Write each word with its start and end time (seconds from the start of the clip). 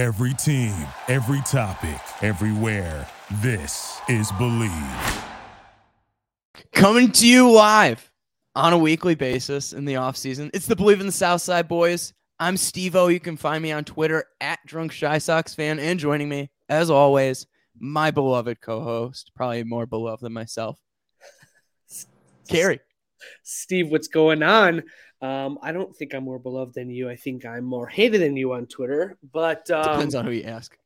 Every 0.00 0.32
team, 0.32 0.74
every 1.08 1.42
topic, 1.42 2.00
everywhere. 2.22 3.06
This 3.42 4.00
is 4.08 4.32
Believe. 4.38 4.72
Coming 6.72 7.12
to 7.12 7.28
you 7.28 7.50
live 7.50 8.10
on 8.56 8.72
a 8.72 8.78
weekly 8.78 9.14
basis 9.14 9.74
in 9.74 9.84
the 9.84 9.96
off 9.96 10.16
season. 10.16 10.50
It's 10.54 10.64
the 10.64 10.74
Believe 10.74 11.00
in 11.00 11.06
the 11.06 11.12
Southside 11.12 11.68
boys. 11.68 12.14
I'm 12.38 12.56
Steve 12.56 12.96
O. 12.96 13.08
You 13.08 13.20
can 13.20 13.36
find 13.36 13.62
me 13.62 13.72
on 13.72 13.84
Twitter 13.84 14.24
at 14.40 14.58
Drunk 14.64 14.98
Chi 14.98 15.18
Sox 15.18 15.54
fan. 15.54 15.78
And 15.78 16.00
joining 16.00 16.30
me, 16.30 16.50
as 16.70 16.88
always, 16.88 17.46
my 17.78 18.10
beloved 18.10 18.62
co-host, 18.62 19.32
probably 19.36 19.64
more 19.64 19.84
beloved 19.84 20.22
than 20.22 20.32
myself, 20.32 20.80
Gary. 22.48 22.80
Steve, 23.42 23.90
what's 23.90 24.08
going 24.08 24.42
on? 24.42 24.82
Um, 25.22 25.58
I 25.62 25.72
don't 25.72 25.94
think 25.94 26.14
I'm 26.14 26.24
more 26.24 26.38
beloved 26.38 26.74
than 26.74 26.90
you. 26.90 27.08
I 27.08 27.16
think 27.16 27.44
I'm 27.44 27.64
more 27.64 27.86
hated 27.86 28.22
than 28.22 28.36
you 28.36 28.52
on 28.52 28.66
Twitter. 28.66 29.18
But 29.32 29.70
um, 29.70 29.82
depends 29.82 30.14
on 30.14 30.24
who 30.24 30.30
you 30.30 30.44
ask. 30.44 30.76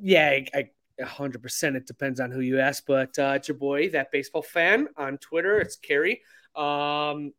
Yeah, 0.00 0.28
I, 0.28 0.46
I 0.54 0.68
100%. 1.00 1.76
It 1.76 1.86
depends 1.86 2.20
on 2.20 2.30
who 2.30 2.40
you 2.40 2.58
ask. 2.58 2.84
But 2.86 3.18
uh, 3.18 3.34
it's 3.36 3.48
your 3.48 3.56
boy, 3.56 3.90
that 3.90 4.10
baseball 4.10 4.42
fan 4.42 4.88
on 4.96 5.18
Twitter. 5.18 5.60
It's 5.60 5.76
Kerry. 5.76 6.22
Um, 6.56 7.32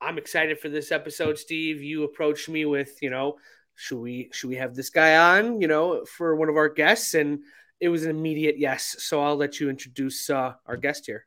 I'm 0.00 0.18
excited 0.18 0.58
for 0.58 0.68
this 0.68 0.92
episode, 0.92 1.38
Steve. 1.38 1.82
You 1.82 2.04
approached 2.04 2.48
me 2.48 2.64
with, 2.64 3.00
you 3.00 3.10
know, 3.10 3.36
should 3.74 3.98
we 3.98 4.30
should 4.32 4.48
we 4.48 4.56
have 4.56 4.74
this 4.74 4.90
guy 4.90 5.38
on, 5.38 5.60
you 5.60 5.68
know, 5.68 6.04
for 6.04 6.34
one 6.34 6.48
of 6.48 6.56
our 6.56 6.68
guests? 6.68 7.14
And 7.14 7.40
it 7.80 7.88
was 7.88 8.04
an 8.04 8.10
immediate 8.10 8.58
yes. 8.58 8.96
So 8.98 9.22
I'll 9.22 9.36
let 9.36 9.60
you 9.60 9.70
introduce 9.70 10.30
uh, 10.30 10.54
our 10.66 10.76
guest 10.76 11.06
here. 11.06 11.26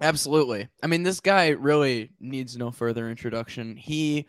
Absolutely. 0.00 0.68
I 0.82 0.86
mean, 0.86 1.02
this 1.02 1.20
guy 1.20 1.48
really 1.48 2.10
needs 2.20 2.56
no 2.56 2.70
further 2.70 3.10
introduction. 3.10 3.76
He 3.76 4.26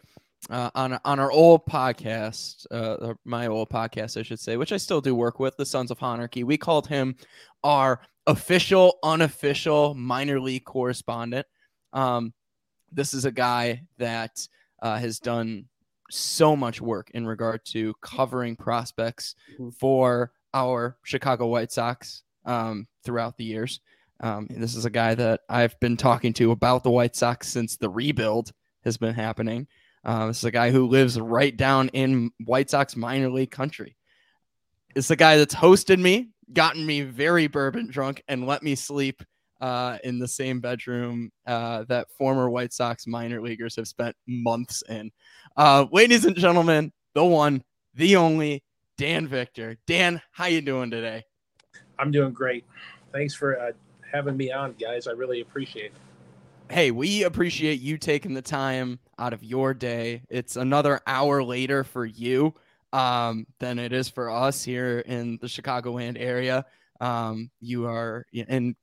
uh, 0.50 0.70
on 0.73 1.00
on 1.04 1.20
our 1.20 1.32
old 1.32 1.66
podcast, 1.66 2.66
uh, 2.72 3.14
my 3.26 3.48
old 3.48 3.70
podcast, 3.70 4.18
I 4.18 4.23
should 4.23 4.40
say, 4.40 4.58
which 4.58 4.72
I 4.72 4.78
still 4.78 5.02
do 5.02 5.14
work 5.14 5.40
with, 5.40 5.58
the 5.58 5.66
Sons 5.66 5.92
of 5.92 6.00
Honarchy. 6.00 6.44
We 6.44 6.58
called 6.58 6.88
him 6.88 7.16
our 7.64 8.02
official, 8.25 8.97
unofficial 9.03 9.94
minor 9.95 10.40
league 10.40 10.66
correspondent. 10.66 11.45
Um, 11.94 12.34
this 12.92 13.14
is 13.14 13.25
a 13.25 13.31
guy 13.31 13.84
that 13.97 14.47
uh, 14.81 14.97
has 14.97 15.20
done 15.20 15.66
so 16.09 16.56
much 16.56 16.81
work 16.81 17.12
in 17.14 17.28
regard 17.28 17.64
to 17.66 17.94
covering 18.02 18.56
prospects 18.56 19.36
mm-hmm. 19.53 19.70
for 19.70 20.31
our 20.53 20.97
Chicago 21.03 21.47
White 21.47 21.72
Sox 21.72 22.23
um, 22.45 22.88
throughout 23.03 23.38
the 23.38 23.44
years. 23.44 23.81
Um, 24.22 24.48
this 24.50 24.75
is 24.75 24.86
a 24.86 24.89
guy 24.89 25.16
that 25.16 25.42
I've 25.50 25.80
been 25.80 25.98
talking 25.98 26.34
to 26.34 26.52
about 26.52 26.84
the 26.84 26.92
White 26.92 27.16
Sox 27.16 27.48
since 27.48 27.78
the 27.78 27.89
rebuild 27.89 28.52
has 28.84 28.98
been 28.98 29.14
happening. 29.14 29.67
Uh, 30.03 30.28
this 30.28 30.39
is 30.39 30.45
a 30.45 30.52
guy 30.52 30.72
who 30.72 30.88
lives 30.88 31.20
right 31.20 31.56
down 31.56 31.89
in 31.89 32.31
White 32.45 32.70
Sox 32.70 32.95
minor 32.95 33.30
league 33.30 33.52
country. 33.52 33.95
It's 34.95 35.08
the 35.08 35.16
guy 35.16 35.38
that's 35.38 35.56
hosted 35.56 36.00
me, 36.00 36.30
gotten 36.53 36.86
me 36.86 37.02
very 37.02 37.47
bourbon 37.47 37.88
drunk, 37.90 38.23
and 38.28 38.47
let 38.47 38.64
me 38.64 38.75
sleep 38.75 39.23
uh, 39.62 39.97
in 40.03 40.20
the 40.20 40.28
same 40.28 40.62
bedroom 40.62 41.31
uh, 41.45 41.84
that 41.90 42.08
former 42.17 42.50
White 42.50 42.73
Sox 42.73 43.06
minor 43.08 43.42
leaguers 43.42 43.75
have 43.75 43.88
spent 43.88 44.16
months 44.28 44.84
in. 44.90 45.12
Uh, 45.58 45.86
ladies 45.92 46.25
and 46.25 46.36
gentlemen, 46.36 46.92
the 47.14 47.23
one, 47.23 47.64
the 47.95 48.16
only, 48.16 48.64
Dan 48.97 49.28
Victor. 49.28 49.78
Dan, 49.86 50.22
how 50.31 50.45
you 50.45 50.62
doing 50.62 50.90
today? 50.90 51.23
I'm 51.97 52.12
doing 52.12 52.31
great. 52.31 52.66
Thanks 53.12 53.34
for 53.34 53.59
uh, 53.59 53.72
having 54.12 54.38
me 54.38 54.52
on, 54.52 54.74
guys. 54.74 55.08
I 55.08 55.12
really 55.12 55.42
appreciate 55.42 55.88
it. 55.88 55.94
Hey, 56.72 56.92
we 56.92 57.24
appreciate 57.24 57.82
you 57.82 57.98
taking 57.98 58.34
the 58.34 58.42
time 58.42 59.00
out 59.18 59.34
of 59.34 59.44
your 59.44 59.74
day. 59.74 60.22
It's 60.30 60.56
another 60.56 61.02
hour 61.08 61.44
later 61.44 61.84
for 61.84 62.06
you 62.06 62.54
um, 62.94 63.48
than 63.60 63.80
it 63.80 63.92
is 63.92 64.08
for 64.08 64.30
us 64.30 64.64
here 64.64 65.00
in 65.00 65.40
the 65.42 65.48
Chicagoland 65.48 66.18
area. 66.20 66.66
Um, 67.02 67.50
you 67.60 67.88
are 67.88 68.26
in 68.34 68.76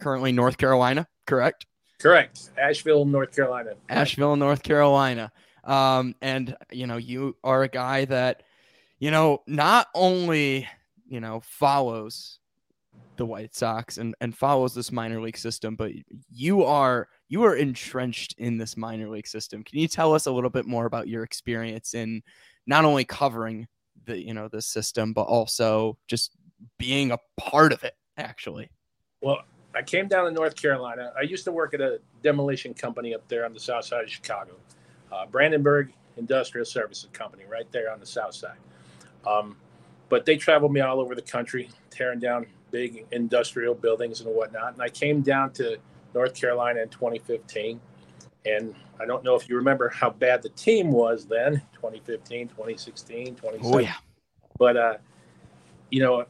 currently 0.00 0.32
North 0.32 0.58
Carolina, 0.58 1.08
correct? 1.26 1.66
Correct. 2.00 2.50
Asheville, 2.58 3.04
North 3.04 3.34
Carolina. 3.34 3.72
Asheville, 3.88 4.36
North 4.36 4.62
Carolina. 4.62 5.32
Um, 5.64 6.14
and 6.20 6.56
you 6.70 6.86
know, 6.86 6.98
you 6.98 7.36
are 7.42 7.62
a 7.62 7.68
guy 7.68 8.04
that, 8.04 8.42
you 8.98 9.10
know, 9.10 9.42
not 9.46 9.88
only, 9.94 10.68
you 11.08 11.20
know, 11.20 11.40
follows 11.40 12.38
the 13.16 13.26
White 13.26 13.54
Sox 13.54 13.98
and, 13.98 14.14
and 14.20 14.36
follows 14.36 14.74
this 14.74 14.92
minor 14.92 15.20
league 15.20 15.36
system, 15.36 15.76
but 15.76 15.92
you 16.30 16.64
are 16.64 17.08
you 17.28 17.44
are 17.44 17.56
entrenched 17.56 18.34
in 18.38 18.58
this 18.58 18.76
minor 18.76 19.08
league 19.08 19.26
system. 19.26 19.62
Can 19.62 19.78
you 19.78 19.88
tell 19.88 20.14
us 20.14 20.26
a 20.26 20.32
little 20.32 20.50
bit 20.50 20.66
more 20.66 20.86
about 20.86 21.08
your 21.08 21.22
experience 21.22 21.94
in 21.94 22.22
not 22.66 22.84
only 22.84 23.04
covering 23.04 23.66
the 24.06 24.18
you 24.18 24.34
know 24.34 24.48
the 24.48 24.62
system, 24.62 25.12
but 25.12 25.22
also 25.22 25.98
just 26.08 26.36
being 26.78 27.12
a 27.12 27.18
part 27.38 27.72
of 27.72 27.84
it 27.84 27.94
actually? 28.16 28.70
Well, 29.20 29.42
I 29.74 29.82
came 29.82 30.06
down 30.06 30.26
to 30.26 30.30
North 30.30 30.54
Carolina. 30.54 31.12
I 31.18 31.22
used 31.22 31.44
to 31.44 31.52
work 31.52 31.74
at 31.74 31.80
a 31.80 32.00
demolition 32.22 32.74
company 32.74 33.14
up 33.14 33.26
there 33.28 33.44
on 33.44 33.52
the 33.52 33.60
south 33.60 33.86
side 33.86 34.04
of 34.04 34.10
Chicago, 34.10 34.52
uh, 35.12 35.26
Brandenburg 35.26 35.92
Industrial 36.16 36.64
Services 36.64 37.08
Company, 37.12 37.44
right 37.50 37.70
there 37.72 37.90
on 37.90 37.98
the 37.98 38.06
south 38.06 38.34
side. 38.34 38.58
Um, 39.26 39.56
but 40.08 40.26
they 40.26 40.36
traveled 40.36 40.72
me 40.72 40.80
all 40.80 41.00
over 41.00 41.14
the 41.14 41.22
country, 41.22 41.70
tearing 41.90 42.20
down 42.20 42.46
big 42.74 43.06
industrial 43.12 43.72
buildings 43.72 44.20
and 44.20 44.34
whatnot. 44.34 44.72
And 44.72 44.82
I 44.82 44.88
came 44.88 45.20
down 45.20 45.52
to 45.52 45.78
North 46.12 46.34
Carolina 46.34 46.80
in 46.80 46.88
2015. 46.88 47.80
And 48.44 48.74
I 48.98 49.06
don't 49.06 49.22
know 49.22 49.36
if 49.36 49.48
you 49.48 49.54
remember 49.54 49.88
how 49.90 50.10
bad 50.10 50.42
the 50.42 50.48
team 50.48 50.90
was 50.90 51.24
then 51.24 51.62
2015, 51.74 52.48
2016, 52.48 53.36
2017. 53.36 53.72
Oh, 53.72 53.78
yeah. 53.78 53.94
But, 54.58 54.76
uh, 54.76 54.96
you 55.88 56.02
know, 56.02 56.26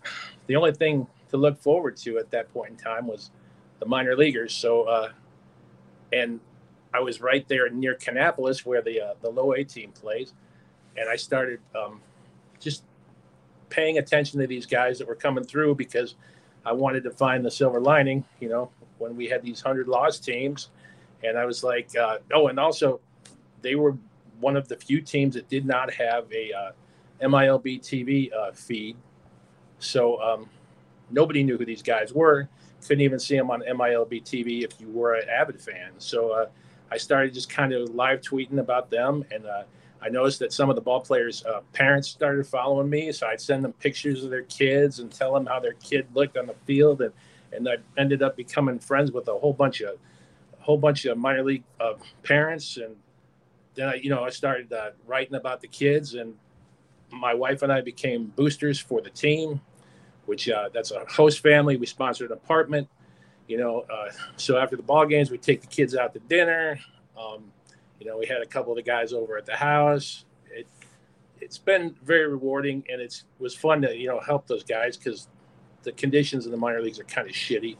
the 0.46 0.56
only 0.56 0.72
thing 0.72 1.06
to 1.30 1.38
look 1.38 1.58
forward 1.58 1.96
to 1.98 2.18
at 2.18 2.30
that 2.32 2.52
point 2.52 2.72
in 2.72 2.76
time 2.76 3.06
was 3.06 3.30
the 3.80 3.86
minor 3.86 4.14
leaguers. 4.14 4.52
So, 4.52 4.82
uh, 4.82 5.12
and 6.12 6.40
I 6.92 7.00
was 7.00 7.22
right 7.22 7.48
there 7.48 7.70
near 7.70 7.94
Kannapolis 7.94 8.66
where 8.66 8.82
the, 8.82 9.00
uh, 9.00 9.14
the 9.22 9.30
low 9.30 9.54
A 9.54 9.64
team 9.64 9.92
plays. 9.92 10.34
And 10.94 11.08
I 11.08 11.16
started 11.16 11.60
um, 11.74 12.02
just 12.60 12.84
paying 13.70 13.96
attention 13.96 14.40
to 14.40 14.46
these 14.46 14.66
guys 14.66 14.98
that 14.98 15.08
were 15.08 15.14
coming 15.14 15.42
through 15.42 15.76
because 15.76 16.16
I 16.64 16.72
wanted 16.72 17.04
to 17.04 17.10
find 17.10 17.44
the 17.44 17.50
silver 17.50 17.80
lining, 17.80 18.24
you 18.40 18.48
know, 18.48 18.70
when 18.98 19.16
we 19.16 19.26
had 19.26 19.42
these 19.42 19.62
100 19.62 19.88
loss 19.88 20.18
teams. 20.18 20.70
And 21.22 21.38
I 21.38 21.44
was 21.44 21.62
like, 21.64 21.96
uh, 21.96 22.18
oh, 22.32 22.48
and 22.48 22.58
also 22.58 23.00
they 23.62 23.74
were 23.74 23.96
one 24.40 24.56
of 24.56 24.68
the 24.68 24.76
few 24.76 25.00
teams 25.00 25.34
that 25.34 25.48
did 25.48 25.64
not 25.64 25.92
have 25.92 26.30
a 26.32 26.52
uh, 26.52 26.72
MILB 27.22 27.80
TV 27.80 28.32
uh, 28.32 28.52
feed. 28.52 28.96
So 29.78 30.20
um, 30.20 30.48
nobody 31.10 31.42
knew 31.42 31.56
who 31.56 31.64
these 31.64 31.82
guys 31.82 32.12
were. 32.12 32.48
Couldn't 32.86 33.02
even 33.02 33.18
see 33.18 33.36
them 33.36 33.50
on 33.50 33.62
MILB 33.62 34.22
TV 34.24 34.64
if 34.64 34.78
you 34.80 34.88
were 34.90 35.14
an 35.14 35.28
avid 35.28 35.60
fan. 35.60 35.92
So 35.98 36.32
uh, 36.32 36.46
I 36.90 36.98
started 36.98 37.32
just 37.32 37.48
kind 37.48 37.72
of 37.72 37.94
live 37.94 38.20
tweeting 38.20 38.58
about 38.58 38.90
them. 38.90 39.24
And 39.30 39.46
uh, 39.46 39.62
I 40.04 40.10
noticed 40.10 40.38
that 40.40 40.52
some 40.52 40.68
of 40.68 40.76
the 40.76 40.82
ball 40.82 41.00
players' 41.00 41.44
uh, 41.46 41.60
parents 41.72 42.08
started 42.08 42.46
following 42.46 42.90
me, 42.90 43.10
so 43.10 43.26
I'd 43.26 43.40
send 43.40 43.64
them 43.64 43.72
pictures 43.72 44.22
of 44.22 44.30
their 44.30 44.42
kids 44.42 44.98
and 44.98 45.10
tell 45.10 45.32
them 45.32 45.46
how 45.46 45.60
their 45.60 45.72
kid 45.74 46.06
looked 46.12 46.36
on 46.36 46.46
the 46.46 46.54
field, 46.66 47.00
and 47.00 47.12
and 47.52 47.68
I 47.68 47.76
ended 47.96 48.22
up 48.22 48.36
becoming 48.36 48.78
friends 48.78 49.12
with 49.12 49.28
a 49.28 49.38
whole 49.38 49.54
bunch 49.54 49.80
of 49.80 49.94
a 50.58 50.62
whole 50.62 50.76
bunch 50.76 51.06
of 51.06 51.16
minor 51.16 51.42
league 51.42 51.64
uh, 51.80 51.94
parents, 52.22 52.76
and 52.76 52.96
then 53.76 53.88
I, 53.88 53.94
you 53.94 54.10
know, 54.10 54.24
I 54.24 54.30
started 54.30 54.72
uh, 54.72 54.90
writing 55.06 55.36
about 55.36 55.62
the 55.62 55.68
kids, 55.68 56.14
and 56.14 56.34
my 57.10 57.32
wife 57.32 57.62
and 57.62 57.72
I 57.72 57.80
became 57.80 58.26
boosters 58.36 58.78
for 58.78 59.00
the 59.00 59.10
team, 59.10 59.62
which 60.26 60.50
uh, 60.50 60.68
that's 60.74 60.90
a 60.90 61.04
host 61.06 61.40
family. 61.40 61.78
We 61.78 61.86
sponsored 61.86 62.30
an 62.30 62.36
apartment, 62.36 62.88
you 63.48 63.56
know, 63.56 63.86
uh, 63.90 64.10
so 64.36 64.58
after 64.58 64.76
the 64.76 64.82
ball 64.82 65.06
games, 65.06 65.30
we 65.30 65.38
take 65.38 65.62
the 65.62 65.66
kids 65.66 65.94
out 65.94 66.12
to 66.12 66.18
dinner. 66.20 66.78
Um, 67.18 67.44
you 68.04 68.10
know, 68.10 68.18
we 68.18 68.26
had 68.26 68.42
a 68.42 68.46
couple 68.46 68.70
of 68.70 68.76
the 68.76 68.82
guys 68.82 69.14
over 69.14 69.38
at 69.38 69.46
the 69.46 69.56
house. 69.56 70.26
It, 70.50 70.66
it's 71.40 71.56
been 71.56 71.96
very 72.04 72.28
rewarding, 72.28 72.84
and 72.90 73.00
it's 73.00 73.24
was 73.38 73.54
fun 73.54 73.80
to 73.82 73.96
you 73.96 74.08
know 74.08 74.20
help 74.20 74.46
those 74.46 74.62
guys 74.62 74.96
because 74.96 75.28
the 75.82 75.92
conditions 75.92 76.44
in 76.44 76.52
the 76.52 76.58
minor 76.58 76.82
leagues 76.82 77.00
are 77.00 77.04
kind 77.04 77.28
of 77.28 77.34
shitty. 77.34 77.76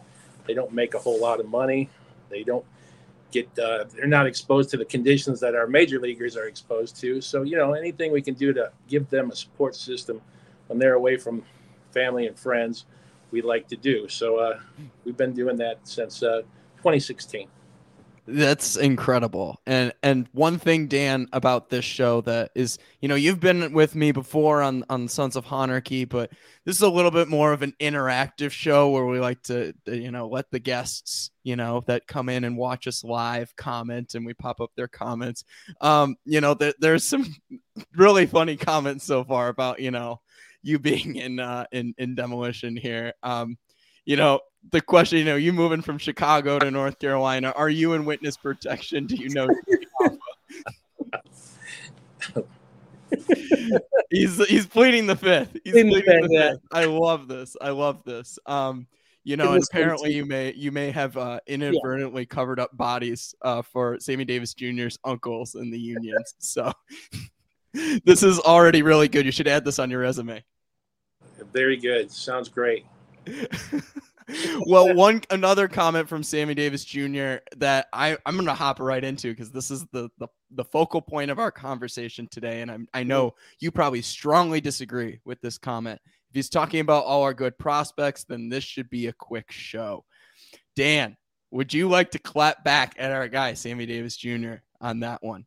They 0.47 0.55
don't 0.55 0.73
make 0.73 0.95
a 0.95 0.99
whole 0.99 1.21
lot 1.21 1.41
of 1.41 1.49
money. 1.49 1.91
They 2.31 2.43
don't 2.43 2.65
get 3.33 3.47
uh, 3.59 3.85
they're 3.95 4.07
not 4.07 4.27
exposed 4.27 4.71
to 4.71 4.79
the 4.79 4.85
conditions 4.87 5.41
that 5.41 5.55
our 5.55 5.67
major 5.67 6.01
leaguers 6.01 6.37
are 6.37 6.49
exposed 6.49 6.97
to. 7.01 7.21
So 7.21 7.43
you 7.43 7.57
know 7.57 7.75
anything 7.75 8.11
we 8.11 8.23
can 8.23 8.35
do 8.35 8.55
to 8.55 8.73
give 8.89 9.11
them 9.11 9.31
a 9.31 9.37
support 9.37 9.77
system 9.77 10.23
when 10.69 10.79
they're 10.79 10.95
away 10.95 11.19
from 11.19 11.45
family 11.93 12.27
and 12.27 12.39
friends, 12.39 12.87
we 13.31 13.43
like 13.43 13.69
to 13.69 13.77
do. 13.77 14.09
So 14.09 14.39
uh, 14.39 14.61
we've 15.05 15.19
been 15.19 15.35
doing 15.35 15.57
that 15.59 15.79
since 15.85 16.23
uh, 16.23 16.43
2016. 16.79 17.49
That's 18.27 18.77
incredible. 18.77 19.61
And 19.67 19.93
and 20.03 20.29
one 20.33 20.59
thing, 20.59 20.87
Dan, 20.87 21.29
about 21.35 21.69
this 21.69 21.85
show 21.85 22.23
that 22.23 22.53
is, 22.55 22.79
you 23.03 23.09
know, 23.09 23.17
you've 23.17 23.41
been 23.41 23.75
with 23.75 23.95
me 23.95 24.13
before 24.13 24.63
on 24.63 24.83
on 24.89 25.09
Sons 25.09 25.37
of 25.37 25.45
Honarchy, 25.45 26.09
but 26.09 26.31
this 26.65 26.77
is 26.77 26.83
a 26.83 26.89
little 26.89 27.11
bit 27.11 27.29
more 27.29 27.53
of 27.53 27.61
an 27.61 27.75
interactive 27.81 28.51
show 28.51 28.91
where 28.91 29.05
we 29.05 29.21
like 29.21 29.43
to, 29.43 29.75
you 29.87 30.11
know, 30.11 30.27
let 30.27 30.51
the 30.51 30.59
guests, 30.59 31.33
you 31.43 31.55
know, 31.57 31.83
that 31.87 32.07
come 32.07 32.31
in 32.31 32.45
and 32.45 32.57
watch 32.57 32.87
us 32.87 33.05
live 33.05 33.55
comment 33.57 34.15
and 34.15 34.25
we 34.25 34.33
pop 34.33 34.59
up 34.59 34.71
their 34.75 34.89
comments. 34.89 35.45
Um, 35.83 36.17
you 36.25 36.41
know, 36.41 36.55
there, 36.55 36.73
there's 36.79 37.05
some 37.05 37.27
really 37.95 38.25
funny 38.25 38.57
comments 38.57 39.05
so 39.05 39.23
far 39.25 39.49
about, 39.49 39.81
you 39.81 39.91
know, 39.91 40.21
you 40.63 40.79
being 40.79 41.17
in 41.17 41.41
uh 41.41 41.67
in 41.73 41.95
in 41.99 42.15
demolition 42.15 42.75
here. 42.75 43.13
Um, 43.23 43.59
you 44.07 44.17
know, 44.17 44.41
the 44.71 44.81
question, 44.81 45.19
you 45.19 45.25
know, 45.25 45.37
you 45.37 45.53
moving 45.53 45.83
from 45.83 45.99
Chicago 45.99 46.59
to 46.59 46.71
North 46.71 46.99
Carolina, 46.99 47.53
are 47.57 47.71
you 47.71 47.93
in 47.93 48.05
witness 48.05 48.37
protection? 48.37 49.07
Do 49.07 49.17
you 49.17 49.29
know? 49.31 49.49
he's 54.11 54.45
he's 54.47 54.67
pleading 54.67 55.07
the 55.07 55.17
fifth. 55.17 55.57
He's 55.65 55.73
pleading, 55.73 55.93
pleading 55.93 56.23
the, 56.23 56.29
fifth. 56.29 56.61
I 56.73 56.85
love 56.87 57.29
this. 57.29 57.57
I 57.61 57.71
love 57.71 58.03
this. 58.05 58.39
Um, 58.47 58.87
you 59.25 59.39
know, 59.39 59.55
and 59.55 59.65
apparently 59.65 60.13
you 60.13 60.27
may 60.27 60.53
you 60.55 60.71
may 60.71 60.91
have 60.91 61.17
uh, 61.17 61.41
inadvertently 61.47 62.23
yeah. 62.23 62.35
covered 62.35 62.61
up 62.61 62.77
bodies 62.77 63.35
uh, 63.43 63.63
for 63.63 63.99
Sammy 63.99 64.25
Davis 64.25 64.55
Jr.'s 64.55 64.99
uncles 65.05 65.55
in 65.55 65.71
the 65.71 65.79
unions. 65.79 66.35
so 66.39 66.71
this 68.05 68.23
is 68.23 68.39
already 68.41 68.83
really 68.83 69.09
good. 69.09 69.25
You 69.25 69.33
should 69.33 69.49
add 69.49 69.65
this 69.65 69.79
on 69.79 69.91
your 69.91 70.01
resume. 70.01 70.45
Very 71.53 71.77
good. 71.77 72.11
Sounds 72.11 72.49
great. 72.49 72.87
Well, 74.67 74.95
one 74.97 75.23
another 75.31 75.69
comment 75.69 76.09
from 76.09 76.23
Sammy 76.23 76.55
Davis 76.55 76.85
Jr. 76.85 77.37
that 77.57 77.89
I 77.93 78.17
I'm 78.27 78.37
gonna 78.37 78.55
hop 78.55 78.81
right 78.81 79.03
into 79.03 79.31
because 79.31 79.51
this 79.51 79.71
is 79.71 79.87
the, 79.93 80.11
the 80.19 80.29
the 80.51 80.65
focal 80.65 81.03
point 81.03 81.31
of 81.31 81.39
our 81.39 81.51
conversation 81.51 82.29
today, 82.31 82.63
and 82.63 82.71
I'm 82.71 82.89
I 82.95 83.03
know 83.03 83.35
you 83.61 83.71
probably 83.71 84.03
strongly 84.03 84.61
disagree 84.61 85.21
with 85.25 85.41
this 85.41 85.59
comment. 85.59 86.01
If 86.31 86.35
he's 86.35 86.49
talking 86.49 86.81
about 86.81 87.05
all 87.05 87.23
our 87.23 87.35
good 87.35 87.59
prospects, 87.59 88.25
then 88.25 88.49
this 88.49 88.65
should 88.65 88.91
be 88.91 89.07
a 89.07 89.13
quick 89.13 89.51
show. 89.53 90.05
Dan, 90.77 91.17
would 91.51 91.73
you 91.73 91.89
like 91.89 92.11
to 92.13 92.19
clap 92.19 92.65
back 92.65 92.95
at 92.99 93.13
our 93.13 93.29
guy 93.29 93.55
Sammy 93.55 93.87
Davis 93.87 94.17
Jr. 94.17 94.55
on 94.81 95.01
that 95.01 95.23
one? 95.23 95.47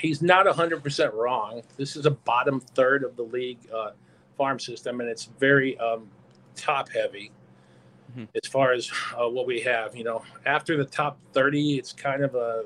He's 0.00 0.20
not 0.20 0.46
100% 0.46 1.14
wrong. 1.14 1.62
This 1.76 1.96
is 1.96 2.06
a 2.06 2.10
bottom 2.10 2.60
third 2.60 3.02
of 3.02 3.16
the 3.16 3.22
league 3.22 3.58
uh, 3.74 3.92
farm 4.36 4.60
system, 4.60 5.00
and 5.00 5.08
it's 5.08 5.24
very 5.38 5.78
um, 5.78 6.08
top 6.54 6.88
heavy 6.90 7.32
mm-hmm. 8.10 8.24
as 8.34 8.48
far 8.48 8.72
as 8.72 8.90
uh, 9.16 9.28
what 9.28 9.46
we 9.46 9.60
have. 9.60 9.96
You 9.96 10.04
know, 10.04 10.22
after 10.46 10.76
the 10.76 10.84
top 10.84 11.18
30, 11.32 11.78
it's 11.78 11.92
kind 11.92 12.22
of 12.22 12.34
a 12.34 12.64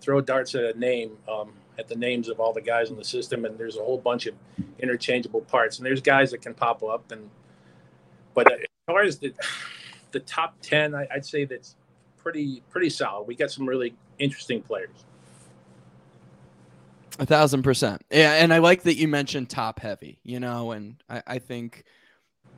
throw 0.00 0.20
darts 0.20 0.54
at 0.54 0.64
a 0.64 0.78
name, 0.78 1.12
um, 1.28 1.52
at 1.78 1.88
the 1.88 1.96
names 1.96 2.28
of 2.28 2.40
all 2.40 2.52
the 2.52 2.60
guys 2.60 2.90
in 2.90 2.96
the 2.96 3.04
system, 3.04 3.44
and 3.44 3.58
there's 3.58 3.76
a 3.76 3.80
whole 3.80 3.98
bunch 3.98 4.26
of 4.26 4.34
interchangeable 4.78 5.42
parts. 5.42 5.78
And 5.78 5.86
there's 5.86 6.00
guys 6.00 6.30
that 6.30 6.42
can 6.42 6.54
pop 6.54 6.82
up, 6.82 7.10
and 7.12 7.28
but 8.34 8.50
as 8.52 8.58
far 8.86 9.02
as 9.02 9.18
the 9.18 9.32
the 10.12 10.20
top 10.20 10.56
10, 10.62 10.94
I, 10.94 11.06
I'd 11.12 11.24
say 11.24 11.44
that's 11.44 11.76
pretty 12.16 12.62
pretty 12.70 12.90
solid. 12.90 13.26
We 13.26 13.34
got 13.34 13.50
some 13.50 13.66
really 13.66 13.94
interesting 14.18 14.62
players. 14.62 15.04
A 17.18 17.26
thousand 17.26 17.62
percent. 17.62 18.02
Yeah, 18.10 18.34
and 18.34 18.52
I 18.52 18.58
like 18.58 18.82
that 18.84 18.96
you 18.96 19.06
mentioned 19.06 19.50
top 19.50 19.78
heavy, 19.80 20.18
you 20.22 20.40
know, 20.40 20.70
and 20.70 20.96
I, 21.08 21.22
I 21.26 21.38
think 21.38 21.84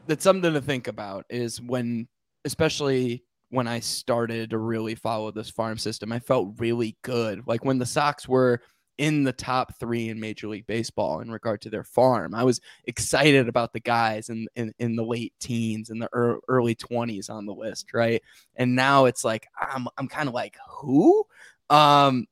that's 0.07 0.23
something 0.23 0.53
to 0.53 0.61
think 0.61 0.89
about 0.89 1.27
is 1.29 1.61
when 1.61 2.09
especially 2.45 3.25
when 3.51 3.69
I 3.69 3.81
started 3.81 4.51
to 4.51 4.59
really 4.59 4.95
follow 4.95 5.31
this 5.31 5.51
farm 5.51 5.79
system, 5.79 6.13
I 6.13 6.19
felt 6.19 6.59
really 6.59 6.97
good. 7.03 7.43
Like 7.47 7.65
when 7.65 7.79
the 7.79 7.87
Sox 7.87 8.27
were 8.27 8.61
in 8.99 9.25
the 9.25 9.33
top 9.33 9.75
three 9.79 10.11
in 10.11 10.21
Major 10.21 10.49
League 10.49 10.67
Baseball 10.67 11.21
in 11.21 11.31
regard 11.31 11.61
to 11.63 11.71
their 11.71 11.85
farm. 11.85 12.35
I 12.35 12.45
was 12.45 12.61
excited 12.85 13.49
about 13.49 13.73
the 13.73 13.81
guys 13.81 14.29
in, 14.29 14.47
in, 14.55 14.73
in 14.79 14.97
the 14.97 15.05
late 15.05 15.33
teens 15.41 15.91
and 15.91 16.01
the 16.01 16.09
early 16.13 16.75
20s 16.75 17.31
on 17.31 17.47
the 17.47 17.55
list, 17.55 17.95
right? 17.95 18.23
And 18.57 18.77
now 18.77 19.07
it's 19.07 19.25
like 19.25 19.47
I'm 19.61 19.89
I'm 19.97 20.09
kind 20.09 20.29
of 20.29 20.35
like 20.35 20.57
who? 20.69 21.25
Um, 21.71 22.27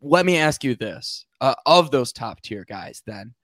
let 0.00 0.24
me 0.24 0.38
ask 0.38 0.64
you 0.64 0.74
this: 0.74 1.26
uh, 1.40 1.54
of 1.66 1.90
those 1.90 2.12
top 2.12 2.40
tier 2.40 2.64
guys, 2.64 3.02
then, 3.06 3.34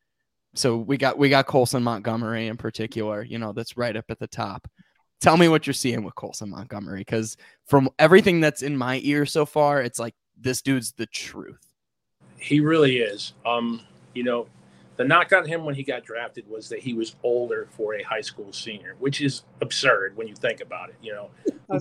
so 0.55 0.77
we 0.77 0.97
got 0.97 1.19
we 1.19 1.29
got 1.29 1.47
Colson 1.47 1.83
Montgomery 1.83 2.47
in 2.47 2.57
particular. 2.57 3.23
You 3.23 3.39
know, 3.39 3.53
that's 3.53 3.77
right 3.77 3.97
up 3.97 4.07
at 4.09 4.19
the 4.19 4.29
top 4.29 4.69
tell 5.21 5.37
me 5.37 5.49
what 5.49 5.67
you're 5.67 5.75
seeing 5.75 6.03
with 6.03 6.15
Colson 6.15 6.51
Montgomery 6.51 7.01
because 7.01 7.37
from 7.67 7.89
everything 7.99 8.41
that's 8.41 8.63
in 8.63 8.77
my 8.77 9.01
ear 9.03 9.27
so 9.27 9.47
far, 9.47 9.83
it's 9.83 9.99
like 9.99 10.15
this 10.39 10.63
dude's 10.63 10.93
the 10.93 11.07
truth. 11.07 11.61
He 12.39 12.61
really 12.61 12.99
is. 12.99 13.35
Um, 13.45 13.83
you 14.15 14.25
know, 14.25 14.47
the 14.97 15.05
knock 15.05 15.33
on 15.33 15.47
him 15.47 15.65
when 15.65 15.75
he 15.75 15.83
got 15.83 16.05
drafted 16.05 16.49
was 16.49 16.69
that 16.71 16.81
he 16.81 16.95
was 16.95 17.17
older 17.23 17.69
for 17.71 17.95
a 17.95 18.03
high 18.03 18.21
school 18.21 18.53
senior, 18.53 18.97
which 18.99 19.21
is 19.21 19.45
absurd 19.61 20.17
when 20.17 20.27
you 20.27 20.35
think 20.35 20.61
about 20.61 20.89
it. 20.89 20.97
You 21.03 21.13
know, 21.13 21.31
a 21.71 21.81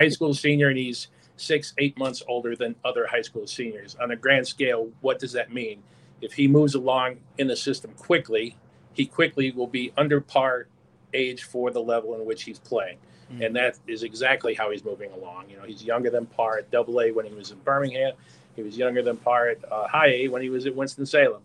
high 0.00 0.08
school 0.08 0.34
senior 0.34 0.68
and 0.68 0.78
he's 0.78 1.08
six, 1.36 1.74
eight 1.78 1.98
months 1.98 2.22
older 2.28 2.56
than 2.56 2.74
other 2.84 3.06
high 3.06 3.22
school 3.22 3.46
seniors. 3.46 3.96
On 3.96 4.10
a 4.10 4.16
grand 4.16 4.46
scale, 4.46 4.90
what 5.00 5.18
does 5.18 5.32
that 5.32 5.52
mean? 5.52 5.82
If 6.20 6.32
he 6.32 6.48
moves 6.48 6.74
along 6.74 7.16
in 7.38 7.46
the 7.46 7.56
system 7.56 7.92
quickly, 7.92 8.56
he 8.94 9.04
quickly 9.04 9.50
will 9.50 9.66
be 9.66 9.92
under 9.96 10.20
par 10.20 10.68
age 11.14 11.44
for 11.44 11.70
the 11.70 11.80
level 11.80 12.14
in 12.14 12.24
which 12.24 12.42
he's 12.44 12.58
playing. 12.58 12.98
Mm-hmm. 13.32 13.42
And 13.42 13.56
that 13.56 13.78
is 13.86 14.02
exactly 14.02 14.54
how 14.54 14.70
he's 14.70 14.84
moving 14.84 15.10
along. 15.12 15.50
You 15.50 15.56
know, 15.56 15.64
he's 15.64 15.82
younger 15.82 16.10
than 16.10 16.26
par 16.26 16.58
at 16.58 16.70
double 16.70 17.00
A 17.00 17.10
when 17.10 17.26
he 17.26 17.34
was 17.34 17.50
in 17.50 17.58
Birmingham. 17.58 18.14
He 18.54 18.62
was 18.62 18.78
younger 18.78 19.02
than 19.02 19.16
par 19.16 19.48
at 19.48 19.58
uh, 19.70 19.88
high 19.88 20.08
A 20.08 20.28
when 20.28 20.42
he 20.42 20.48
was 20.48 20.66
at 20.66 20.74
Winston-Salem. 20.74 21.42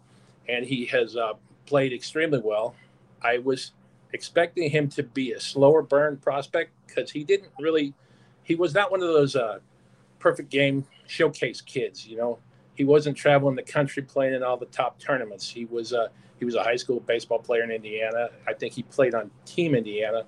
And 0.47 0.65
he 0.65 0.85
has 0.87 1.15
uh, 1.15 1.33
played 1.65 1.93
extremely 1.93 2.39
well. 2.39 2.75
I 3.21 3.39
was 3.39 3.71
expecting 4.13 4.69
him 4.69 4.89
to 4.89 5.03
be 5.03 5.31
a 5.33 5.39
slower 5.39 5.81
burn 5.81 6.17
prospect 6.17 6.71
because 6.85 7.11
he 7.11 7.23
didn't 7.23 7.51
really, 7.59 7.93
he 8.43 8.55
was 8.55 8.73
not 8.73 8.91
one 8.91 9.01
of 9.01 9.07
those 9.07 9.35
uh, 9.35 9.59
perfect 10.19 10.49
game 10.49 10.85
showcase 11.07 11.61
kids, 11.61 12.05
you 12.07 12.17
know. 12.17 12.39
He 12.81 12.86
wasn't 12.86 13.16
traveling 13.16 13.56
the 13.56 13.62
country 13.62 14.01
playing 14.01 14.33
in 14.33 14.42
all 14.42 14.57
the 14.57 14.66
top 14.66 14.98
tournaments. 14.98 15.48
He 15.48 15.66
was, 15.66 15.94
uh, 15.94 16.07
he 16.39 16.45
was 16.45 16.56
a 16.56 16.63
high 16.63 16.78
school 16.78 17.00
baseball 17.00 17.38
player 17.38 17.62
in 17.62 17.69
Indiana. 17.69 18.30
I 18.48 18.54
think 18.54 18.74
he 18.74 18.81
played 18.81 19.13
on 19.13 19.30
Team 19.45 19.75
Indiana, 19.75 20.24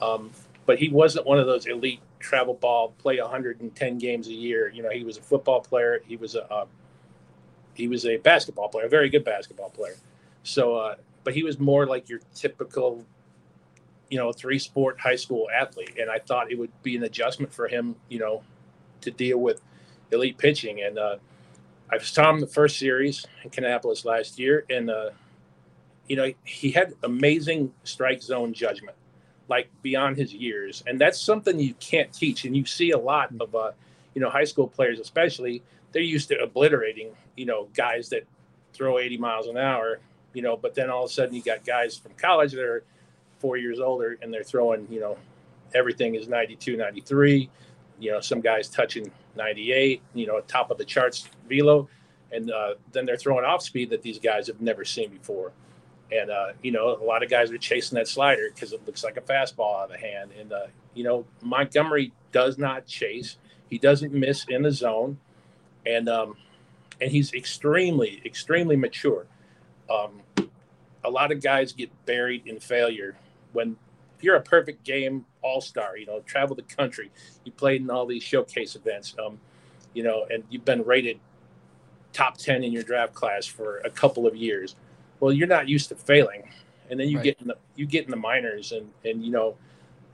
um, 0.00 0.30
but 0.66 0.78
he 0.78 0.88
wasn't 0.88 1.26
one 1.26 1.40
of 1.40 1.46
those 1.46 1.66
elite 1.66 1.98
travel 2.20 2.54
ball, 2.54 2.94
play 2.98 3.20
110 3.20 3.98
games 3.98 4.28
a 4.28 4.32
year. 4.32 4.68
You 4.68 4.84
know, 4.84 4.90
he 4.90 5.02
was 5.02 5.16
a 5.16 5.20
football 5.20 5.60
player. 5.62 6.00
He 6.06 6.16
was 6.16 6.36
a 6.36 6.48
uh, 6.48 6.66
he 7.74 7.88
was 7.88 8.06
a 8.06 8.18
basketball 8.18 8.68
player, 8.68 8.86
a 8.86 8.88
very 8.88 9.08
good 9.08 9.24
basketball 9.24 9.70
player. 9.70 9.96
So, 10.44 10.76
uh, 10.76 10.94
but 11.24 11.34
he 11.34 11.42
was 11.42 11.58
more 11.58 11.86
like 11.86 12.08
your 12.08 12.20
typical, 12.36 13.04
you 14.10 14.16
know, 14.16 14.30
three 14.30 14.60
sport 14.60 15.00
high 15.00 15.16
school 15.16 15.48
athlete. 15.52 15.96
And 16.00 16.08
I 16.08 16.20
thought 16.20 16.52
it 16.52 16.56
would 16.56 16.70
be 16.84 16.94
an 16.94 17.02
adjustment 17.02 17.52
for 17.52 17.66
him, 17.66 17.96
you 18.08 18.20
know, 18.20 18.44
to 19.00 19.10
deal 19.10 19.38
with 19.38 19.60
elite 20.12 20.38
pitching. 20.38 20.82
And 20.82 20.96
uh, 20.96 21.16
I 21.92 21.98
saw 21.98 22.30
him 22.30 22.40
the 22.40 22.46
first 22.46 22.78
series 22.78 23.26
in 23.42 23.50
Kannapolis 23.50 24.04
last 24.04 24.38
year, 24.38 24.64
and 24.70 24.90
uh, 24.90 25.10
you 26.08 26.16
know, 26.16 26.32
he 26.44 26.70
had 26.70 26.94
amazing 27.02 27.72
strike 27.84 28.22
zone 28.22 28.52
judgment, 28.52 28.96
like 29.48 29.68
beyond 29.82 30.16
his 30.16 30.32
years, 30.32 30.82
and 30.86 31.00
that's 31.00 31.20
something 31.20 31.58
you 31.58 31.74
can't 31.74 32.12
teach. 32.12 32.44
And 32.44 32.56
you 32.56 32.64
see 32.64 32.90
a 32.90 32.98
lot 32.98 33.30
of, 33.40 33.54
uh, 33.54 33.72
you 34.14 34.20
know, 34.20 34.30
high 34.30 34.44
school 34.44 34.68
players, 34.68 34.98
especially, 34.98 35.62
they're 35.92 36.02
used 36.02 36.28
to 36.28 36.40
obliterating, 36.40 37.10
you 37.36 37.46
know, 37.46 37.68
guys 37.74 38.08
that 38.10 38.24
throw 38.72 38.98
80 38.98 39.18
miles 39.18 39.46
an 39.46 39.56
hour, 39.56 40.00
you 40.32 40.42
know, 40.42 40.56
but 40.56 40.74
then 40.74 40.90
all 40.90 41.04
of 41.04 41.10
a 41.10 41.12
sudden 41.12 41.34
you 41.34 41.42
got 41.42 41.64
guys 41.64 41.96
from 41.96 42.12
college 42.14 42.52
that 42.52 42.64
are 42.64 42.84
four 43.38 43.56
years 43.56 43.80
older 43.80 44.18
and 44.22 44.32
they're 44.32 44.44
throwing, 44.44 44.86
you 44.90 45.00
know, 45.00 45.16
everything 45.74 46.14
is 46.14 46.28
92, 46.28 46.76
93. 46.76 47.50
You 48.00 48.12
know, 48.12 48.20
some 48.20 48.40
guys 48.40 48.68
touching 48.68 49.10
98, 49.36 50.02
you 50.14 50.26
know, 50.26 50.40
top 50.40 50.70
of 50.70 50.78
the 50.78 50.84
charts 50.84 51.28
velo. 51.48 51.88
And 52.32 52.50
uh, 52.50 52.74
then 52.92 53.06
they're 53.06 53.16
throwing 53.16 53.44
off 53.44 53.62
speed 53.62 53.90
that 53.90 54.02
these 54.02 54.18
guys 54.18 54.46
have 54.46 54.60
never 54.60 54.84
seen 54.84 55.10
before. 55.10 55.52
And, 56.12 56.30
uh, 56.30 56.52
you 56.62 56.72
know, 56.72 56.96
a 56.96 57.04
lot 57.04 57.22
of 57.22 57.30
guys 57.30 57.50
are 57.50 57.58
chasing 57.58 57.96
that 57.96 58.08
slider 58.08 58.50
because 58.52 58.72
it 58.72 58.84
looks 58.86 59.04
like 59.04 59.16
a 59.16 59.20
fastball 59.20 59.82
out 59.82 59.84
of 59.84 59.90
the 59.90 59.98
hand. 59.98 60.30
And, 60.38 60.52
uh, 60.52 60.66
you 60.94 61.04
know, 61.04 61.24
Montgomery 61.42 62.12
does 62.32 62.58
not 62.58 62.86
chase. 62.86 63.36
He 63.68 63.78
doesn't 63.78 64.12
miss 64.12 64.44
in 64.48 64.62
the 64.62 64.72
zone. 64.72 65.18
And, 65.86 66.08
um, 66.08 66.36
and 67.00 67.10
he's 67.10 67.32
extremely, 67.32 68.20
extremely 68.24 68.76
mature. 68.76 69.26
Um, 69.88 70.22
a 71.04 71.10
lot 71.10 71.32
of 71.32 71.42
guys 71.42 71.72
get 71.72 71.90
buried 72.06 72.46
in 72.46 72.60
failure 72.60 73.16
when 73.52 73.76
you're 74.22 74.36
a 74.36 74.42
perfect 74.42 74.84
game 74.84 75.24
all 75.42 75.60
star, 75.60 75.96
you 75.96 76.06
know, 76.06 76.20
travel 76.20 76.54
the 76.54 76.62
country, 76.62 77.10
you 77.44 77.52
played 77.52 77.82
in 77.82 77.90
all 77.90 78.06
these 78.06 78.22
showcase 78.22 78.76
events, 78.76 79.14
um, 79.24 79.38
you 79.94 80.02
know, 80.02 80.26
and 80.30 80.44
you've 80.50 80.64
been 80.64 80.84
rated 80.84 81.18
top 82.12 82.36
10 82.36 82.64
in 82.64 82.72
your 82.72 82.82
draft 82.82 83.14
class 83.14 83.46
for 83.46 83.78
a 83.78 83.90
couple 83.90 84.26
of 84.26 84.34
years 84.34 84.74
well 85.20 85.32
you're 85.32 85.46
not 85.46 85.68
used 85.68 85.88
to 85.88 85.94
failing 85.94 86.42
and 86.90 86.98
then 86.98 87.08
you 87.08 87.18
right. 87.18 87.24
get 87.24 87.40
in 87.40 87.46
the 87.46 87.56
you 87.76 87.86
get 87.86 88.04
in 88.04 88.10
the 88.10 88.16
minors 88.16 88.72
and 88.72 88.90
and 89.04 89.24
you 89.24 89.30
know 89.30 89.56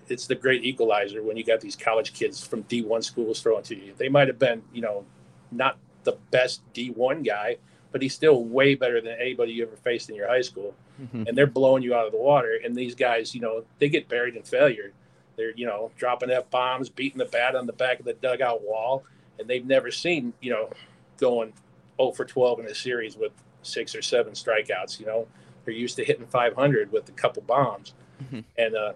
it's 0.09 0.27
the 0.27 0.35
great 0.35 0.65
equalizer 0.65 1.23
when 1.23 1.37
you 1.37 1.45
got 1.45 1.61
these 1.61 1.77
college 1.77 2.13
kids 2.13 2.47
from 2.47 2.63
D1 2.65 3.03
schools 3.03 3.41
throwing 3.41 3.65
to 3.65 3.75
you. 3.75 3.93
They 3.97 4.09
might 4.09 4.29
have 4.29 4.39
been, 4.39 4.63
you 4.73 4.81
know, 4.81 5.05
not 5.51 5.79
the 6.05 6.17
best 6.31 6.63
D1 6.75 7.25
guy, 7.25 7.57
but 7.93 8.03
he's 8.03 8.15
still 8.15 8.45
way 8.45 8.75
better 8.75 9.01
than 9.01 9.17
anybody 9.21 9.53
you 9.53 9.67
ever 9.67 9.77
faced 9.77 10.09
in 10.09 10.17
your 10.17 10.29
high 10.29 10.43
school. 10.43 10.75
Mm-hmm. 11.01 11.25
And 11.27 11.37
they're 11.37 11.47
blowing 11.47 11.83
you 11.83 11.95
out 11.95 12.07
of 12.07 12.13
the 12.13 12.19
water. 12.19 12.59
And 12.65 12.75
these 12.75 12.95
guys, 12.95 13.35
you 13.35 13.41
know, 13.41 13.65
they 13.79 13.89
get 13.89 14.09
buried 14.09 14.37
in 14.37 14.43
failure. 14.43 14.93
They're, 15.37 15.53
you 15.55 15.67
know, 15.67 15.91
dropping 15.97 16.31
F 16.31 16.51
bombs, 16.51 16.89
beating 16.89 17.19
the 17.19 17.27
bat 17.27 17.55
on 17.55 17.67
the 17.67 17.73
back 17.73 17.99
of 17.99 18.07
the 18.07 18.15
dugout 18.15 18.63
wall. 18.63 19.05
And 19.39 19.49
they've 19.49 19.67
never 19.67 19.91
seen, 19.91 20.33
you 20.41 20.51
know, 20.51 20.71
going 21.19 21.53
0 21.99 22.13
for 22.13 22.25
12 22.25 22.61
in 22.61 22.67
a 22.67 22.75
series 22.75 23.17
with 23.17 23.33
six 23.63 23.95
or 23.95 24.03
seven 24.03 24.33
strikeouts. 24.33 24.99
You 24.99 25.07
know, 25.07 25.29
they're 25.65 25.75
used 25.75 25.97
to 25.97 26.05
hitting 26.05 26.27
500 26.27 26.91
with 26.91 27.09
a 27.09 27.13
couple 27.13 27.43
bombs. 27.43 27.93
Mm-hmm. 28.23 28.41
And 28.57 28.77
uh, 28.77 28.93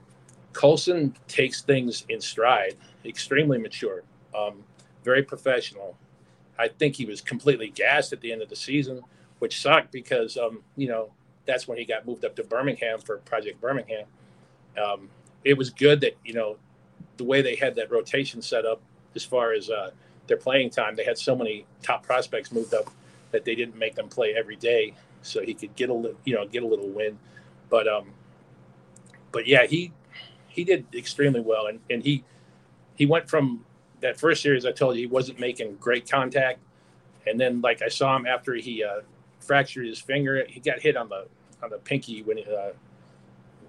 Colson 0.53 1.15
takes 1.29 1.63
things 1.63 2.05
in 2.09 2.21
stride, 2.21 2.77
extremely 3.05 3.59
mature, 3.59 4.03
um, 4.35 4.65
very 5.05 5.23
professional. 5.23 5.97
I 6.59 6.69
think 6.69 6.97
he 6.97 7.05
was 7.05 7.21
completely 7.21 7.69
gassed 7.69 8.13
at 8.13 8.21
the 8.21 8.33
end 8.33 8.43
of 8.43 8.49
the 8.49 8.57
season, 8.57 9.03
which 9.39 9.61
sucked 9.61 9.93
because, 9.93 10.37
um, 10.37 10.63
you 10.77 10.89
know, 10.89 11.11
that's 11.47 11.67
when 11.67 11.79
he 11.79 11.85
got 11.85 12.07
moved 12.07 12.25
up 12.25 12.37
to 12.37 12.45
Birmingham 12.45 12.99
for 13.01 13.19
Project 13.19 13.61
Birmingham. 13.61 14.07
Um, 14.83 15.09
it 15.45 15.57
was 15.57 15.71
good 15.71 16.01
that, 16.03 16.17
you 16.25 16.35
know, 16.35 16.57
the 17.17 17.25
way 17.25 17.43
they 17.43 17.57
had 17.57 17.75
that 17.77 17.91
rotation 17.91 18.43
set 18.43 18.65
up 18.65 18.81
as 19.15 19.25
far 19.25 19.53
as 19.53 19.71
uh, 19.71 19.91
their 20.27 20.37
playing 20.37 20.71
time, 20.71 20.95
they 20.95 21.05
had 21.05 21.19
so 21.19 21.35
many 21.35 21.67
top 21.83 22.03
prospects 22.05 22.53
moved 22.53 22.75
up 22.75 22.91
that 23.33 23.45
they 23.45 23.55
didn't 23.55 23.77
make 23.77 23.95
them 23.95 24.09
play 24.09 24.35
every 24.37 24.57
day 24.57 24.95
so 25.23 25.43
he 25.43 25.55
could 25.55 25.75
get 25.77 25.91
a 25.91 25.95
little, 25.95 26.17
you 26.25 26.35
know, 26.35 26.47
get 26.47 26.63
a 26.63 26.67
little 26.67 26.89
win. 26.89 27.19
But, 27.69 27.89
um, 27.89 28.13
but 29.33 29.47
yeah, 29.47 29.67
he 29.67 29.93
he 30.49 30.65
did 30.65 30.87
extremely 30.95 31.41
well, 31.41 31.67
and 31.67 31.81
and 31.89 32.03
he 32.03 32.25
he 32.97 33.07
went 33.07 33.29
from 33.29 33.65
that 34.01 34.19
first 34.19 34.43
series 34.43 34.67
I 34.67 34.73
told 34.73 34.97
you 34.97 35.03
he 35.03 35.07
wasn't 35.07 35.39
making 35.39 35.77
great 35.77 36.11
contact, 36.11 36.59
and 37.27 37.39
then 37.39 37.61
like 37.61 37.83
I 37.83 37.89
saw 37.89 38.17
him 38.17 38.27
after 38.27 38.55
he 38.55 38.85
uh, 38.85 39.01
fractured 39.41 39.87
his 39.87 40.01
finger, 40.01 40.45
he 40.49 40.61
got 40.61 40.81
hit 40.81 40.97
on 40.97 41.09
the 41.09 41.27
on 41.63 41.71
the 41.71 41.79
pinky 41.79 42.23
when 42.23 42.39
it, 42.39 42.49
uh, 42.49 42.73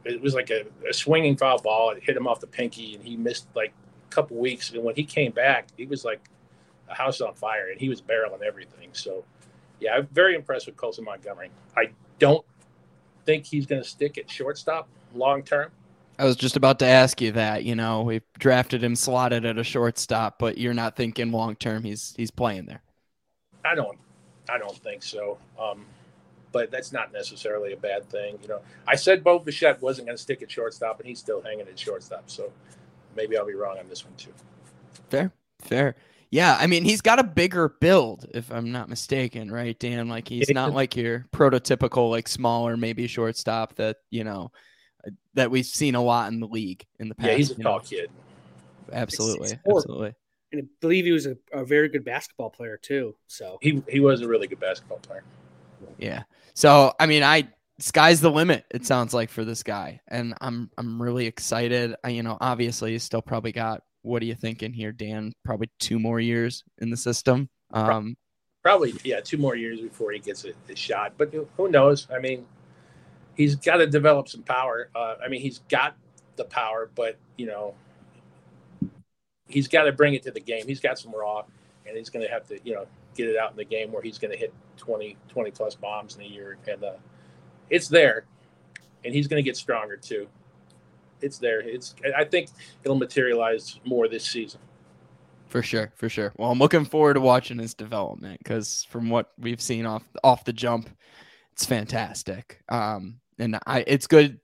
it 0.06 0.22
was 0.22 0.34
like 0.34 0.50
a, 0.50 0.66
a 0.90 0.94
swinging 0.94 1.36
foul 1.36 1.60
ball. 1.62 1.92
It 1.92 2.04
hit 2.04 2.16
him 2.16 2.28
off 2.28 2.40
the 2.40 2.48
pinky, 2.48 2.96
and 2.96 3.04
he 3.04 3.18
missed 3.18 3.48
like 3.56 3.74
a 4.10 4.14
couple 4.14 4.38
weeks. 4.38 4.72
And 4.72 4.84
when 4.84 4.96
he 4.96 5.04
came 5.04 5.32
back, 5.32 5.68
he 5.78 5.86
was 5.86 6.06
like 6.06 6.22
a 6.90 6.96
house 6.96 7.22
on 7.22 7.34
fire, 7.34 7.70
and 7.70 7.80
he 7.80 7.90
was 7.90 8.02
barreling 8.02 8.42
everything. 8.42 8.90
So, 8.94 9.24
yeah, 9.80 9.96
I'm 9.96 10.08
very 10.08 10.36
impressed 10.36 10.66
with 10.66 10.78
Colson 10.78 11.06
Montgomery. 11.06 11.52
I 11.76 11.92
don't 12.20 12.46
think 13.26 13.46
he's 13.46 13.66
going 13.66 13.82
to 13.82 13.88
stick 13.88 14.18
at 14.18 14.30
shortstop 14.30 14.88
long 15.14 15.44
term. 15.44 15.72
I 16.20 16.26
was 16.26 16.36
just 16.36 16.56
about 16.56 16.80
to 16.80 16.86
ask 16.86 17.20
you 17.22 17.32
that. 17.34 17.64
You 17.64 17.76
know, 17.76 18.04
we 18.04 18.22
drafted 18.38 18.84
him 18.84 18.96
slotted 18.96 19.46
at 19.46 19.58
a 19.58 19.64
shortstop, 19.64 20.38
but 20.40 20.58
you're 20.58 20.74
not 20.74 20.96
thinking 20.96 21.32
long 21.32 21.56
term 21.56 21.84
he's 21.84 22.14
he's 22.16 22.32
playing 22.32 22.66
there. 22.66 22.82
I 23.64 23.76
don't, 23.76 23.98
I 24.50 24.58
don't 24.58 24.78
think 24.78 25.04
so. 25.04 25.38
Um, 25.60 25.86
but 26.52 26.70
that's 26.72 26.92
not 26.92 27.14
necessarily 27.14 27.74
a 27.74 27.78
bad 27.78 28.10
thing. 28.10 28.38
You 28.42 28.50
know, 28.50 28.62
I 28.88 28.96
said 28.96 29.24
Bo 29.24 29.40
Bichette 29.40 29.82
wasn't 29.82 30.08
going 30.08 30.18
to 30.18 30.22
stick 30.22 30.42
at 30.42 30.52
shortstop, 30.52 31.00
and 31.00 31.08
he's 31.08 31.20
still 31.20 31.42
hanging 31.42 31.68
at 31.68 31.80
shortstop. 31.80 32.30
So 32.30 32.52
maybe 33.16 33.38
I'll 33.38 33.46
be 33.46 33.56
wrong 33.56 33.78
on 33.78 33.88
this 33.88 34.04
one 34.04 34.14
too. 34.16 34.34
Fair, 35.10 35.32
fair. 35.62 35.96
Yeah, 36.30 36.58
I 36.58 36.68
mean 36.68 36.86
he's 36.86 37.02
got 37.02 37.20
a 37.20 37.24
bigger 37.24 37.68
build, 37.68 38.26
if 38.34 38.52
I'm 38.52 38.72
not 38.72 38.88
mistaken, 38.88 39.52
right, 39.52 39.78
Dan? 39.78 40.08
Like 40.08 40.30
he's 40.30 40.50
not 40.50 40.74
like 40.74 40.96
your 40.96 41.26
prototypical 41.34 42.10
like 42.10 42.30
smaller 42.30 42.78
maybe 42.78 43.06
shortstop 43.08 43.76
that 43.76 43.98
you 44.10 44.24
know 44.24 44.52
that 45.34 45.52
we've 45.52 45.66
seen 45.66 45.96
a 45.96 46.02
lot 46.02 46.32
in 46.32 46.40
the 46.40 46.48
league 46.48 46.86
in 47.00 47.10
the 47.10 47.16
past. 47.16 47.30
Yeah, 47.30 47.36
he's 47.36 47.52
a 47.52 47.56
tall 47.56 47.78
know. 47.78 47.84
kid. 47.84 48.10
Absolutely, 48.94 49.60
absolutely. 49.68 50.14
And 50.52 50.62
I 50.62 50.66
believe 50.82 51.06
he 51.06 51.12
was 51.12 51.26
a, 51.26 51.38
a, 51.54 51.64
very 51.64 51.88
good 51.88 52.04
basketball 52.04 52.50
player 52.50 52.78
too. 52.78 53.16
So 53.28 53.58
he 53.62 53.82
he 53.88 54.00
was 54.00 54.22
a 54.22 54.28
really 54.28 54.48
good 54.48 54.60
basketball 54.60 55.00
player. 55.00 55.24
Yeah. 55.98 56.24
So 56.54 56.94
I 57.00 57.06
mean, 57.06 57.24
I 57.24 57.48
sky's 57.80 58.22
the 58.22 58.32
limit. 58.32 58.66
It 58.72 58.86
sounds 58.86 59.14
like 59.14 59.30
for 59.30 59.46
this 59.46 59.64
guy, 59.64 60.02
and 60.08 60.34
I'm 60.42 60.70
I'm 60.78 61.02
really 61.02 61.26
excited. 61.26 61.96
I, 62.04 62.10
you 62.10 62.24
know, 62.24 62.38
obviously, 62.40 62.92
he's 62.92 63.04
still 63.04 63.22
probably 63.22 63.52
got. 63.52 63.82
What 64.04 64.22
are 64.24 64.26
you 64.26 64.36
thinking 64.36 64.74
here, 64.74 64.92
Dan? 64.92 65.32
Probably 65.46 65.70
two 65.80 66.00
more 66.00 66.20
years 66.20 66.64
in 66.80 66.90
the 66.90 66.98
system. 66.98 67.50
Um, 67.72 68.16
probably, 68.64 68.96
yeah, 69.04 69.22
two 69.22 69.38
more 69.38 69.56
years 69.56 69.80
before 69.80 70.12
he 70.12 70.20
gets 70.20 70.44
a, 70.44 70.54
a 70.70 70.76
shot. 70.76 71.14
But 71.18 71.34
who 71.56 71.70
knows? 71.70 72.08
I 72.14 72.20
mean, 72.20 72.46
he's 73.36 73.56
got 73.56 73.78
to 73.78 73.88
develop 73.88 74.28
some 74.28 74.44
power. 74.44 74.90
Uh, 74.96 75.16
I 75.24 75.28
mean, 75.28 75.42
he's 75.42 75.60
got 75.70 75.96
the 76.36 76.46
power, 76.46 76.90
but 76.96 77.18
you 77.38 77.46
know, 77.46 77.76
he's 79.52 79.68
got 79.68 79.84
to 79.84 79.92
bring 79.92 80.14
it 80.14 80.24
to 80.24 80.32
the 80.32 80.40
game. 80.40 80.66
He's 80.68 80.80
got 80.80 80.98
some 80.98 81.14
raw, 81.14 81.44
and 81.86 81.98
he's 81.98 82.10
going 82.10 82.26
to 82.26 82.32
have 82.32 82.48
to, 82.48 82.60
you 82.64 82.74
know, 82.74 82.86
get 83.16 83.28
it 83.28 83.38
out 83.38 83.52
in 83.52 83.58
the 83.58 83.66
game 83.66 83.92
where 83.92 84.02
he's 84.02 84.18
going 84.18 84.32
to 84.32 84.38
hit 84.38 84.54
20, 84.78 85.18
20 85.30 85.52
plus 85.52 85.76
bombs 85.76 86.16
in 86.16 86.22
a 86.22 86.26
year, 86.26 86.58
and 86.68 86.84
uh, 86.84 86.94
it's 87.70 87.88
there, 87.88 88.26
and 89.04 89.14
he's 89.14 89.28
going 89.28 89.42
to 89.42 89.48
get 89.48 89.58
stronger 89.58 89.98
too. 89.98 90.28
It's 91.22 91.38
there. 91.38 91.62
It's. 91.62 91.94
I 92.18 92.24
think 92.24 92.50
it'll 92.84 92.98
materialize 92.98 93.80
more 93.86 94.08
this 94.08 94.26
season. 94.26 94.60
For 95.48 95.62
sure, 95.62 95.92
for 95.96 96.10
sure. 96.10 96.34
Well, 96.38 96.50
I'm 96.50 96.60
looking 96.60 96.86
forward 96.86 97.16
to 97.16 97.22
watching 97.22 97.60
his 97.60 97.74
development 97.74 98.40
because 98.40 98.88
from 98.90 99.10
what 99.10 99.32
we've 99.38 99.62
seen 99.62 99.86
off 99.86 100.04
off 100.24 100.46
the 100.46 100.54
jump, 100.54 100.90
it's 101.54 101.66
fantastic. 101.66 102.64
Um, 102.70 103.20
and 103.38 103.60
I 103.68 103.84
it's 103.86 104.08
good 104.08 104.40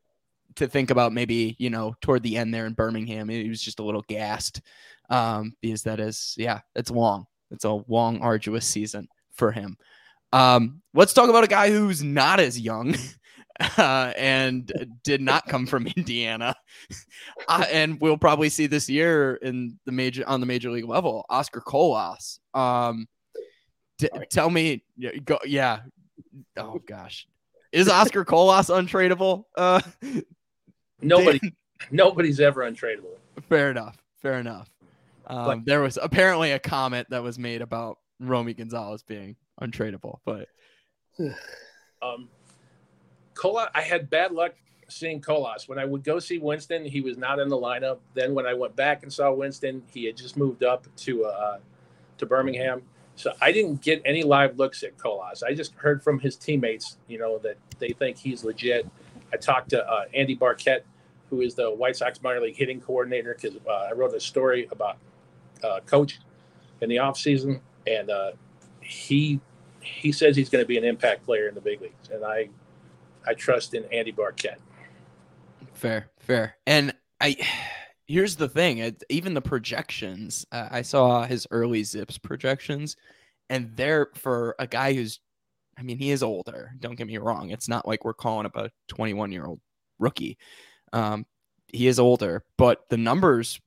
to 0.55 0.67
think 0.67 0.89
about 0.89 1.13
maybe 1.13 1.55
you 1.59 1.69
know 1.69 1.95
toward 2.01 2.23
the 2.23 2.35
end 2.35 2.53
there 2.53 2.65
in 2.65 2.73
Birmingham 2.73 3.29
he 3.29 3.47
was 3.47 3.61
just 3.61 3.79
a 3.79 3.83
little 3.83 4.03
gassed 4.07 4.61
um, 5.09 5.53
because 5.61 5.83
that 5.83 5.99
is 5.99 6.35
yeah 6.37 6.59
it's 6.75 6.91
long 6.91 7.25
it's 7.51 7.65
a 7.65 7.83
long 7.87 8.19
arduous 8.21 8.65
season 8.65 9.07
for 9.33 9.51
him. 9.51 9.77
Um, 10.33 10.81
let's 10.93 11.13
talk 11.13 11.29
about 11.29 11.43
a 11.43 11.47
guy 11.47 11.69
who's 11.69 12.03
not 12.03 12.39
as 12.39 12.59
young 12.59 12.95
uh, 13.77 14.11
and 14.17 14.71
did 15.03 15.21
not 15.21 15.47
come 15.47 15.65
from 15.65 15.87
Indiana, 15.95 16.55
uh, 17.47 17.65
and 17.71 17.99
we'll 18.01 18.17
probably 18.17 18.49
see 18.49 18.67
this 18.67 18.89
year 18.89 19.35
in 19.35 19.79
the 19.85 19.91
major 19.91 20.27
on 20.27 20.39
the 20.39 20.45
major 20.45 20.69
league 20.69 20.87
level. 20.87 21.25
Oscar 21.29 21.61
Colas. 21.61 22.39
Um, 22.53 23.07
d- 23.97 24.09
tell 24.29 24.49
me, 24.49 24.83
go, 25.23 25.39
yeah. 25.45 25.79
Oh 26.57 26.79
gosh, 26.85 27.27
is 27.71 27.87
Oscar 27.87 28.25
Colas 28.25 28.69
untradeable? 28.69 29.45
Uh, 29.55 29.81
Nobody, 31.01 31.39
Dan? 31.39 31.55
nobody's 31.91 32.39
ever 32.39 32.61
untradeable. 32.61 33.17
Fair 33.47 33.71
enough. 33.71 33.97
Fair 34.21 34.39
enough. 34.39 34.67
Um, 35.27 35.45
but, 35.45 35.65
there 35.65 35.81
was 35.81 35.97
apparently 36.01 36.51
a 36.51 36.59
comment 36.59 37.09
that 37.09 37.21
was 37.21 37.37
made 37.37 37.61
about 37.61 37.99
Romy 38.19 38.53
Gonzalez 38.53 39.03
being 39.03 39.35
untradeable, 39.61 40.19
but 40.25 40.47
um, 42.01 42.29
Colas, 43.33 43.69
I 43.75 43.81
had 43.81 44.09
bad 44.09 44.31
luck 44.31 44.53
seeing 44.89 45.21
Colas. 45.21 45.67
When 45.67 45.79
I 45.79 45.85
would 45.85 46.03
go 46.03 46.19
see 46.19 46.37
Winston, 46.37 46.85
he 46.85 47.01
was 47.01 47.17
not 47.17 47.39
in 47.39 47.49
the 47.49 47.57
lineup. 47.57 47.99
Then 48.13 48.33
when 48.33 48.45
I 48.45 48.53
went 48.53 48.75
back 48.75 49.03
and 49.03 49.11
saw 49.11 49.31
Winston, 49.31 49.83
he 49.93 50.05
had 50.05 50.17
just 50.17 50.37
moved 50.37 50.63
up 50.63 50.87
to 50.97 51.25
uh, 51.25 51.57
to 52.17 52.25
Birmingham. 52.25 52.83
So 53.15 53.33
I 53.41 53.51
didn't 53.51 53.81
get 53.81 54.01
any 54.05 54.23
live 54.23 54.57
looks 54.57 54.83
at 54.83 54.97
Colas. 54.97 55.41
I 55.41 55.53
just 55.53 55.73
heard 55.75 56.03
from 56.03 56.19
his 56.19 56.35
teammates, 56.35 56.97
you 57.07 57.17
know, 57.17 57.39
that 57.39 57.57
they 57.79 57.89
think 57.89 58.17
he's 58.17 58.43
legit. 58.43 58.87
I 59.33 59.37
talked 59.37 59.69
to 59.71 59.83
uh, 59.89 60.05
Andy 60.13 60.35
Barkett, 60.35 60.85
who 61.29 61.41
is 61.41 61.55
the 61.55 61.71
White 61.71 61.95
Sox 61.95 62.21
minor 62.21 62.41
league 62.41 62.55
hitting 62.55 62.79
coordinator, 62.79 63.35
because 63.39 63.57
uh, 63.67 63.87
I 63.89 63.93
wrote 63.93 64.13
a 64.13 64.19
story 64.19 64.67
about 64.71 64.97
uh, 65.63 65.79
coach 65.85 66.19
in 66.81 66.89
the 66.89 66.97
offseason, 66.97 67.59
and 67.85 68.09
uh, 68.09 68.31
he 68.81 69.39
he 69.81 70.11
says 70.11 70.35
he's 70.35 70.49
going 70.49 70.63
to 70.63 70.67
be 70.67 70.77
an 70.77 70.83
impact 70.83 71.23
player 71.25 71.47
in 71.47 71.55
the 71.55 71.61
big 71.61 71.81
leagues, 71.81 72.09
and 72.11 72.23
I 72.23 72.49
I 73.25 73.33
trust 73.33 73.73
in 73.73 73.85
Andy 73.85 74.11
Barkett. 74.11 74.59
Fair, 75.73 76.09
fair, 76.19 76.55
and 76.65 76.93
I 77.21 77.35
here's 78.07 78.37
the 78.37 78.49
thing 78.49 78.95
even 79.09 79.33
the 79.33 79.41
projections 79.41 80.45
uh, 80.51 80.67
i 80.71 80.81
saw 80.81 81.25
his 81.25 81.45
early 81.51 81.83
zips 81.83 82.17
projections 82.17 82.95
and 83.49 83.75
they're 83.75 84.07
for 84.15 84.55
a 84.59 84.65
guy 84.65 84.93
who's 84.93 85.19
i 85.77 85.81
mean 85.81 85.97
he 85.97 86.11
is 86.11 86.23
older 86.23 86.71
don't 86.79 86.95
get 86.95 87.07
me 87.07 87.17
wrong 87.17 87.49
it's 87.49 87.67
not 87.67 87.87
like 87.87 88.05
we're 88.05 88.13
calling 88.13 88.45
up 88.45 88.55
a 88.55 88.71
21 88.87 89.31
year 89.31 89.45
old 89.45 89.59
rookie. 89.99 90.37
Um, 90.93 91.25
he 91.67 91.87
is 91.87 91.99
older 91.99 92.43
but 92.57 92.87
the 92.89 92.97
numbers 92.97 93.59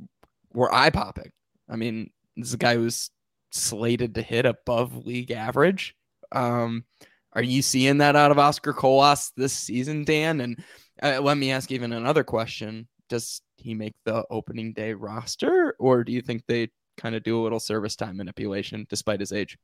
were 0.52 0.74
eye 0.74 0.90
popping 0.90 1.30
i 1.70 1.76
mean 1.76 2.10
this 2.36 2.48
is 2.48 2.54
a 2.54 2.58
guy 2.58 2.74
who's 2.74 3.10
slated 3.50 4.14
to 4.14 4.22
hit 4.22 4.46
above 4.46 5.06
league 5.06 5.30
average. 5.30 5.94
Um, 6.32 6.84
are 7.32 7.42
you 7.42 7.62
seeing 7.62 7.98
that 7.98 8.16
out 8.16 8.30
of 8.30 8.38
oscar 8.38 8.72
colas 8.72 9.32
this 9.36 9.52
season 9.52 10.04
dan? 10.04 10.40
And 10.40 10.62
uh, 11.02 11.20
let 11.20 11.36
me 11.36 11.52
ask 11.52 11.70
even 11.70 11.92
another 11.92 12.24
question. 12.24 12.88
Does 13.08 13.40
he 13.56 13.74
make 13.74 13.94
the 14.04 14.24
opening 14.30 14.72
day 14.72 14.94
roster, 14.94 15.74
or 15.78 16.04
do 16.04 16.12
you 16.12 16.22
think 16.22 16.42
they 16.46 16.68
kind 16.96 17.14
of 17.14 17.22
do 17.22 17.40
a 17.40 17.42
little 17.42 17.60
service 17.60 17.96
time 17.96 18.16
manipulation 18.16 18.86
despite 18.88 19.20
his 19.20 19.32
age? 19.32 19.58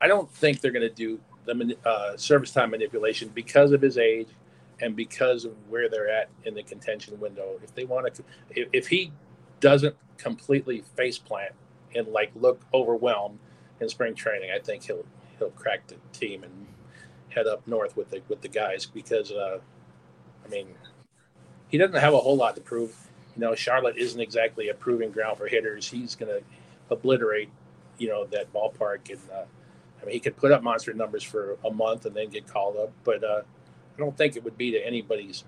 I 0.00 0.08
don't 0.08 0.30
think 0.30 0.60
they're 0.60 0.72
going 0.72 0.88
to 0.88 0.94
do 0.94 1.20
the 1.44 1.76
uh, 1.84 2.16
service 2.16 2.52
time 2.52 2.70
manipulation 2.70 3.30
because 3.34 3.72
of 3.72 3.82
his 3.82 3.98
age 3.98 4.28
and 4.80 4.96
because 4.96 5.44
of 5.44 5.52
where 5.68 5.88
they're 5.88 6.08
at 6.10 6.30
in 6.44 6.54
the 6.54 6.62
contention 6.62 7.20
window, 7.20 7.60
if 7.62 7.74
they 7.74 7.84
want 7.84 8.12
to, 8.14 8.24
if, 8.50 8.68
if 8.72 8.88
he 8.88 9.12
doesn't 9.60 9.96
completely 10.18 10.82
face 10.96 11.18
plant 11.18 11.52
and 11.94 12.08
like 12.08 12.30
look 12.34 12.60
overwhelmed 12.72 13.38
in 13.80 13.88
spring 13.88 14.14
training, 14.14 14.50
I 14.54 14.58
think 14.58 14.84
he'll 14.84 15.06
he'll 15.38 15.50
crack 15.50 15.86
the 15.86 15.96
team 16.12 16.44
and 16.44 16.66
head 17.30 17.46
up 17.46 17.66
north 17.66 17.96
with 17.96 18.10
the 18.10 18.22
with 18.28 18.40
the 18.42 18.48
guys 18.48 18.86
because 18.86 19.30
uh, 19.30 19.58
I 20.44 20.48
mean 20.48 20.74
he 21.68 21.78
doesn't 21.78 22.00
have 22.00 22.14
a 22.14 22.18
whole 22.18 22.36
lot 22.36 22.54
to 22.56 22.60
prove. 22.60 22.94
You 23.36 23.40
know, 23.42 23.54
Charlotte 23.54 23.96
isn't 23.96 24.20
exactly 24.20 24.68
a 24.68 24.74
proving 24.74 25.10
ground 25.10 25.38
for 25.38 25.46
hitters. 25.46 25.88
He's 25.88 26.16
going 26.16 26.32
to 26.32 26.42
obliterate, 26.90 27.48
you 27.96 28.08
know, 28.08 28.26
that 28.26 28.52
ballpark. 28.52 29.08
And 29.08 29.20
uh, 29.32 29.44
I 30.02 30.04
mean, 30.04 30.14
he 30.14 30.20
could 30.20 30.36
put 30.36 30.50
up 30.50 30.62
monster 30.62 30.92
numbers 30.92 31.22
for 31.22 31.56
a 31.64 31.70
month 31.70 32.06
and 32.06 32.14
then 32.14 32.28
get 32.28 32.46
called 32.48 32.76
up, 32.76 32.92
but 33.04 33.22
uh, 33.22 33.42
I 33.96 33.98
don't 33.98 34.16
think 34.16 34.36
it 34.36 34.42
would 34.42 34.58
be 34.58 34.72
to 34.72 34.84
anybody's 34.84 35.44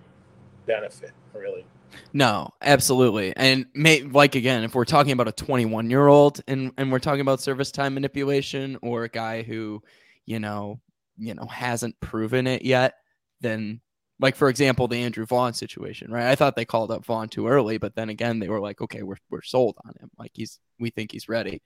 benefit, 0.65 1.13
really. 1.35 1.65
No, 2.13 2.51
absolutely. 2.61 3.35
And 3.37 3.67
may, 3.75 4.03
like 4.03 4.35
again, 4.35 4.65
if 4.65 4.75
we're 4.75 4.85
talking 4.85 5.13
about 5.13 5.29
a 5.29 5.33
21 5.33 5.91
year 5.91 6.07
old 6.07 6.41
and 6.47 6.73
and 6.77 6.93
we're 6.93 6.99
talking 6.99 7.21
about 7.21 7.41
service 7.41 7.71
time 7.71 7.95
manipulation 7.95 8.79
or 8.83 9.05
a 9.05 9.09
guy 9.09 9.43
who, 9.43 9.83
you 10.27 10.39
know, 10.39 10.81
you 11.17 11.35
know, 11.35 11.47
hasn't 11.47 11.99
proven 12.01 12.47
it 12.47 12.63
yet, 12.63 12.95
then 13.41 13.81
like 14.21 14.37
for 14.37 14.49
example, 14.49 14.89
the 14.89 15.03
Andrew 15.03 15.27
Vaughn 15.27 15.53
situation, 15.53 16.11
right? 16.11 16.27
I 16.27 16.35
thought 16.35 16.55
they 16.55 16.65
called 16.65 16.91
up 16.91 17.05
Vaughn 17.05 17.29
too 17.29 17.49
early, 17.49 17.79
but 17.79 17.95
then 17.95 18.09
again, 18.09 18.39
they 18.39 18.49
were 18.49 18.61
like, 18.61 18.81
okay, 18.81 19.03
we're 19.03 19.17
we're 19.31 19.43
sold 19.43 19.77
on 19.85 19.95
him. 20.01 20.11
Like 20.19 20.31
he's 20.35 20.59
we 20.79 20.91
think 20.91 21.13
he's 21.13 21.29
ready. 21.29 21.63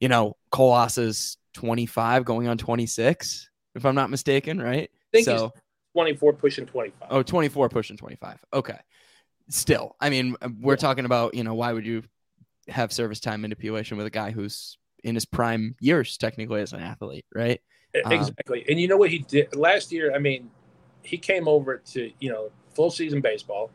You 0.00 0.08
know, 0.08 0.36
Colas 0.50 0.96
is 0.96 1.38
25 1.54 2.24
going 2.24 2.46
on 2.46 2.56
26, 2.56 3.50
if 3.74 3.84
I'm 3.84 3.96
not 3.96 4.10
mistaken, 4.10 4.60
right? 4.60 4.90
I 4.92 5.08
think 5.12 5.24
so, 5.24 5.50
he's 5.54 5.62
24 5.94 6.32
pushing 6.34 6.66
25. 6.66 7.08
Oh, 7.10 7.22
24 7.22 7.68
pushing 7.68 7.96
25. 7.96 8.38
Okay. 8.52 8.78
Still, 9.48 9.96
I 10.00 10.10
mean, 10.10 10.36
we're 10.60 10.74
yeah. 10.74 10.76
talking 10.76 11.04
about, 11.04 11.34
you 11.34 11.44
know, 11.44 11.54
why 11.54 11.72
would 11.72 11.86
you 11.86 12.02
have 12.68 12.92
service 12.92 13.20
time 13.20 13.40
manipulation 13.40 13.96
with 13.96 14.06
a 14.06 14.10
guy 14.10 14.30
who's 14.30 14.76
in 15.02 15.14
his 15.14 15.24
prime 15.24 15.74
years 15.80 16.16
technically 16.16 16.60
as 16.60 16.72
an 16.72 16.80
athlete, 16.80 17.24
right? 17.34 17.60
Exactly. 17.94 18.60
Um, 18.60 18.66
and 18.70 18.80
you 18.80 18.88
know 18.88 18.96
what 18.96 19.10
he 19.10 19.20
did 19.20 19.56
last 19.56 19.92
year? 19.92 20.14
I 20.14 20.18
mean, 20.18 20.50
he 21.02 21.16
came 21.16 21.48
over 21.48 21.78
to 21.78 22.10
you 22.20 22.30
know 22.30 22.50
full 22.74 22.90
season 22.90 23.20
baseball 23.20 23.70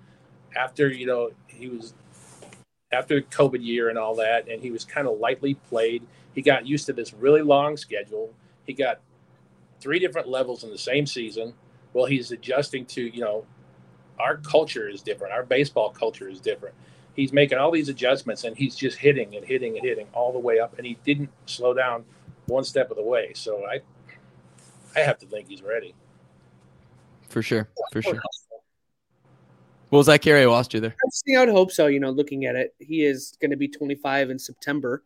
after 0.55 0.87
you 0.87 1.05
know 1.05 1.31
he 1.47 1.67
was 1.67 1.93
after 2.91 3.21
COVID 3.21 3.63
year 3.65 3.89
and 3.89 3.97
all 3.97 4.15
that, 4.15 4.47
and 4.47 4.61
he 4.61 4.71
was 4.71 4.85
kind 4.85 5.07
of 5.07 5.17
lightly 5.17 5.55
played. 5.55 6.03
He 6.33 6.41
got 6.41 6.67
used 6.67 6.85
to 6.87 6.93
this 6.93 7.13
really 7.13 7.41
long 7.41 7.75
schedule. 7.75 8.31
He 8.65 8.73
got 8.73 8.99
three 9.81 9.99
different 9.99 10.29
levels 10.29 10.63
in 10.63 10.69
the 10.69 10.77
same 10.77 11.05
season. 11.05 11.53
Well, 11.93 12.05
he's 12.05 12.31
adjusting 12.31 12.85
to 12.87 13.01
you 13.01 13.21
know 13.21 13.45
our 14.23 14.37
culture 14.37 14.87
is 14.87 15.01
different. 15.01 15.33
Our 15.33 15.43
baseball 15.43 15.89
culture 15.89 16.29
is 16.29 16.39
different. 16.39 16.75
He's 17.15 17.33
making 17.33 17.57
all 17.59 17.71
these 17.71 17.89
adjustments, 17.89 18.43
and 18.43 18.55
he's 18.57 18.75
just 18.75 18.97
hitting 18.97 19.35
and 19.35 19.45
hitting 19.45 19.77
and 19.77 19.85
hitting 19.85 20.07
all 20.13 20.31
the 20.31 20.39
way 20.39 20.59
up, 20.59 20.77
and 20.77 20.87
he 20.87 20.97
didn't 21.03 21.29
slow 21.45 21.73
down 21.73 22.05
one 22.47 22.63
step 22.63 22.89
of 22.89 22.97
the 22.97 23.03
way. 23.03 23.33
So 23.35 23.65
I, 23.65 23.81
I 24.95 25.03
have 25.03 25.19
to 25.19 25.25
think 25.27 25.47
he's 25.47 25.61
ready 25.61 25.93
for 27.33 27.41
sure, 27.41 27.67
for 27.91 28.01
sure. 28.01 28.21
What 29.89 29.97
was 29.97 30.07
that 30.07 30.21
carry 30.21 30.43
I 30.43 30.45
lost 30.45 30.73
you 30.73 30.79
there? 30.79 30.95
I 31.35 31.39
would 31.39 31.49
hope 31.49 31.71
so. 31.71 31.87
You 31.87 31.99
know, 31.99 32.11
looking 32.11 32.45
at 32.45 32.55
it, 32.55 32.75
he 32.79 33.03
is 33.03 33.37
going 33.41 33.51
to 33.51 33.57
be 33.57 33.67
25 33.67 34.29
in 34.29 34.39
September. 34.39 35.03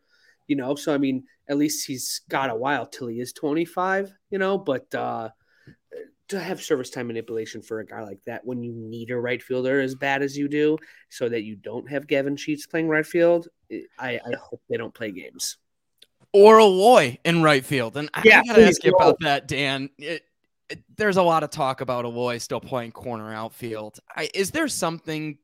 You 0.47 0.57
know, 0.57 0.75
so 0.75 0.93
I 0.93 0.97
mean, 0.97 1.23
at 1.49 1.57
least 1.57 1.87
he's 1.87 2.21
got 2.29 2.49
a 2.49 2.55
while 2.55 2.85
till 2.85 3.07
he 3.07 3.19
is 3.19 3.33
25. 3.33 4.13
You 4.29 4.39
know, 4.39 4.57
but 4.57 4.93
uh 4.93 5.29
to 6.29 6.39
have 6.39 6.61
service 6.61 6.89
time 6.89 7.07
manipulation 7.07 7.61
for 7.61 7.79
a 7.79 7.85
guy 7.85 8.01
like 8.01 8.21
that 8.25 8.45
when 8.45 8.61
you 8.63 8.73
need 8.73 9.11
a 9.11 9.17
right 9.17 9.41
fielder 9.41 9.79
as 9.79 9.95
bad 9.95 10.21
as 10.21 10.37
you 10.37 10.47
do, 10.47 10.77
so 11.09 11.29
that 11.29 11.43
you 11.43 11.55
don't 11.55 11.89
have 11.89 12.07
Gavin 12.07 12.35
Sheets 12.35 12.65
playing 12.65 12.87
right 12.87 13.05
field, 13.05 13.47
I, 13.99 14.19
I 14.25 14.35
hope 14.41 14.61
they 14.69 14.77
don't 14.77 14.93
play 14.93 15.11
games. 15.11 15.57
Or 16.33 16.59
Eloy 16.59 17.17
in 17.23 17.41
right 17.41 17.63
field, 17.63 17.95
and 17.97 18.09
yeah, 18.23 18.41
I 18.41 18.47
gotta 18.47 18.67
ask 18.67 18.83
you 18.83 18.91
about 18.91 19.17
that, 19.21 19.47
Dan. 19.47 19.89
It, 19.97 20.23
there's 20.97 21.17
a 21.17 21.23
lot 21.23 21.43
of 21.43 21.49
talk 21.49 21.81
about 21.81 22.05
Eloy 22.05 22.37
still 22.39 22.59
playing 22.59 22.91
corner 22.91 23.33
outfield. 23.33 23.99
I, 24.15 24.29
is 24.33 24.51
there 24.51 24.67
something 24.67 25.37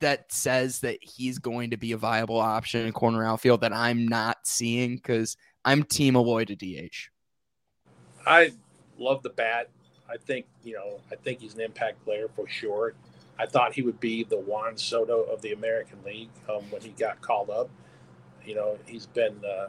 that 0.00 0.32
says 0.32 0.80
that 0.80 0.98
he's 1.02 1.38
going 1.38 1.70
to 1.70 1.76
be 1.76 1.92
a 1.92 1.96
viable 1.96 2.38
option 2.38 2.86
in 2.86 2.92
corner 2.92 3.24
outfield 3.24 3.60
that 3.60 3.72
I'm 3.72 4.08
not 4.08 4.38
seeing? 4.44 4.96
Because 4.96 5.36
I'm 5.64 5.82
team 5.82 6.16
Eloy 6.16 6.44
to 6.46 6.56
DH. 6.56 7.10
I 8.26 8.52
love 8.98 9.22
the 9.22 9.30
bat. 9.30 9.68
I 10.08 10.16
think 10.16 10.46
you 10.62 10.74
know. 10.74 11.00
I 11.10 11.16
think 11.16 11.40
he's 11.40 11.54
an 11.54 11.60
impact 11.60 12.04
player 12.04 12.28
for 12.34 12.48
sure. 12.48 12.94
I 13.38 13.46
thought 13.46 13.74
he 13.74 13.82
would 13.82 14.00
be 14.00 14.24
the 14.24 14.38
Juan 14.38 14.76
Soto 14.76 15.22
of 15.22 15.42
the 15.42 15.52
American 15.52 15.98
League 16.04 16.30
um, 16.48 16.62
when 16.70 16.80
he 16.80 16.88
got 16.90 17.20
called 17.20 17.50
up. 17.50 17.68
You 18.44 18.54
know, 18.54 18.78
he's 18.86 19.06
been 19.06 19.40
uh, 19.44 19.68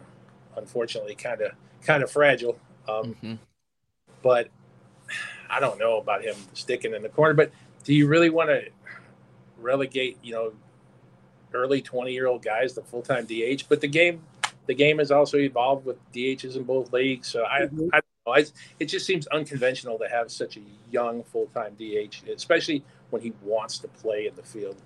unfortunately 0.55 1.15
kind 1.15 1.41
of 1.41 1.51
kind 1.81 2.03
of 2.03 2.11
fragile. 2.11 2.57
Um, 2.87 3.15
mm-hmm. 3.15 3.33
But 4.21 4.49
I 5.49 5.59
don't 5.59 5.79
know 5.79 5.97
about 5.97 6.23
him 6.23 6.35
sticking 6.53 6.93
in 6.93 7.01
the 7.01 7.09
corner, 7.09 7.33
but 7.33 7.51
do 7.83 7.93
you 7.93 8.07
really 8.07 8.29
want 8.29 8.49
to 8.49 8.63
relegate, 9.57 10.17
you 10.23 10.33
know, 10.33 10.53
early 11.53 11.81
20 11.81 12.11
year 12.11 12.27
old 12.27 12.43
guys 12.43 12.73
to 12.73 12.81
full 12.81 13.01
time 13.01 13.25
DH? 13.25 13.63
But 13.69 13.81
the 13.81 13.87
game, 13.87 14.23
the 14.65 14.73
game 14.73 14.99
has 14.99 15.11
also 15.11 15.37
evolved 15.37 15.85
with 15.85 15.97
DHs 16.11 16.55
in 16.55 16.63
both 16.63 16.91
leagues. 16.93 17.27
So 17.27 17.45
I, 17.45 17.61
mm-hmm. 17.61 17.89
I, 17.93 18.01
I 18.33 18.45
it 18.79 18.85
just 18.85 19.05
seems 19.05 19.27
unconventional 19.27 19.97
to 19.99 20.07
have 20.07 20.31
such 20.31 20.57
a 20.57 20.61
young 20.91 21.23
full 21.23 21.47
time 21.47 21.75
DH, 21.75 22.27
especially 22.29 22.83
when 23.09 23.21
he 23.21 23.33
wants 23.43 23.77
to 23.79 23.87
play 23.87 24.27
in 24.27 24.35
the 24.35 24.43
field. 24.43 24.81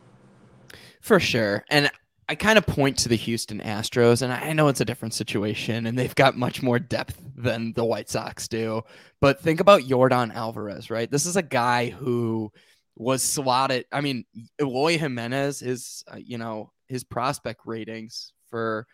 For 1.02 1.20
sure. 1.20 1.66
And 1.70 1.90
I 2.30 2.36
kind 2.36 2.58
of 2.58 2.66
point 2.66 2.98
to 3.00 3.10
the 3.10 3.18
Houston 3.18 3.60
Astros, 3.60 4.22
and 4.22 4.32
I 4.32 4.54
know 4.54 4.70
it's 4.70 4.80
a 4.80 4.86
different 4.86 5.14
situation, 5.14 5.86
and 5.86 6.00
they've 6.00 6.16
got 6.16 6.38
much 6.38 6.62
more 6.62 6.80
depth 6.80 7.22
than 7.36 7.74
the 7.74 7.84
White 7.84 8.10
Sox 8.10 8.48
do. 8.48 8.84
But 9.20 9.42
think 9.42 9.60
about 9.60 9.82
Yordan 9.82 10.34
Alvarez, 10.34 10.90
right? 10.90 11.12
This 11.12 11.26
is 11.26 11.36
a 11.36 11.42
guy 11.42 11.90
who 11.90 12.52
was 12.96 13.22
slotted. 13.22 13.86
I 13.92 14.00
mean, 14.00 14.24
Eloy 14.62 14.98
Jimenez 14.98 15.62
is, 15.62 16.06
uh, 16.08 16.18
you 16.18 16.38
know, 16.38 16.72
his 16.88 17.04
prospect 17.04 17.62
ratings 17.66 18.32
for, 18.50 18.88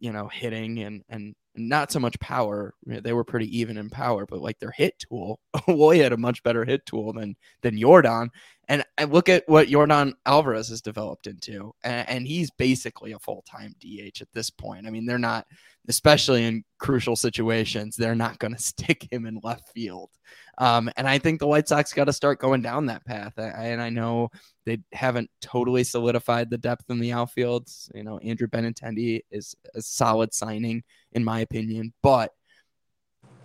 you 0.00 0.12
know, 0.12 0.26
hitting 0.26 0.80
and 0.80 1.04
and 1.08 1.36
not 1.54 1.92
so 1.92 2.00
much 2.00 2.18
power. 2.20 2.74
They 2.86 3.12
were 3.12 3.24
pretty 3.24 3.58
even 3.58 3.76
in 3.76 3.90
power, 3.90 4.26
but 4.26 4.40
like 4.40 4.58
their 4.58 4.70
hit 4.70 4.98
tool, 4.98 5.40
Eloy 5.68 5.98
had 5.98 6.12
a 6.12 6.16
much 6.16 6.42
better 6.42 6.64
hit 6.64 6.86
tool 6.86 7.12
than 7.12 7.36
than 7.62 7.76
Yordan. 7.78 8.28
And 8.68 8.84
I 8.96 9.04
look 9.04 9.28
at 9.28 9.44
what 9.48 9.68
Yordan 9.68 10.14
Alvarez 10.24 10.68
has 10.68 10.80
developed 10.80 11.26
into, 11.26 11.74
and, 11.84 12.08
and 12.08 12.26
he's 12.26 12.50
basically 12.50 13.12
a 13.12 13.18
full 13.18 13.44
time 13.46 13.74
DH 13.80 14.22
at 14.22 14.32
this 14.32 14.50
point. 14.50 14.86
I 14.86 14.90
mean, 14.90 15.04
they're 15.04 15.18
not, 15.18 15.46
especially 15.88 16.44
in 16.44 16.64
crucial 16.78 17.16
situations, 17.16 17.96
they're 17.96 18.14
not 18.14 18.38
going 18.38 18.54
to 18.56 18.62
stick 18.62 19.08
him 19.10 19.26
in 19.26 19.40
left 19.42 19.68
field. 19.74 20.10
Um, 20.58 20.90
and 20.96 21.08
I 21.08 21.18
think 21.18 21.40
the 21.40 21.46
White 21.46 21.68
Sox 21.68 21.92
got 21.92 22.04
to 22.04 22.12
start 22.12 22.38
going 22.38 22.62
down 22.62 22.86
that 22.86 23.04
path. 23.04 23.32
I, 23.38 23.68
and 23.68 23.80
I 23.80 23.88
know 23.88 24.28
they 24.66 24.78
haven't 24.92 25.30
totally 25.40 25.84
solidified 25.84 26.50
the 26.50 26.58
depth 26.58 26.84
in 26.90 27.00
the 27.00 27.10
outfields. 27.10 27.90
You 27.94 28.04
know, 28.04 28.18
Andrew 28.18 28.46
Benintendi 28.46 29.22
is 29.30 29.54
a 29.74 29.82
solid 29.82 30.34
signing, 30.34 30.82
in 31.12 31.24
my 31.24 31.40
opinion, 31.40 31.92
but 32.02 32.32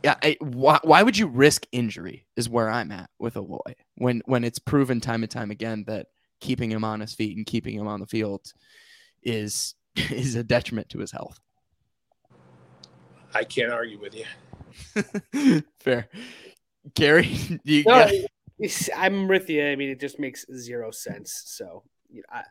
yeah, 0.04 0.16
I, 0.22 0.38
why, 0.40 0.80
why 0.84 1.02
would 1.04 1.18
you 1.18 1.28
risk 1.28 1.66
injury 1.72 2.28
is 2.36 2.50
where 2.50 2.70
I'm 2.70 2.92
at 2.92 3.10
with 3.20 3.36
Eloy 3.36 3.74
when 3.96 4.22
when 4.26 4.44
it's 4.44 4.60
proven 4.60 5.02
time 5.02 5.24
and 5.24 5.32
time 5.32 5.50
again 5.50 5.86
that 5.88 6.08
keeping 6.40 6.72
him 6.72 6.84
on 6.84 7.00
his 7.00 7.14
feet 7.14 7.36
and 7.36 7.46
keeping 7.46 7.76
him 7.76 7.88
on 7.88 8.00
the 8.00 8.06
field 8.06 8.54
is 9.24 9.76
is 9.96 10.36
a 10.36 10.44
detriment 10.44 10.90
to 10.90 11.00
his 11.00 11.12
health. 11.12 11.40
I 13.34 13.44
can't 13.44 13.72
argue 13.72 14.00
with 14.00 14.16
you. 14.16 15.64
Fair. 15.80 16.10
Gary, 16.96 17.38
you 17.64 17.84
no, 17.86 18.10
I'm 18.96 19.28
with 19.28 19.50
you. 19.50 19.66
I 19.66 19.76
mean, 19.76 19.90
it 19.90 20.00
just 20.00 20.20
makes 20.20 20.46
zero 20.54 20.92
sense. 20.92 21.44
So, 21.46 21.84
you 22.10 22.22
know, 22.22 22.38
I, 22.38 22.44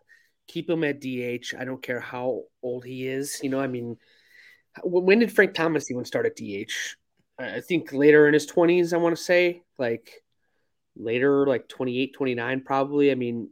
keep 0.46 0.70
him 0.70 0.84
at 0.84 1.00
DH. 1.00 1.54
I 1.58 1.64
don't 1.64 1.82
care 1.82 2.00
how 2.00 2.42
old 2.62 2.84
he 2.84 3.06
is. 3.06 3.40
You 3.42 3.50
know, 3.50 3.60
I 3.60 3.66
mean, 3.66 3.96
when 4.84 5.18
did 5.18 5.32
Frank 5.32 5.54
Thomas 5.54 5.90
even 5.90 6.04
start 6.04 6.26
at 6.26 6.36
DH? 6.36 6.72
I 7.38 7.60
think 7.60 7.92
later 7.92 8.28
in 8.28 8.34
his 8.34 8.46
20s, 8.46 8.92
I 8.92 8.98
want 8.98 9.16
to 9.16 9.22
say, 9.22 9.62
like 9.78 10.22
later, 10.96 11.46
like 11.46 11.68
28, 11.68 12.14
29, 12.14 12.60
probably. 12.62 13.10
I 13.10 13.14
mean, 13.14 13.50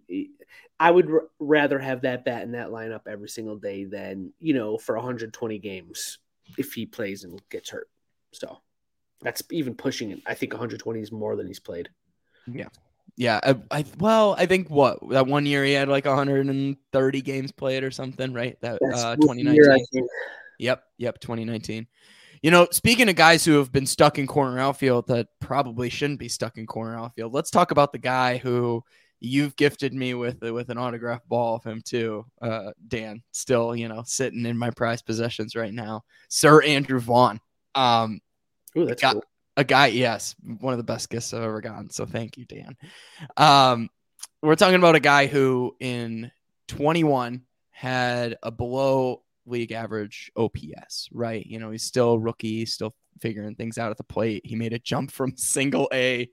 I 0.79 0.91
would 0.91 1.11
r- 1.11 1.29
rather 1.39 1.79
have 1.79 2.03
that 2.03 2.25
bat 2.25 2.43
in 2.43 2.53
that 2.53 2.69
lineup 2.69 3.03
every 3.09 3.29
single 3.29 3.57
day 3.57 3.85
than, 3.85 4.33
you 4.41 4.55
know, 4.55 4.79
for 4.79 4.95
120 4.95 5.59
games 5.59 6.19
if 6.59 6.73
he 6.73 6.87
plays 6.87 7.25
and 7.25 7.41
gets 7.51 7.71
hurt. 7.71 7.89
So 8.33 8.59
that's 9.21 9.43
even 9.51 9.75
pushing 9.75 10.11
it. 10.11 10.21
I 10.27 10.35
think 10.35 10.53
120 10.53 11.01
is 11.01 11.13
more 11.13 11.37
than 11.37 11.47
he's 11.47 11.61
played. 11.61 11.89
Yeah. 12.47 12.69
Yeah. 13.17 13.41
I, 13.43 13.57
I 13.71 13.85
well, 13.99 14.35
I 14.39 14.47
think 14.47 14.69
what 14.69 14.99
that 15.11 15.27
one 15.27 15.47
year 15.47 15.65
he 15.65 15.73
had 15.73 15.89
like 15.89 16.05
130 16.05 17.21
games 17.23 17.53
played 17.53 17.85
or 17.85 17.91
something, 17.91 18.33
right? 18.33 18.57
That 18.61 18.75
uh, 18.83 19.17
2019. 19.17 19.55
Year, 19.55 20.07
yep. 20.59 20.85
Yep. 20.99 21.21
2019. 21.21 21.87
You 22.43 22.51
know, 22.51 22.69
speaking 22.71 23.09
of 23.09 23.17
guys 23.17 23.43
who 23.43 23.57
have 23.57 23.73
been 23.73 23.87
stuck 23.87 24.19
in 24.19 24.27
corner 24.27 24.59
outfield 24.59 25.07
that 25.07 25.29
probably 25.41 25.89
shouldn't 25.89 26.19
be 26.19 26.29
stuck 26.29 26.59
in 26.59 26.67
corner 26.67 26.99
outfield, 26.99 27.33
let's 27.33 27.51
talk 27.51 27.71
about 27.71 27.93
the 27.93 27.99
guy 27.99 28.37
who 28.37 28.85
you've 29.21 29.57
gifted 29.57 29.95
me 29.95 30.15
with 30.15 30.43
with 30.43 30.71
an 30.71 30.79
autographed 30.79 31.29
ball 31.29 31.57
of 31.57 31.65
him 31.65 31.81
too, 31.85 32.25
uh, 32.43 32.73
Dan. 32.89 33.23
Still, 33.33 33.75
you 33.75 33.89
know, 33.89 34.03
sitting 34.07 34.47
in 34.47 34.59
my 34.59 34.71
prized 34.71 35.07
possessions 35.07 35.57
right 35.57 35.73
now, 35.73 36.03
Sir 36.29 36.63
Andrew 36.63 37.01
Vaughn. 37.01 37.41
Um, 37.75 38.21
Ooh, 38.77 38.87
that's 38.87 39.03
got, 39.03 39.15
cool. 39.15 39.25
a 39.57 39.65
guy, 39.65 39.89
yes, 39.89 40.35
one 40.61 40.73
of 40.73 40.79
the 40.79 40.85
best 40.85 41.11
gifts 41.11 41.33
I've 41.33 41.43
ever 41.43 41.61
gotten. 41.61 41.91
So 41.91 42.07
thank 42.07 42.37
you, 42.37 42.45
Dan. 42.45 42.77
Um, 43.37 43.89
we're 44.43 44.57
talking 44.57 44.77
about 44.77 44.95
a 44.95 45.01
guy 45.01 45.27
who 45.27 45.75
in 45.81 46.31
21 46.69 47.43
had 47.71 48.37
a 48.43 48.51
below 48.51 49.23
league 49.47 49.73
average 49.73 50.31
OPS, 50.37 51.09
right? 51.13 51.45
You 51.45 51.59
know, 51.59 51.71
he's 51.71 51.83
still 51.83 52.13
a 52.13 52.19
rookie, 52.19 52.67
still 52.67 52.95
figuring 53.21 53.55
things 53.55 53.79
out 53.79 53.91
at 53.91 53.97
the 53.97 54.05
plate. 54.05 54.45
He 54.45 54.57
made 54.57 54.73
a 54.73 54.79
jump 54.79 55.11
from 55.11 55.33
single 55.37 55.89
A 55.93 56.29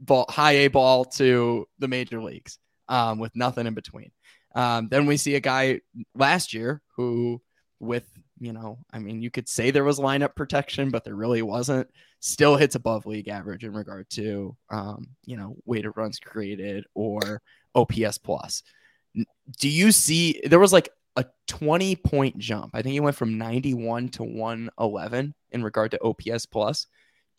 ball, 0.00 0.26
high 0.28 0.52
A 0.52 0.68
ball 0.68 1.04
to 1.04 1.66
the 1.78 1.88
major 1.88 2.22
leagues 2.22 2.58
um, 2.88 3.18
with 3.18 3.34
nothing 3.36 3.66
in 3.66 3.74
between. 3.74 4.10
Um, 4.54 4.88
then 4.88 5.06
we 5.06 5.16
see 5.16 5.36
a 5.36 5.40
guy 5.40 5.80
last 6.14 6.52
year 6.52 6.82
who, 6.96 7.40
with 7.78 8.10
you 8.40 8.54
know, 8.54 8.78
I 8.90 8.98
mean, 8.98 9.20
you 9.20 9.30
could 9.30 9.48
say 9.48 9.70
there 9.70 9.84
was 9.84 10.00
lineup 10.00 10.34
protection, 10.34 10.90
but 10.90 11.04
there 11.04 11.14
really 11.14 11.42
wasn't. 11.42 11.88
Still 12.20 12.56
hits 12.56 12.74
above 12.74 13.06
league 13.06 13.28
average 13.28 13.64
in 13.64 13.74
regard 13.74 14.08
to, 14.10 14.56
um, 14.70 15.08
you 15.26 15.36
know, 15.36 15.56
weighted 15.66 15.92
runs 15.96 16.18
created 16.18 16.84
or 16.94 17.42
OPS 17.74 18.18
plus. 18.18 18.62
Do 19.58 19.68
you 19.68 19.92
see 19.92 20.40
there 20.44 20.58
was 20.58 20.72
like 20.72 20.88
a 21.16 21.26
20 21.48 21.96
point 21.96 22.38
jump? 22.38 22.70
I 22.74 22.82
think 22.82 22.94
he 22.94 23.00
went 23.00 23.16
from 23.16 23.38
91 23.38 24.08
to 24.10 24.24
111 24.24 25.34
in 25.50 25.62
regard 25.62 25.90
to 25.90 26.02
OPS 26.02 26.46
plus. 26.46 26.86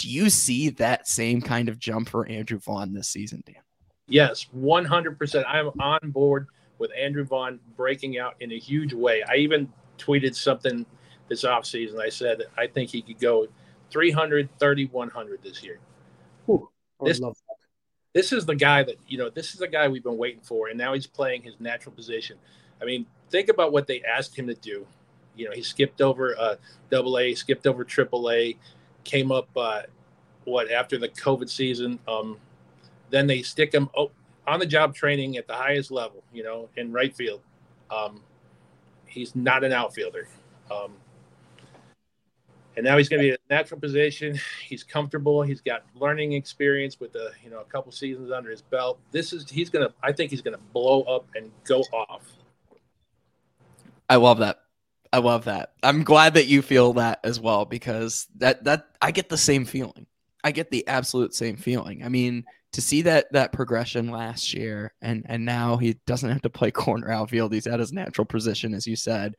Do 0.01 0.09
you 0.09 0.31
see 0.31 0.69
that 0.71 1.07
same 1.07 1.41
kind 1.41 1.69
of 1.69 1.77
jump 1.77 2.09
for 2.09 2.27
Andrew 2.27 2.57
Vaughn 2.57 2.91
this 2.91 3.07
season, 3.07 3.43
Dan? 3.45 3.57
Yes, 4.07 4.47
100%. 4.57 5.43
I'm 5.47 5.67
on 5.79 6.09
board 6.09 6.47
with 6.79 6.89
Andrew 6.97 7.23
Vaughn 7.23 7.59
breaking 7.77 8.17
out 8.17 8.33
in 8.39 8.51
a 8.51 8.57
huge 8.57 8.93
way. 8.93 9.21
I 9.29 9.35
even 9.35 9.71
tweeted 9.99 10.33
something 10.33 10.87
this 11.29 11.43
offseason. 11.43 11.99
I 12.01 12.09
said 12.09 12.41
I 12.57 12.65
think 12.65 12.89
he 12.89 13.03
could 13.03 13.19
go 13.19 13.45
300, 13.91 14.49
30, 14.57 14.85
100 14.87 15.43
this 15.43 15.61
year. 15.63 15.77
Ooh, 16.49 16.67
I 16.99 17.05
This- 17.05 17.19
love 17.19 17.35
that. 17.35 17.55
This 18.13 18.33
is 18.33 18.45
the 18.47 18.55
guy 18.55 18.81
that, 18.83 18.95
you 19.07 19.19
know, 19.19 19.29
this 19.29 19.53
is 19.53 19.59
the 19.59 19.67
guy 19.67 19.87
we've 19.87 20.03
been 20.03 20.17
waiting 20.17 20.41
for, 20.41 20.67
and 20.67 20.77
now 20.77 20.93
he's 20.93 21.07
playing 21.07 21.43
his 21.43 21.53
natural 21.59 21.93
position. 21.95 22.37
I 22.81 22.85
mean, 22.85 23.05
think 23.29 23.47
about 23.49 23.71
what 23.71 23.85
they 23.87 24.01
asked 24.01 24.35
him 24.37 24.47
to 24.47 24.55
do. 24.55 24.85
You 25.35 25.45
know, 25.45 25.51
he 25.51 25.61
skipped 25.61 26.01
over 26.01 26.35
uh, 26.37 26.55
double 26.89 27.17
A, 27.19 27.35
skipped 27.35 27.67
over 27.67 27.85
triple 27.85 28.29
A, 28.31 28.57
came 29.03 29.31
up, 29.31 29.49
uh, 29.55 29.81
what, 30.45 30.71
after 30.71 30.97
the 30.97 31.09
COVID 31.09 31.49
season. 31.49 31.99
Um, 32.07 32.37
then 33.09 33.27
they 33.27 33.41
stick 33.41 33.73
him 33.73 33.89
oh, 33.95 34.11
on 34.47 34.59
the 34.59 34.65
job 34.65 34.95
training 34.95 35.37
at 35.37 35.47
the 35.47 35.53
highest 35.53 35.91
level, 35.91 36.23
you 36.33 36.43
know, 36.43 36.69
in 36.77 36.91
right 36.91 37.15
field. 37.15 37.41
Um, 37.89 38.21
he's 39.05 39.35
not 39.35 39.63
an 39.63 39.73
outfielder. 39.73 40.27
Um, 40.71 40.93
and 42.77 42.85
now 42.85 42.97
he's 42.97 43.09
going 43.09 43.19
to 43.19 43.23
be 43.23 43.29
in 43.29 43.35
a 43.35 43.53
natural 43.53 43.79
position. 43.79 44.39
He's 44.65 44.83
comfortable. 44.83 45.41
He's 45.41 45.61
got 45.61 45.83
learning 45.95 46.33
experience 46.33 46.99
with 46.99 47.15
a 47.15 47.31
you 47.43 47.49
know 47.49 47.59
a 47.59 47.65
couple 47.65 47.91
seasons 47.91 48.31
under 48.31 48.49
his 48.49 48.61
belt. 48.61 48.99
This 49.11 49.33
is 49.33 49.49
he's 49.49 49.69
going 49.69 49.87
to. 49.87 49.93
I 50.01 50.13
think 50.13 50.31
he's 50.31 50.41
going 50.41 50.55
to 50.55 50.63
blow 50.71 51.01
up 51.03 51.27
and 51.35 51.51
go 51.65 51.81
off. 51.91 52.23
I 54.09 54.15
love 54.15 54.39
that. 54.39 54.60
I 55.13 55.19
love 55.19 55.45
that. 55.45 55.73
I'm 55.83 56.03
glad 56.03 56.35
that 56.35 56.47
you 56.47 56.61
feel 56.61 56.93
that 56.93 57.19
as 57.23 57.39
well 57.39 57.65
because 57.65 58.27
that 58.37 58.63
that 58.63 58.87
I 59.01 59.11
get 59.11 59.29
the 59.29 59.37
same 59.37 59.65
feeling. 59.65 60.07
I 60.43 60.51
get 60.51 60.71
the 60.71 60.87
absolute 60.87 61.35
same 61.35 61.57
feeling. 61.57 62.03
I 62.03 62.09
mean, 62.09 62.45
to 62.73 62.81
see 62.81 63.01
that 63.03 63.31
that 63.33 63.51
progression 63.51 64.09
last 64.09 64.53
year 64.53 64.93
and 65.01 65.25
and 65.27 65.45
now 65.45 65.77
he 65.77 65.97
doesn't 66.05 66.29
have 66.29 66.41
to 66.43 66.49
play 66.49 66.71
corner 66.71 67.11
outfield. 67.11 67.53
He's 67.53 67.67
at 67.67 67.79
his 67.79 67.91
natural 67.91 68.25
position 68.25 68.73
as 68.73 68.87
you 68.87 68.95
said. 68.95 69.35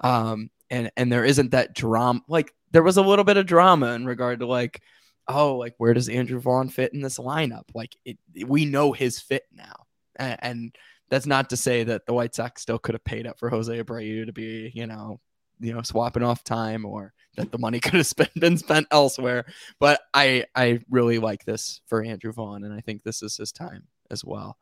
Um 0.00 0.50
and 0.70 0.90
and 0.96 1.10
there 1.10 1.24
isn't 1.24 1.50
that 1.50 1.74
drama 1.74 2.20
like 2.28 2.52
there 2.70 2.82
was 2.82 2.96
a 2.96 3.02
little 3.02 3.24
bit 3.24 3.36
of 3.36 3.46
drama 3.46 3.92
in 3.92 4.06
regard 4.06 4.40
to 4.40 4.46
like 4.46 4.80
oh 5.28 5.56
like 5.56 5.74
where 5.78 5.94
does 5.94 6.08
Andrew 6.08 6.38
Vaughn 6.38 6.68
fit 6.68 6.94
in 6.94 7.00
this 7.00 7.18
lineup? 7.18 7.64
Like 7.74 7.96
it, 8.04 8.18
we 8.46 8.64
know 8.64 8.92
his 8.92 9.20
fit 9.20 9.44
now. 9.52 9.86
and, 10.16 10.38
and 10.42 10.76
that's 11.08 11.26
not 11.26 11.50
to 11.50 11.56
say 11.56 11.84
that 11.84 12.06
the 12.06 12.12
White 12.12 12.34
Sox 12.34 12.62
still 12.62 12.78
could 12.78 12.94
have 12.94 13.04
paid 13.04 13.26
up 13.26 13.38
for 13.38 13.48
Jose 13.48 13.82
Abreu 13.82 14.26
to 14.26 14.32
be, 14.32 14.72
you 14.74 14.86
know, 14.86 15.20
you 15.60 15.72
know, 15.72 15.82
swapping 15.82 16.22
off 16.22 16.44
time 16.44 16.84
or 16.84 17.12
that 17.36 17.50
the 17.52 17.58
money 17.58 17.80
could 17.80 17.94
have 17.94 18.06
spent, 18.06 18.34
been 18.34 18.58
spent 18.58 18.86
elsewhere. 18.90 19.44
But 19.78 20.00
I 20.12 20.44
I 20.54 20.80
really 20.90 21.18
like 21.18 21.44
this 21.44 21.80
for 21.86 22.02
Andrew 22.02 22.32
Vaughn, 22.32 22.64
and 22.64 22.74
I 22.74 22.80
think 22.80 23.02
this 23.02 23.22
is 23.22 23.36
his 23.36 23.52
time 23.52 23.84
as 24.10 24.24
well. 24.24 24.58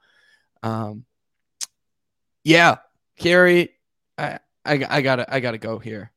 Um, 0.62 1.04
yeah, 2.42 2.76
Carrie, 3.16 3.70
I 4.18 4.38
I, 4.64 4.86
I 4.88 5.00
gotta 5.02 5.32
I 5.32 5.40
gotta 5.40 5.58
go 5.58 5.78
here. 5.78 6.12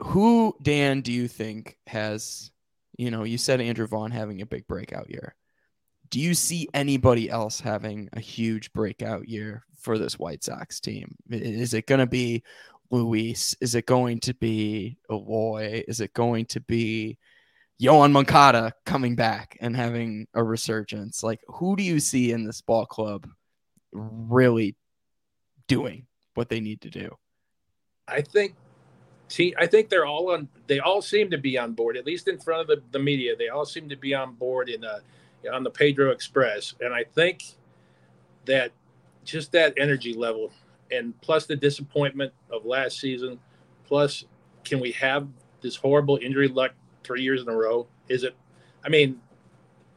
Who 0.00 0.56
Dan 0.62 1.00
do 1.00 1.12
you 1.12 1.26
think 1.26 1.76
has, 1.86 2.52
you 2.96 3.10
know, 3.10 3.24
you 3.24 3.36
said 3.36 3.60
Andrew 3.60 3.86
Vaughn 3.86 4.12
having 4.12 4.40
a 4.42 4.46
big 4.46 4.68
breakout 4.68 5.10
year 5.10 5.34
do 6.10 6.20
you 6.20 6.34
see 6.34 6.68
anybody 6.74 7.28
else 7.30 7.60
having 7.60 8.08
a 8.12 8.20
huge 8.20 8.72
breakout 8.72 9.28
year 9.28 9.64
for 9.78 9.98
this 9.98 10.18
White 10.18 10.44
Sox 10.44 10.80
team? 10.80 11.14
Is 11.30 11.74
it 11.74 11.86
going 11.86 12.00
to 12.00 12.06
be 12.06 12.42
Luis? 12.90 13.54
Is 13.60 13.74
it 13.74 13.86
going 13.86 14.20
to 14.20 14.34
be 14.34 14.98
Eloy? 15.10 15.82
Is 15.86 16.00
it 16.00 16.12
going 16.14 16.46
to 16.46 16.60
be 16.60 17.18
Yoán 17.80 18.12
Moncada 18.12 18.72
coming 18.86 19.16
back 19.16 19.56
and 19.60 19.76
having 19.76 20.26
a 20.34 20.42
resurgence? 20.42 21.22
Like, 21.22 21.40
who 21.48 21.76
do 21.76 21.82
you 21.82 22.00
see 22.00 22.32
in 22.32 22.44
this 22.44 22.60
ball 22.60 22.86
club 22.86 23.28
really 23.92 24.76
doing 25.66 26.06
what 26.34 26.48
they 26.48 26.60
need 26.60 26.80
to 26.82 26.90
do? 26.90 27.14
I 28.06 28.22
think. 28.22 28.54
I 29.58 29.66
think 29.66 29.90
they're 29.90 30.06
all 30.06 30.30
on. 30.30 30.48
They 30.68 30.78
all 30.78 31.02
seem 31.02 31.30
to 31.32 31.36
be 31.36 31.58
on 31.58 31.74
board, 31.74 31.98
at 31.98 32.06
least 32.06 32.28
in 32.28 32.38
front 32.38 32.62
of 32.62 32.66
the, 32.66 32.82
the 32.92 32.98
media. 32.98 33.36
They 33.36 33.48
all 33.48 33.66
seem 33.66 33.86
to 33.90 33.96
be 33.96 34.14
on 34.14 34.32
board 34.32 34.70
in 34.70 34.82
a 34.84 35.00
on 35.52 35.62
the 35.62 35.70
Pedro 35.70 36.10
Express. 36.10 36.74
And 36.80 36.92
I 36.92 37.04
think 37.04 37.42
that 38.46 38.72
just 39.24 39.52
that 39.52 39.74
energy 39.76 40.14
level 40.14 40.52
and 40.90 41.18
plus 41.20 41.46
the 41.46 41.56
disappointment 41.56 42.32
of 42.50 42.64
last 42.64 42.98
season, 42.98 43.38
plus 43.86 44.24
can 44.64 44.80
we 44.80 44.92
have 44.92 45.28
this 45.60 45.76
horrible 45.76 46.18
injury 46.22 46.48
luck 46.48 46.72
three 47.04 47.22
years 47.22 47.42
in 47.42 47.48
a 47.48 47.56
row? 47.56 47.86
Is 48.08 48.24
it, 48.24 48.36
I 48.84 48.88
mean, 48.88 49.20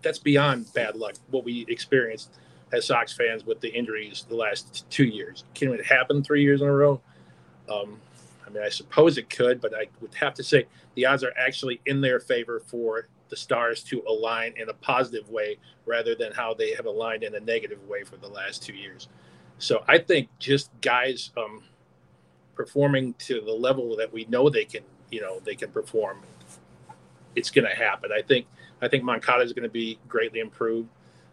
that's 0.02 0.20
beyond 0.20 0.74
bad 0.74 0.96
luck, 0.96 1.16
what 1.30 1.44
we 1.44 1.66
experienced 1.70 2.40
as 2.72 2.86
Sox 2.86 3.14
fans 3.14 3.46
with 3.46 3.60
the 3.62 3.70
injuries 3.70 4.26
the 4.30 4.36
last 4.36 4.90
two 4.90 5.04
years. 5.04 5.44
Can 5.54 5.72
it 5.74 5.86
happen 5.86 6.24
three 6.24 6.42
years 6.42 6.62
in 6.62 6.68
a 6.68 6.74
row? 6.74 7.02
Um, 7.70 8.00
I 8.46 8.50
mean, 8.50 8.64
I 8.64 8.70
suppose 8.70 9.18
it 9.18 9.30
could, 9.30 9.62
but 9.62 9.74
I 9.74 9.88
would 10.02 10.14
have 10.16 10.34
to 10.36 10.44
say 10.44 10.66
the 10.96 11.06
odds 11.06 11.24
are 11.24 11.34
actually 11.38 11.82
in 11.86 12.02
their 12.02 12.20
favor 12.20 12.62
for 12.66 13.08
the 13.32 13.38
stars 13.38 13.82
to 13.82 14.04
align 14.08 14.54
in 14.58 14.70
a 14.70 14.74
positive 14.74 15.28
way 15.30 15.58
rather 15.88 16.13
than 16.13 16.32
how 16.34 16.54
they 16.54 16.76
have 16.76 16.86
aligned 16.86 17.24
in 17.24 17.34
a 17.34 17.39
negative 17.39 17.82
way 17.88 18.04
for 18.04 18.17
the 18.17 18.28
last 18.28 18.62
two 18.62 18.74
years. 18.74 19.08
So 19.58 19.84
I 19.88 19.98
think 19.98 20.30
just 20.38 20.70
guys 20.82 21.32
um, 21.38 21.63
performing 22.54 23.15
to 23.20 23.41
the 23.41 23.54
level 23.54 23.96
that 23.96 24.12
we 24.12 24.26
know 24.26 24.50
they 24.50 24.65
can, 24.65 24.84
you 25.10 25.22
know, 25.22 25.39
they 25.39 25.56
can 25.56 25.72
perform. 25.72 26.22
It's 27.36 27.50
going 27.50 27.67
to 27.67 27.76
happen. 27.76 28.12
I 28.12 28.22
think. 28.22 28.46
I 28.84 28.88
think 28.88 29.04
Moncada 29.04 29.44
is 29.44 29.54
going 29.54 29.63
to 29.63 29.70
be 29.70 30.00
greatly 30.08 30.39
improved. 30.39 30.89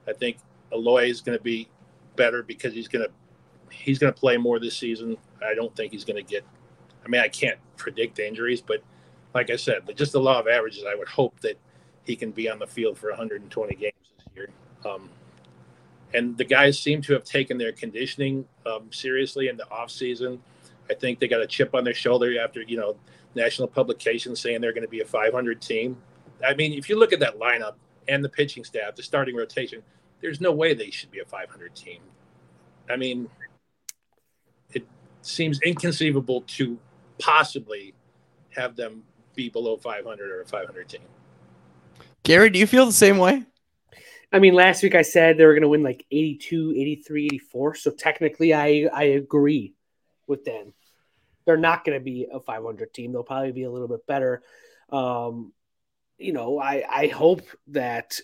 I 0.06 0.12
think 0.12 0.36
Eloy 0.70 1.08
is 1.08 1.22
going 1.22 1.36
to 1.36 1.42
be 1.42 1.66
better 2.14 2.42
because 2.42 2.74
he's 2.74 2.88
going 2.88 3.06
to 3.06 3.10
he's 3.74 3.98
going 3.98 4.12
to 4.12 4.18
play 4.18 4.36
more 4.36 4.58
this 4.58 4.76
season. 4.76 5.16
I 5.42 5.54
don't 5.54 5.74
think 5.74 5.92
he's 5.92 6.04
going 6.04 6.22
to 6.22 6.22
get. 6.22 6.44
I 7.04 7.08
mean, 7.08 7.22
I 7.22 7.28
can't 7.28 7.58
predict 7.76 8.18
injuries, 8.18 8.60
but 8.60 8.82
like 9.34 9.50
I 9.50 9.56
said, 9.56 9.82
but 9.86 9.96
just 9.96 10.12
the 10.12 10.20
law 10.20 10.38
of 10.40 10.46
averages, 10.46 10.84
I 10.86 10.94
would 10.94 11.08
hope 11.08 11.40
that 11.40 11.58
he 12.08 12.16
can 12.16 12.30
be 12.32 12.50
on 12.50 12.58
the 12.58 12.66
field 12.66 12.98
for 12.98 13.10
120 13.10 13.74
games 13.76 13.92
this 14.16 14.26
year. 14.34 14.48
Um, 14.84 15.10
and 16.14 16.36
the 16.38 16.44
guys 16.44 16.78
seem 16.78 17.02
to 17.02 17.12
have 17.12 17.22
taken 17.22 17.58
their 17.58 17.70
conditioning 17.70 18.46
um, 18.64 18.90
seriously 18.90 19.48
in 19.48 19.58
the 19.58 19.70
off 19.70 19.90
season. 19.90 20.40
I 20.90 20.94
think 20.94 21.18
they 21.18 21.28
got 21.28 21.42
a 21.42 21.46
chip 21.46 21.74
on 21.74 21.84
their 21.84 21.94
shoulder 21.94 22.40
after 22.40 22.62
you 22.62 22.78
know 22.78 22.96
national 23.34 23.68
publications 23.68 24.40
saying 24.40 24.62
they're 24.62 24.72
going 24.72 24.86
to 24.86 24.88
be 24.88 25.00
a 25.00 25.04
500 25.04 25.60
team. 25.60 25.98
I 26.44 26.54
mean, 26.54 26.72
if 26.72 26.88
you 26.88 26.98
look 26.98 27.12
at 27.12 27.20
that 27.20 27.38
lineup 27.38 27.74
and 28.08 28.24
the 28.24 28.28
pitching 28.28 28.64
staff, 28.64 28.96
the 28.96 29.02
starting 29.02 29.36
rotation, 29.36 29.82
there's 30.22 30.40
no 30.40 30.50
way 30.50 30.72
they 30.72 30.90
should 30.90 31.10
be 31.10 31.18
a 31.18 31.26
500 31.26 31.74
team. 31.74 32.00
I 32.88 32.96
mean, 32.96 33.28
it 34.72 34.86
seems 35.20 35.60
inconceivable 35.60 36.40
to 36.56 36.78
possibly 37.18 37.92
have 38.56 38.76
them 38.76 39.02
be 39.34 39.50
below 39.50 39.76
500 39.76 40.30
or 40.30 40.40
a 40.40 40.46
500 40.46 40.88
team. 40.88 41.02
Gary, 42.28 42.50
do 42.50 42.58
you 42.58 42.66
feel 42.66 42.84
the 42.84 42.92
same 42.92 43.16
way? 43.16 43.42
I 44.30 44.38
mean, 44.38 44.52
last 44.52 44.82
week 44.82 44.94
I 44.94 45.00
said 45.00 45.38
they 45.38 45.46
were 45.46 45.54
going 45.54 45.62
to 45.62 45.68
win 45.68 45.82
like 45.82 46.04
82, 46.10 46.74
83, 46.76 47.24
84. 47.24 47.74
So 47.76 47.90
technically, 47.90 48.52
I, 48.52 48.86
I 48.92 49.04
agree 49.04 49.72
with 50.26 50.44
Dan. 50.44 50.74
They're 51.46 51.56
not 51.56 51.86
going 51.86 51.98
to 51.98 52.04
be 52.04 52.28
a 52.30 52.38
500 52.38 52.92
team. 52.92 53.12
They'll 53.12 53.22
probably 53.22 53.52
be 53.52 53.62
a 53.62 53.70
little 53.70 53.88
bit 53.88 54.06
better. 54.06 54.42
Um, 54.92 55.54
you 56.18 56.34
know, 56.34 56.58
I 56.58 56.84
I 56.86 57.06
hope 57.06 57.40
that 57.68 58.20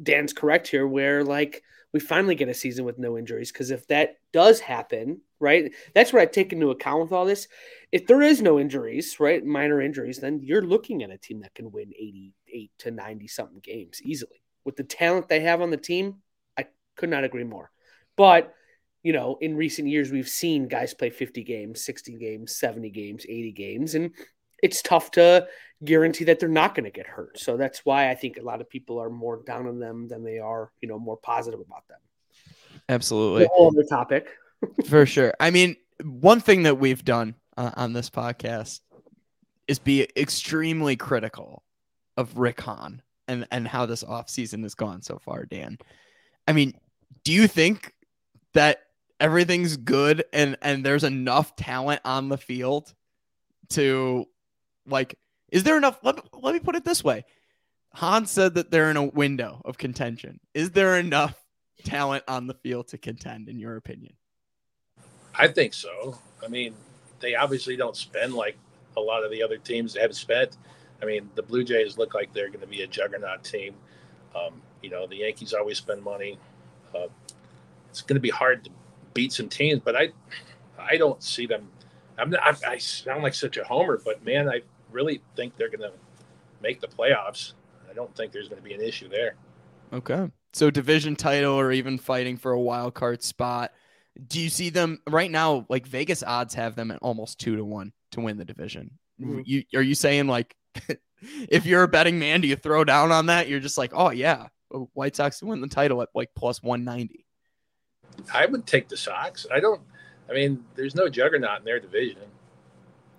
Dan's 0.00 0.32
correct 0.32 0.68
here, 0.68 0.86
where 0.86 1.24
like 1.24 1.64
we 1.92 1.98
finally 1.98 2.36
get 2.36 2.48
a 2.48 2.54
season 2.54 2.84
with 2.84 3.00
no 3.00 3.18
injuries. 3.18 3.50
Because 3.50 3.72
if 3.72 3.88
that 3.88 4.18
does 4.32 4.60
happen, 4.60 5.20
right, 5.42 5.72
that's 5.94 6.12
what 6.12 6.22
I 6.22 6.26
take 6.26 6.52
into 6.52 6.70
account 6.70 7.02
with 7.02 7.12
all 7.12 7.26
this. 7.26 7.48
If 7.90 8.06
there 8.06 8.22
is 8.22 8.40
no 8.40 8.58
injuries, 8.58 9.18
right, 9.20 9.44
minor 9.44 9.82
injuries, 9.82 10.18
then 10.18 10.40
you're 10.42 10.62
looking 10.62 11.02
at 11.02 11.10
a 11.10 11.18
team 11.18 11.40
that 11.40 11.54
can 11.54 11.70
win 11.70 11.92
88 11.94 12.70
to 12.78 12.90
90 12.92 13.28
something 13.28 13.60
games 13.60 14.00
easily. 14.02 14.42
With 14.64 14.76
the 14.76 14.84
talent 14.84 15.28
they 15.28 15.40
have 15.40 15.60
on 15.60 15.70
the 15.70 15.76
team, 15.76 16.22
I 16.56 16.66
could 16.96 17.10
not 17.10 17.24
agree 17.24 17.44
more. 17.44 17.70
But, 18.16 18.54
you 19.02 19.12
know, 19.12 19.36
in 19.40 19.56
recent 19.56 19.88
years, 19.88 20.12
we've 20.12 20.28
seen 20.28 20.68
guys 20.68 20.94
play 20.94 21.10
50 21.10 21.42
games, 21.42 21.84
60 21.84 22.16
games, 22.16 22.56
70 22.56 22.90
games, 22.90 23.26
80 23.28 23.52
games, 23.52 23.94
and 23.94 24.12
it's 24.62 24.80
tough 24.80 25.10
to 25.12 25.48
guarantee 25.84 26.24
that 26.24 26.38
they're 26.38 26.48
not 26.48 26.76
going 26.76 26.84
to 26.84 26.90
get 26.90 27.08
hurt. 27.08 27.38
So 27.38 27.56
that's 27.56 27.84
why 27.84 28.08
I 28.08 28.14
think 28.14 28.38
a 28.38 28.42
lot 28.42 28.60
of 28.60 28.70
people 28.70 29.00
are 29.00 29.10
more 29.10 29.42
down 29.44 29.66
on 29.66 29.80
them 29.80 30.06
than 30.06 30.22
they 30.22 30.38
are, 30.38 30.70
you 30.80 30.88
know, 30.88 31.00
more 31.00 31.16
positive 31.16 31.58
about 31.58 31.88
them. 31.88 31.98
Absolutely. 32.88 33.48
whole 33.52 33.68
other 33.68 33.84
topic. 33.88 34.28
For 34.88 35.06
sure. 35.06 35.34
I 35.40 35.50
mean, 35.50 35.76
one 36.02 36.40
thing 36.40 36.64
that 36.64 36.78
we've 36.78 37.04
done 37.04 37.34
uh, 37.56 37.70
on 37.76 37.92
this 37.92 38.10
podcast 38.10 38.80
is 39.68 39.78
be 39.78 40.08
extremely 40.16 40.96
critical 40.96 41.62
of 42.16 42.38
Rick 42.38 42.60
Hahn 42.60 43.02
and, 43.28 43.46
and 43.50 43.66
how 43.66 43.86
this 43.86 44.04
offseason 44.04 44.62
has 44.62 44.74
gone 44.74 45.02
so 45.02 45.18
far, 45.18 45.44
Dan. 45.44 45.78
I 46.46 46.52
mean, 46.52 46.74
do 47.24 47.32
you 47.32 47.46
think 47.46 47.94
that 48.54 48.82
everything's 49.20 49.76
good 49.76 50.24
and, 50.32 50.56
and 50.62 50.84
there's 50.84 51.04
enough 51.04 51.54
talent 51.56 52.00
on 52.04 52.28
the 52.28 52.38
field 52.38 52.92
to 53.70 54.26
like 54.86 55.16
is 55.52 55.64
there 55.64 55.76
enough? 55.76 55.98
Let, 56.02 56.18
let 56.42 56.54
me 56.54 56.60
put 56.60 56.74
it 56.74 56.84
this 56.84 57.04
way. 57.04 57.24
Hahn 57.92 58.24
said 58.24 58.54
that 58.54 58.70
they're 58.70 58.90
in 58.90 58.96
a 58.96 59.04
window 59.04 59.60
of 59.66 59.76
contention. 59.76 60.40
Is 60.54 60.70
there 60.70 60.98
enough 60.98 61.38
talent 61.84 62.24
on 62.26 62.46
the 62.46 62.54
field 62.54 62.88
to 62.88 62.98
contend, 62.98 63.50
in 63.50 63.60
your 63.60 63.76
opinion? 63.76 64.14
I 65.34 65.48
think 65.48 65.74
so. 65.74 66.18
I 66.44 66.48
mean, 66.48 66.74
they 67.20 67.34
obviously 67.34 67.76
don't 67.76 67.96
spend 67.96 68.34
like 68.34 68.56
a 68.96 69.00
lot 69.00 69.24
of 69.24 69.30
the 69.30 69.42
other 69.42 69.56
teams 69.56 69.96
have 69.96 70.14
spent. 70.14 70.56
I 71.00 71.04
mean, 71.04 71.30
the 71.34 71.42
Blue 71.42 71.64
Jays 71.64 71.98
look 71.98 72.14
like 72.14 72.32
they're 72.32 72.48
going 72.48 72.60
to 72.60 72.66
be 72.66 72.82
a 72.82 72.86
juggernaut 72.86 73.42
team. 73.42 73.74
Um, 74.34 74.60
you 74.82 74.90
know, 74.90 75.06
the 75.06 75.16
Yankees 75.16 75.52
always 75.52 75.78
spend 75.78 76.02
money. 76.02 76.38
Uh, 76.94 77.08
it's 77.90 78.02
going 78.02 78.16
to 78.16 78.20
be 78.20 78.30
hard 78.30 78.64
to 78.64 78.70
beat 79.14 79.32
some 79.32 79.48
teams, 79.48 79.80
but 79.84 79.96
I, 79.96 80.10
I 80.78 80.96
don't 80.96 81.22
see 81.22 81.46
them. 81.46 81.68
I'm 82.18 82.30
not, 82.30 82.64
I, 82.64 82.72
I 82.72 82.78
sound 82.78 83.22
like 83.22 83.34
such 83.34 83.56
a 83.56 83.64
homer, 83.64 84.00
but 84.04 84.24
man, 84.24 84.48
I 84.48 84.62
really 84.90 85.20
think 85.36 85.56
they're 85.56 85.70
going 85.70 85.80
to 85.80 85.92
make 86.62 86.80
the 86.80 86.86
playoffs. 86.88 87.54
I 87.90 87.94
don't 87.94 88.14
think 88.16 88.32
there's 88.32 88.48
going 88.48 88.62
to 88.62 88.68
be 88.68 88.74
an 88.74 88.80
issue 88.80 89.08
there. 89.08 89.34
Okay. 89.92 90.30
So 90.52 90.70
division 90.70 91.16
title 91.16 91.54
or 91.54 91.72
even 91.72 91.98
fighting 91.98 92.36
for 92.36 92.52
a 92.52 92.60
wild 92.60 92.94
card 92.94 93.22
spot. 93.22 93.72
Do 94.26 94.40
you 94.40 94.50
see 94.50 94.70
them 94.70 95.00
right 95.08 95.30
now? 95.30 95.66
Like 95.68 95.86
Vegas 95.86 96.22
odds 96.22 96.54
have 96.54 96.76
them 96.76 96.90
at 96.90 96.98
almost 97.00 97.38
two 97.38 97.56
to 97.56 97.64
one 97.64 97.92
to 98.12 98.20
win 98.20 98.36
the 98.36 98.44
division. 98.44 98.98
Mm-hmm. 99.20 99.40
You 99.44 99.64
are 99.74 99.82
you 99.82 99.94
saying 99.94 100.26
like 100.26 100.54
if 101.48 101.66
you're 101.66 101.82
a 101.82 101.88
betting 101.88 102.18
man, 102.18 102.40
do 102.40 102.48
you 102.48 102.56
throw 102.56 102.84
down 102.84 103.12
on 103.12 103.26
that? 103.26 103.48
You're 103.48 103.60
just 103.60 103.78
like, 103.78 103.92
oh 103.94 104.10
yeah, 104.10 104.48
White 104.92 105.16
Sox 105.16 105.42
win 105.42 105.60
the 105.60 105.68
title 105.68 106.02
at 106.02 106.10
like 106.14 106.30
plus 106.36 106.62
one 106.62 106.84
ninety. 106.84 107.24
I 108.32 108.46
would 108.46 108.66
take 108.66 108.88
the 108.88 108.96
Sox. 108.96 109.46
I 109.52 109.60
don't. 109.60 109.80
I 110.28 110.34
mean, 110.34 110.64
there's 110.74 110.94
no 110.94 111.08
juggernaut 111.08 111.60
in 111.60 111.64
their 111.64 111.80
division. 111.80 112.22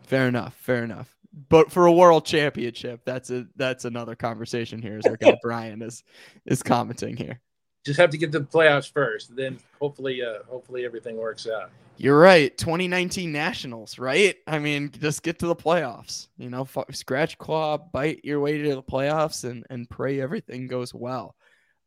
Fair 0.03 0.27
enough. 0.27 0.55
Fair 0.55 0.83
enough 0.83 1.13
but 1.49 1.71
for 1.71 1.85
a 1.87 1.91
world 1.91 2.25
championship, 2.25 3.01
that's 3.05 3.29
a 3.29 3.47
that's 3.55 3.85
another 3.85 4.15
conversation 4.15 4.81
here. 4.81 4.97
As 4.97 5.05
our 5.05 5.17
guy 5.17 5.37
Brian 5.41 5.81
is 5.81 6.03
is 6.45 6.61
commenting 6.61 7.17
here. 7.17 7.39
Just 7.85 7.99
have 7.99 8.09
to 8.11 8.17
get 8.17 8.31
to 8.31 8.39
the 8.39 8.45
playoffs 8.45 8.91
first, 8.91 9.35
then 9.35 9.59
hopefully, 9.79 10.21
uh, 10.23 10.43
hopefully 10.47 10.85
everything 10.85 11.17
works 11.17 11.47
out. 11.47 11.69
You're 11.97 12.19
right. 12.19 12.57
2019 12.57 13.31
Nationals, 13.31 13.99
right? 13.99 14.35
I 14.47 14.59
mean, 14.59 14.91
just 14.99 15.21
get 15.21 15.39
to 15.39 15.47
the 15.47 15.55
playoffs. 15.55 16.27
You 16.37 16.49
know, 16.49 16.67
scratch 16.91 17.37
claw, 17.37 17.77
bite 17.77 18.21
your 18.23 18.39
way 18.39 18.61
to 18.61 18.75
the 18.75 18.83
playoffs, 18.83 19.43
and 19.43 19.65
and 19.69 19.89
pray 19.89 20.19
everything 20.19 20.67
goes 20.67 20.93
well. 20.93 21.35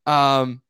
Um, 0.06 0.62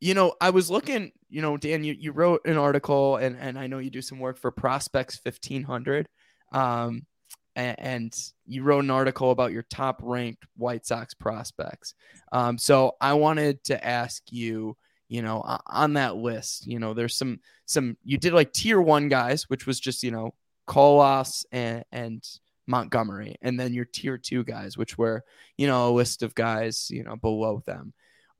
you 0.00 0.14
know, 0.14 0.34
I 0.40 0.50
was 0.50 0.70
looking. 0.70 1.12
You 1.28 1.42
know, 1.42 1.56
Dan, 1.56 1.84
you, 1.84 1.94
you 1.98 2.12
wrote 2.12 2.42
an 2.46 2.56
article, 2.56 3.16
and 3.16 3.36
and 3.38 3.58
I 3.58 3.66
know 3.66 3.78
you 3.78 3.90
do 3.90 4.02
some 4.02 4.18
work 4.18 4.38
for 4.38 4.50
Prospects 4.50 5.20
1500. 5.22 6.08
Um, 6.52 7.06
and, 7.56 8.14
you 8.46 8.62
wrote 8.62 8.84
an 8.84 8.90
article 8.90 9.30
about 9.30 9.52
your 9.52 9.62
top 9.62 10.00
ranked 10.02 10.44
White 10.56 10.84
Sox 10.84 11.14
prospects. 11.14 11.94
Um, 12.32 12.58
so 12.58 12.96
I 13.00 13.14
wanted 13.14 13.64
to 13.64 13.86
ask 13.86 14.22
you, 14.30 14.76
you 15.08 15.22
know, 15.22 15.42
on 15.66 15.94
that 15.94 16.16
list, 16.16 16.66
you 16.66 16.78
know, 16.78 16.92
there's 16.92 17.16
some 17.16 17.40
some 17.66 17.96
you 18.04 18.18
did 18.18 18.32
like 18.32 18.52
tier 18.52 18.80
one 18.80 19.08
guys, 19.08 19.48
which 19.48 19.66
was 19.66 19.80
just 19.80 20.02
you 20.02 20.10
know 20.10 20.34
Colas 20.66 21.44
and 21.52 21.84
and 21.92 22.22
Montgomery, 22.66 23.36
and 23.42 23.58
then 23.58 23.72
your 23.72 23.84
tier 23.84 24.18
two 24.18 24.44
guys, 24.44 24.76
which 24.76 24.98
were 24.98 25.24
you 25.56 25.66
know 25.66 25.90
a 25.90 25.92
list 25.92 26.22
of 26.22 26.34
guys 26.34 26.90
you 26.90 27.04
know 27.04 27.16
below 27.16 27.62
them. 27.66 27.94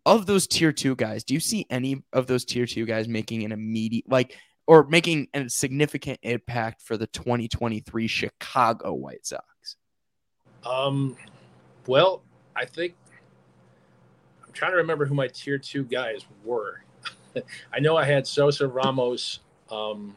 Of 0.04 0.26
those 0.26 0.46
tier 0.46 0.72
two 0.72 0.96
guys, 0.96 1.22
do 1.24 1.32
you 1.32 1.40
see 1.40 1.64
any 1.70 2.02
of 2.12 2.26
those 2.26 2.44
tier 2.44 2.66
two 2.66 2.86
guys 2.86 3.06
making 3.06 3.44
an 3.44 3.52
immediate 3.52 4.10
like 4.10 4.36
or 4.66 4.84
making 4.84 5.28
a 5.34 5.48
significant 5.48 6.18
impact 6.22 6.82
for 6.82 6.96
the 6.96 7.06
2023 7.06 8.06
Chicago 8.06 8.92
White 8.92 9.26
Sox? 9.26 9.76
Um, 10.64 11.16
well, 11.86 12.22
I 12.54 12.64
think 12.64 12.94
I'm 14.44 14.52
trying 14.52 14.72
to 14.72 14.76
remember 14.76 15.06
who 15.06 15.14
my 15.14 15.28
tier 15.28 15.58
two 15.58 15.84
guys 15.84 16.24
were. 16.44 16.82
I 17.72 17.80
know 17.80 17.96
I 17.96 18.04
had 18.04 18.26
Sosa 18.26 18.68
Ramos. 18.68 19.40
Um, 19.70 20.14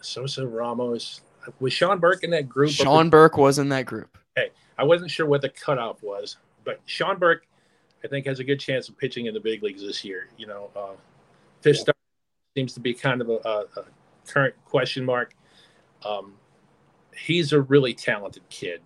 Sosa 0.00 0.46
Ramos 0.46 1.22
was 1.58 1.72
Sean 1.72 1.98
Burke 1.98 2.22
in 2.22 2.30
that 2.30 2.48
group. 2.48 2.70
Sean 2.70 3.10
Burke 3.10 3.36
was 3.36 3.58
in 3.58 3.68
that 3.70 3.86
group. 3.86 4.16
Okay, 4.38 4.50
I 4.78 4.84
wasn't 4.84 5.10
sure 5.10 5.26
what 5.26 5.42
the 5.42 5.48
cutoff 5.48 6.02
was, 6.02 6.36
but 6.64 6.80
Sean 6.86 7.18
Burke, 7.18 7.46
I 8.04 8.08
think, 8.08 8.26
has 8.26 8.38
a 8.38 8.44
good 8.44 8.60
chance 8.60 8.88
of 8.88 8.96
pitching 8.98 9.26
in 9.26 9.34
the 9.34 9.40
big 9.40 9.62
leagues 9.62 9.82
this 9.82 10.04
year. 10.04 10.28
You 10.36 10.46
know, 10.46 10.70
uh, 10.76 10.92
yeah 11.64 11.95
seems 12.56 12.72
to 12.72 12.80
be 12.80 12.94
kind 12.94 13.20
of 13.20 13.28
a, 13.28 13.38
a, 13.44 13.80
a 13.80 13.84
current 14.26 14.54
question 14.64 15.04
mark. 15.04 15.34
Um, 16.04 16.32
he's 17.14 17.52
a 17.52 17.60
really 17.60 17.92
talented 17.92 18.48
kid. 18.48 18.80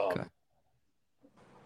Um, 0.00 0.12
okay. 0.12 0.24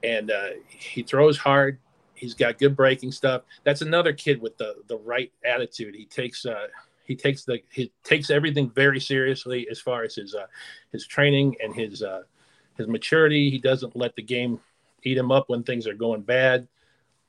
And 0.03 0.31
uh, 0.33 0.49
he 0.69 1.03
throws 1.03 1.39
hard. 1.39 1.79
He's 2.15 2.35
got 2.35 2.59
good 2.59 2.77
breaking 2.77 3.13
stuff. 3.13 3.43
That's 3.63 3.83
another 3.83 4.13
kid 4.13 4.41
with 4.41 4.57
the 4.59 4.77
the 4.89 4.99
right 4.99 5.33
attitude. 5.45 5.95
He 5.95 6.07
takes 6.07 6.45
uh, 6.45 6.67
he 7.05 7.15
takes 7.15 7.45
the 7.45 7.61
he 7.71 7.93
takes 8.03 8.31
everything 8.31 8.71
very 8.71 9.01
seriously 9.01 9.69
as 9.71 9.81
far 9.81 10.03
as 10.03 10.17
his 10.17 10.35
uh, 10.35 10.47
his 10.91 11.07
training 11.07 11.57
and 11.63 11.75
his 11.75 12.03
uh, 12.03 12.23
his 12.77 12.89
maturity. 12.89 13.49
He 13.51 13.59
doesn't 13.59 13.97
let 13.97 14.17
the 14.17 14.23
game 14.23 14.61
eat 15.05 15.17
him 15.17 15.31
up 15.31 15.49
when 15.49 15.63
things 15.63 15.87
are 15.87 15.95
going 15.95 16.23
bad. 16.23 16.67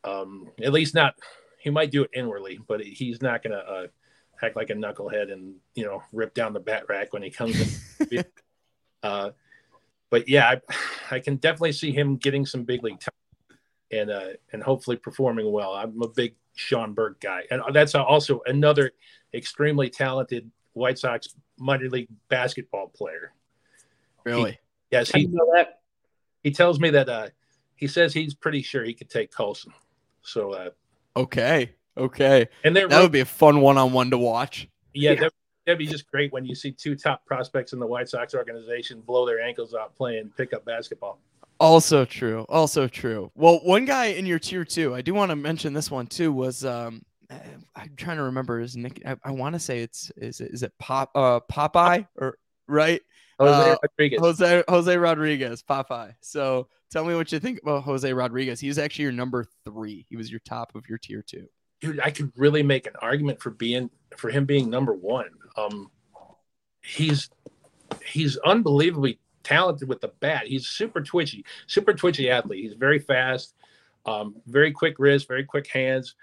Um, 0.04 0.50
at 0.64 0.74
least 0.74 0.96
not. 0.96 1.16
He 1.60 1.70
might 1.70 1.92
do 1.92 2.04
it 2.04 2.12
inwardly, 2.14 2.60
but 2.68 2.82
he's 2.82 3.22
not 3.22 3.42
going 3.42 3.54
to 3.54 3.60
uh, 3.60 3.88
act 4.41 4.56
like 4.56 4.69
a 4.69 4.74
knucklehead 4.74 5.32
and 5.32 5.56
you 5.74 5.86
know 5.86 6.04
rip 6.12 6.34
down 6.34 6.54
the 6.54 6.60
bat 6.60 6.84
rack 6.89 7.13
when 7.13 7.24
he 7.24 7.30
comes 7.30 7.60
in. 8.10 8.24
uh, 9.04 9.32
but 10.10 10.28
yeah, 10.30 10.50
I, 10.50 11.15
I, 11.15 11.19
can 11.19 11.38
definitely 11.38 11.71
see 11.71 11.91
him 11.91 12.17
getting 12.17 12.45
some 12.45 12.63
big 12.63 12.84
league 12.84 13.00
time 13.00 13.58
and 13.91 14.10
uh, 14.10 14.30
and 14.54 14.62
hopefully 14.62 14.98
performing 14.98 15.52
well. 15.52 15.74
I'm 15.74 16.02
a 16.02 16.08
big 16.08 16.36
Sean 16.56 16.93
Burke 16.93 17.19
guy, 17.19 17.43
and 17.52 17.62
that's 17.74 17.95
also 17.95 18.41
another 18.45 18.91
extremely 19.34 19.89
talented 19.89 20.50
White 20.74 21.00
Sox 21.00 21.30
minor 21.58 21.89
league 21.89 22.08
basketball 22.30 22.88
player. 22.89 23.34
Really? 24.26 24.52
He, 24.52 24.58
yes, 24.91 25.12
he 25.12 25.30
he 26.43 26.52
tells 26.52 26.80
me 26.80 26.91
that 26.91 27.10
uh, 27.10 27.30
he 27.76 27.88
says 27.88 28.13
he's 28.13 28.34
pretty 28.34 28.62
sure 28.62 28.84
he 28.84 28.93
could 28.93 29.10
take 29.10 29.32
Colson. 29.32 29.74
So 30.21 30.52
uh, 30.52 30.69
okay, 31.15 31.71
Okay. 31.98 32.48
And 32.64 32.76
that 32.76 32.90
would 32.90 33.12
be 33.12 33.22
a 33.22 33.26
fun 33.26 33.62
one 33.62 33.78
on 33.78 33.94
one 33.94 34.10
to 34.12 34.18
watch. 34.18 34.68
Yeah, 34.94 35.12
yeah. 35.12 35.16
That'd, 35.16 35.34
that'd, 35.66 35.80
be 35.80 35.88
just 35.88 36.10
great 36.12 36.32
when 36.34 36.46
you 36.46 36.56
see 36.56 36.72
two 36.72 36.96
top 36.96 37.26
prospects 37.26 37.74
in 37.74 37.80
the 37.80 37.88
White 37.88 38.10
Sox 38.10 38.34
organization 38.34 39.02
blow 39.02 39.26
their 39.26 39.42
ankles 39.42 39.74
out 39.74 39.96
playing 39.96 40.32
pickup 40.38 40.66
basketball. 40.66 41.20
Also 41.60 42.04
true. 42.04 42.46
Also 42.50 42.88
true. 42.88 43.32
Well, 43.36 43.60
one 43.64 43.86
guy 43.86 44.08
in 44.08 44.26
your 44.26 44.40
tier 44.40 44.66
two, 44.66 44.94
I 44.94 45.02
do 45.02 45.14
want 45.14 45.32
to 45.32 45.36
mention 45.36 45.74
this 45.74 45.90
one 45.90 46.08
too, 46.08 46.34
was 46.34 46.66
um 46.66 47.02
I'm 47.30 47.96
trying 47.96 48.18
to 48.18 48.24
remember 48.24 48.60
his 48.60 48.76
nick. 48.76 49.02
I, 49.06 49.16
I 49.24 49.32
want 49.32 49.54
to 49.54 49.60
say 49.60 49.80
it's 49.80 50.12
is 50.18 50.42
it 50.42 50.52
is 50.52 50.64
it 50.64 50.74
Pop 50.80 51.12
uh 51.16 51.40
Popeye 51.52 52.08
or 52.18 52.38
right? 52.68 53.02
Jose 53.40 53.72
uh, 53.72 53.76
Rodriguez. 53.82 54.20
Jose 54.20 54.64
Jose 54.68 54.98
Rodriguez, 54.98 55.64
Popeye. 55.64 56.14
So 56.22 56.68
tell 56.92 57.06
me 57.06 57.16
what 57.16 57.32
you 57.32 57.40
think 57.40 57.62
about 57.62 57.84
Jose 57.84 58.12
Rodriguez. 58.14 58.60
He 58.60 58.68
was 58.68 58.78
actually 58.78 59.04
your 59.04 59.12
number 59.14 59.48
three. 59.66 60.06
He 60.10 60.18
was 60.18 60.30
your 60.30 60.42
top 60.42 60.76
of 60.76 60.88
your 60.88 60.98
tier 60.98 61.22
two 61.22 61.48
dude, 61.82 62.00
I 62.00 62.12
could 62.12 62.32
really 62.36 62.64
make 62.64 62.88
an 62.88 62.96
argument 63.02 63.42
for 63.42 63.50
being 63.50 63.90
for 64.18 64.30
him 64.30 64.46
being 64.46 64.70
number 64.70 64.94
one. 64.94 65.30
Um, 65.58 65.92
he's 66.82 67.30
he's 68.06 68.38
unbelievably 68.38 69.20
talented 69.44 69.88
with 69.88 70.02
the 70.02 70.10
bat. 70.20 70.48
He's 70.48 70.68
super 70.68 71.02
twitchy, 71.02 71.46
super 71.68 71.94
twitchy 71.94 72.30
athlete. 72.30 72.64
He's 72.64 72.74
very 72.74 73.00
fast, 73.00 73.54
um, 74.06 74.36
very 74.48 74.72
quick 74.72 74.96
wrist, 75.00 75.28
very 75.28 75.44
quick 75.44 75.68
hands. 75.68 76.16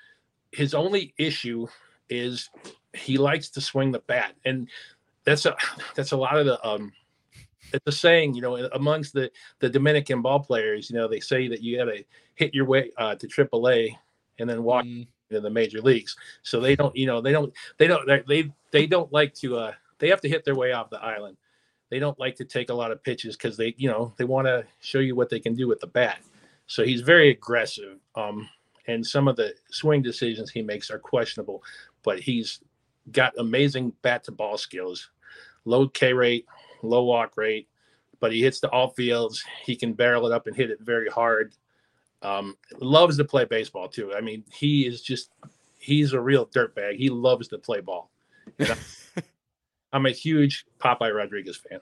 His 0.50 0.74
only 0.74 1.14
issue 1.18 1.66
is 2.08 2.50
he 2.92 3.16
likes 3.16 3.48
to 3.50 3.60
swing 3.60 3.92
the 3.92 4.00
bat, 4.00 4.34
and 4.44 4.68
that's 5.24 5.46
a 5.46 5.56
that's 5.94 6.12
a 6.12 6.16
lot 6.16 6.38
of 6.38 6.46
the 6.46 6.66
um, 6.66 6.92
it's 7.72 7.86
a 7.86 7.92
saying, 7.92 8.34
you 8.34 8.42
know, 8.42 8.56
amongst 8.56 9.12
the 9.14 9.30
the 9.60 9.68
Dominican 9.68 10.22
ball 10.22 10.40
players. 10.40 10.90
You 10.90 10.96
know, 10.96 11.08
they 11.08 11.20
say 11.20 11.48
that 11.48 11.62
you 11.62 11.78
got 11.78 11.84
to 11.86 12.04
hit 12.34 12.54
your 12.54 12.66
way 12.66 12.90
uh, 12.98 13.14
to 13.14 13.26
AAA 13.26 13.96
and 14.38 14.48
then 14.48 14.62
walk 14.62 14.84
mm. 14.84 15.06
Into 15.32 15.40
the 15.40 15.50
major 15.50 15.80
leagues. 15.80 16.16
So 16.42 16.60
they 16.60 16.76
don't, 16.76 16.94
you 16.94 17.06
know, 17.06 17.20
they 17.20 17.32
don't, 17.32 17.52
they 17.78 17.86
don't, 17.86 18.06
they 18.26 18.52
they 18.70 18.86
don't 18.86 19.12
like 19.12 19.34
to. 19.36 19.56
Uh, 19.56 19.72
they 19.98 20.08
have 20.08 20.20
to 20.22 20.28
hit 20.28 20.44
their 20.44 20.54
way 20.56 20.72
off 20.72 20.90
the 20.90 21.02
island. 21.02 21.36
They 21.90 21.98
don't 21.98 22.18
like 22.18 22.36
to 22.36 22.44
take 22.44 22.70
a 22.70 22.74
lot 22.74 22.90
of 22.90 23.02
pitches 23.02 23.36
because 23.36 23.56
they, 23.56 23.74
you 23.76 23.88
know, 23.88 24.14
they 24.16 24.24
want 24.24 24.46
to 24.46 24.64
show 24.80 24.98
you 24.98 25.14
what 25.14 25.28
they 25.28 25.38
can 25.40 25.54
do 25.54 25.68
with 25.68 25.80
the 25.80 25.86
bat. 25.86 26.18
So 26.66 26.84
he's 26.84 27.02
very 27.02 27.30
aggressive. 27.30 27.98
Um, 28.14 28.48
and 28.88 29.06
some 29.06 29.28
of 29.28 29.36
the 29.36 29.54
swing 29.70 30.02
decisions 30.02 30.50
he 30.50 30.62
makes 30.62 30.90
are 30.90 30.98
questionable, 30.98 31.62
but 32.02 32.18
he's 32.18 32.60
got 33.12 33.38
amazing 33.38 33.92
bat 34.02 34.24
to 34.24 34.32
ball 34.32 34.56
skills, 34.58 35.10
low 35.64 35.86
K 35.88 36.12
rate, 36.12 36.46
low 36.82 37.04
walk 37.04 37.36
rate, 37.36 37.68
but 38.20 38.32
he 38.32 38.42
hits 38.42 38.60
the 38.60 38.70
all 38.70 38.88
fields. 38.88 39.44
He 39.64 39.76
can 39.76 39.92
barrel 39.92 40.26
it 40.26 40.32
up 40.32 40.46
and 40.46 40.56
hit 40.56 40.70
it 40.70 40.80
very 40.80 41.08
hard. 41.08 41.54
Um, 42.22 42.56
loves 42.80 43.16
to 43.16 43.24
play 43.24 43.44
baseball 43.44 43.88
too. 43.88 44.14
I 44.14 44.20
mean, 44.20 44.44
he 44.52 44.86
is 44.86 45.02
just 45.02 45.30
he's 45.78 46.12
a 46.12 46.20
real 46.20 46.46
dirtbag. 46.46 46.96
He 46.96 47.10
loves 47.10 47.48
to 47.48 47.58
play 47.58 47.80
ball. 47.80 48.10
I'm 49.92 50.06
a 50.06 50.10
huge 50.10 50.64
Popeye 50.78 51.14
Rodriguez 51.14 51.56
fan. 51.56 51.80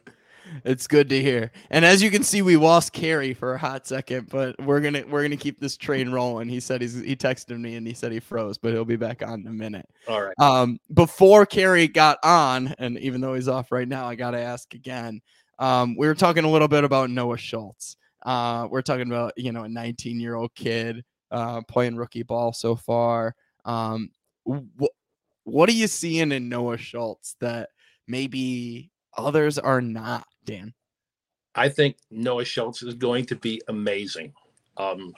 It's 0.65 0.87
good 0.87 1.09
to 1.11 1.21
hear. 1.21 1.53
And 1.71 1.85
as 1.85 2.03
you 2.03 2.11
can 2.11 2.23
see, 2.23 2.43
we 2.43 2.57
lost 2.57 2.93
Carrie 2.93 3.35
for 3.35 3.55
a 3.55 3.59
hot 3.59 3.87
second, 3.87 4.29
but 4.31 4.61
we're 4.61 4.81
gonna 4.81 5.05
we're 5.09 5.23
gonna 5.23 5.37
keep 5.37 5.61
this 5.61 5.77
train 5.77 6.11
rolling. 6.11 6.49
He 6.49 6.61
said 6.61 6.81
he's 6.81 6.99
he 6.99 7.15
texted 7.15 7.59
me 7.59 7.77
and 7.77 7.87
he 7.87 7.95
said 7.95 8.11
he 8.11 8.21
froze, 8.21 8.59
but 8.59 8.73
he'll 8.73 8.85
be 8.85 8.97
back 8.97 9.23
on 9.23 9.41
in 9.41 9.47
a 9.47 9.53
minute. 9.53 9.89
All 10.09 10.23
right. 10.23 10.35
Um, 10.39 10.79
before 10.95 11.47
Carrie 11.47 11.89
got 11.89 12.19
on, 12.25 12.75
and 12.79 12.99
even 12.99 13.21
though 13.21 13.35
he's 13.35 13.49
off 13.49 13.71
right 13.71 13.87
now, 13.87 14.07
I 14.07 14.15
gotta 14.15 14.39
ask 14.39 14.75
again. 14.75 15.21
Um, 15.59 15.95
we 15.97 16.07
were 16.07 16.15
talking 16.15 16.45
a 16.45 16.51
little 16.51 16.69
bit 16.69 16.85
about 16.85 17.11
Noah 17.11 17.37
Schultz. 17.37 17.97
Uh, 18.23 18.69
we're 18.71 18.83
talking 18.83 19.07
about 19.07 19.33
you 19.37 19.53
know 19.53 19.65
a 19.65 19.69
19 19.69 20.21
year 20.21 20.35
old 20.35 20.55
kid 20.55 21.05
uh, 21.31 21.63
playing 21.63 21.97
rookie 21.97 22.23
ball 22.23 22.53
so 22.53 22.77
far. 22.77 23.35
Um, 23.65 24.11
wh- 24.47 24.85
what 25.45 25.69
are 25.69 25.73
you 25.73 25.87
seeing 25.87 26.33
in 26.33 26.49
Noah 26.49 26.79
Schultz 26.79 27.37
that 27.41 27.71
maybe 28.07 28.91
others 29.17 29.59
are 29.59 29.81
not, 29.81 30.27
Dan? 30.45 30.75
I 31.55 31.69
think 31.69 31.97
Noah 32.11 32.45
Schultz 32.45 32.83
is 32.83 32.95
going 32.95 33.27
to 33.27 33.37
be 33.37 33.61
amazing. 33.69 34.33
Um, 34.77 35.13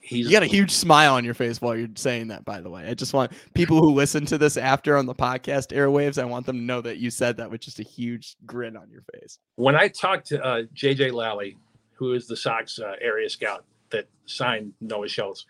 he's 0.00 0.26
you 0.26 0.32
got 0.32 0.42
a 0.42 0.46
huge 0.46 0.70
smile 0.70 1.14
on 1.14 1.24
your 1.24 1.34
face 1.34 1.60
while 1.60 1.76
you're 1.76 1.88
saying 1.94 2.28
that. 2.28 2.44
By 2.44 2.60
the 2.60 2.70
way, 2.70 2.86
I 2.86 2.94
just 2.94 3.12
want 3.12 3.32
people 3.54 3.78
who 3.80 3.92
listen 3.92 4.24
to 4.26 4.38
this 4.38 4.56
after 4.56 4.96
on 4.96 5.06
the 5.06 5.14
podcast 5.14 5.76
airwaves. 5.76 6.20
I 6.20 6.24
want 6.24 6.46
them 6.46 6.56
to 6.56 6.62
know 6.62 6.80
that 6.80 6.98
you 6.98 7.10
said 7.10 7.36
that 7.36 7.50
with 7.50 7.60
just 7.60 7.80
a 7.80 7.84
huge 7.84 8.36
grin 8.46 8.76
on 8.76 8.90
your 8.90 9.02
face. 9.12 9.38
When 9.56 9.76
I 9.76 9.88
talked 9.88 10.26
to 10.28 10.42
uh, 10.42 10.62
JJ 10.74 11.12
Lally, 11.12 11.56
who 11.98 12.14
is 12.14 12.26
the 12.26 12.36
Sox 12.36 12.78
uh, 12.78 12.94
area 13.00 13.28
scout 13.28 13.64
that 13.90 14.08
signed 14.26 14.72
Noah 14.80 15.08
Schultz, 15.08 15.46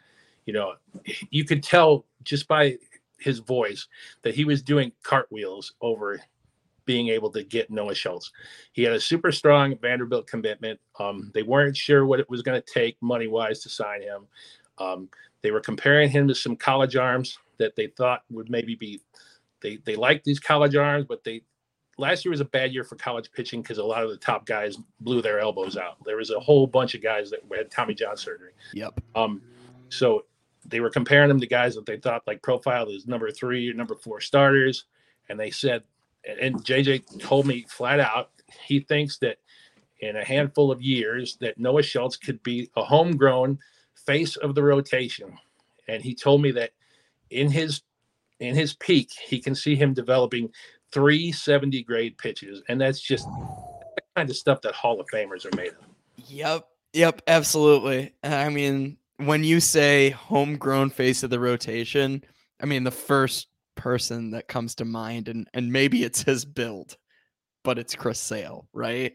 you 0.46 0.52
know, 0.54 0.74
you 1.30 1.44
could 1.44 1.62
tell 1.62 2.06
just 2.22 2.48
by 2.48 2.76
his 3.18 3.40
voice 3.40 3.87
that 4.22 4.34
he 4.34 4.44
was 4.44 4.62
doing 4.62 4.92
cartwheels 5.02 5.74
over 5.80 6.20
being 6.87 7.08
able 7.08 7.30
to 7.30 7.42
get 7.42 7.70
Noah 7.70 7.94
Schultz. 7.94 8.32
He 8.72 8.82
had 8.82 8.94
a 8.94 9.00
super 9.00 9.30
strong 9.30 9.76
Vanderbilt 9.76 10.26
commitment. 10.26 10.80
Um, 10.98 11.30
they 11.34 11.42
weren't 11.42 11.76
sure 11.76 12.06
what 12.06 12.18
it 12.18 12.30
was 12.30 12.40
going 12.40 12.61
to 12.61 12.72
take 12.72 12.96
money 13.02 13.26
wise 13.26 13.61
to 13.61 13.68
sign 13.68 14.00
him. 14.00 14.26
Um, 14.78 15.11
they 15.42 15.50
were 15.50 15.61
comparing 15.61 16.08
him 16.08 16.26
to 16.28 16.34
some 16.34 16.56
college 16.56 16.96
arms 16.96 17.38
that 17.58 17.76
they 17.76 17.88
thought 17.88 18.22
would 18.30 18.48
maybe 18.48 18.74
be. 18.74 19.02
They 19.61 19.76
they 19.84 19.96
liked 19.96 20.24
these 20.24 20.40
college 20.40 20.76
arms, 20.76 21.04
but 21.06 21.24
they 21.24 21.42
last 21.98 22.24
year 22.24 22.30
was 22.30 22.40
a 22.40 22.46
bad 22.46 22.72
year 22.72 22.84
for 22.84 22.96
college 22.96 23.30
pitching 23.32 23.61
because 23.61 23.78
a 23.78 23.84
lot 23.84 24.02
of 24.02 24.11
the 24.11 24.16
top 24.16 24.46
guys 24.46 24.78
blew 25.00 25.20
their 25.20 25.40
elbows 25.40 25.76
out. 25.76 25.96
There 26.04 26.16
was 26.16 26.30
a 26.30 26.40
whole 26.40 26.66
bunch 26.66 26.94
of 26.94 27.02
guys 27.02 27.30
that 27.30 27.40
had 27.54 27.70
Tommy 27.70 27.94
John 27.94 28.16
surgery. 28.16 28.52
Yep. 28.72 29.00
Um, 29.14 29.42
so 29.88 30.24
they 30.64 30.80
were 30.80 30.90
comparing 30.90 31.28
them 31.28 31.40
to 31.40 31.46
guys 31.46 31.74
that 31.74 31.87
they 31.87 31.96
thought 31.98 32.26
like 32.26 32.42
profiled 32.42 32.88
as 32.90 33.06
number 33.06 33.30
three 33.30 33.68
or 33.68 33.74
number 33.74 33.94
four 33.94 34.20
starters, 34.20 34.84
and 35.28 35.38
they 35.38 35.50
said 35.50 35.82
and 36.40 36.64
JJ 36.64 37.20
told 37.20 37.46
me 37.46 37.64
flat 37.68 38.00
out 38.00 38.30
he 38.66 38.80
thinks 38.80 39.18
that 39.18 39.38
in 40.00 40.16
a 40.16 40.24
handful 40.24 40.70
of 40.70 40.80
years 40.82 41.37
that 41.40 41.58
Noah 41.58 41.82
Schultz 41.82 42.16
could 42.16 42.42
be 42.42 42.70
a 42.76 42.84
homegrown 42.84 43.58
face 44.06 44.37
of 44.37 44.54
the 44.54 44.62
rotation. 44.62 45.37
And 45.88 46.02
he 46.02 46.14
told 46.14 46.42
me 46.42 46.50
that 46.52 46.70
in 47.30 47.50
his 47.50 47.82
in 48.40 48.54
his 48.54 48.74
peak, 48.74 49.11
he 49.11 49.40
can 49.40 49.54
see 49.54 49.74
him 49.74 49.94
developing 49.94 50.50
three 50.92 51.33
70 51.33 51.83
grade 51.83 52.18
pitches. 52.18 52.62
And 52.68 52.81
that's 52.81 53.01
just 53.01 53.27
the 53.27 54.03
kind 54.16 54.31
of 54.31 54.37
stuff 54.37 54.61
that 54.62 54.74
Hall 54.74 55.01
of 55.01 55.07
Famers 55.12 55.44
are 55.44 55.57
made 55.57 55.70
of. 55.70 55.87
Yep. 56.29 56.66
Yep. 56.94 57.22
Absolutely. 57.27 58.14
I 58.22 58.48
mean, 58.48 58.96
when 59.18 59.44
you 59.44 59.61
say 59.61 60.11
homegrown 60.11 60.90
face 60.90 61.22
of 61.22 61.31
the 61.31 61.40
rotation, 61.40 62.24
I 62.61 62.66
mean, 62.66 62.85
the 62.85 62.90
first 62.90 63.48
person 63.74 64.31
that 64.31 64.48
comes 64.48 64.74
to 64.77 64.85
mind, 64.85 65.29
and 65.29 65.48
and 65.55 65.72
maybe 65.72 66.05
it's 66.05 66.22
his 66.22 66.44
build, 66.44 66.96
but 67.64 67.79
it's 67.79 67.94
Chris 67.94 68.20
Sale, 68.20 68.68
right? 68.72 69.14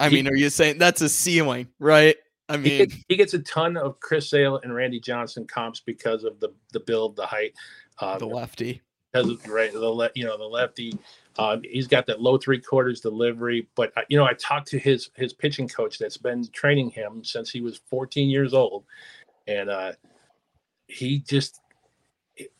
I 0.00 0.08
he, 0.08 0.16
mean, 0.16 0.28
are 0.28 0.36
you 0.36 0.50
saying 0.50 0.78
that's 0.78 1.00
a 1.00 1.08
ceiling, 1.08 1.68
right? 1.78 2.16
I 2.48 2.56
mean, 2.56 2.64
he 2.64 2.78
gets, 2.78 2.96
he 3.08 3.16
gets, 3.16 3.34
a 3.34 3.38
ton 3.40 3.76
of 3.76 3.98
Chris 4.00 4.28
Sale 4.28 4.60
and 4.62 4.74
Randy 4.74 5.00
Johnson 5.00 5.46
comps 5.46 5.80
because 5.80 6.24
of 6.24 6.40
the 6.40 6.52
the 6.72 6.80
build, 6.80 7.16
the 7.16 7.26
height, 7.26 7.54
um, 8.00 8.18
the 8.18 8.26
lefty, 8.26 8.82
because 9.12 9.46
right, 9.46 9.72
the 9.72 9.80
le- 9.80 10.10
you 10.14 10.24
know 10.24 10.38
the 10.38 10.44
lefty. 10.44 10.98
Um, 11.38 11.62
he's 11.64 11.86
got 11.86 12.06
that 12.06 12.20
low 12.20 12.36
three 12.36 12.60
quarters 12.60 13.00
delivery, 13.00 13.66
but 13.74 13.92
uh, 13.96 14.02
you 14.08 14.18
know 14.18 14.24
I 14.24 14.34
talked 14.34 14.68
to 14.68 14.78
his 14.78 15.10
his 15.14 15.32
pitching 15.32 15.68
coach 15.68 15.98
that's 15.98 16.16
been 16.16 16.46
training 16.52 16.90
him 16.90 17.24
since 17.24 17.50
he 17.50 17.60
was 17.60 17.80
14 17.88 18.28
years 18.28 18.52
old, 18.54 18.84
and 19.46 19.70
uh, 19.70 19.92
he 20.86 21.18
just 21.20 21.60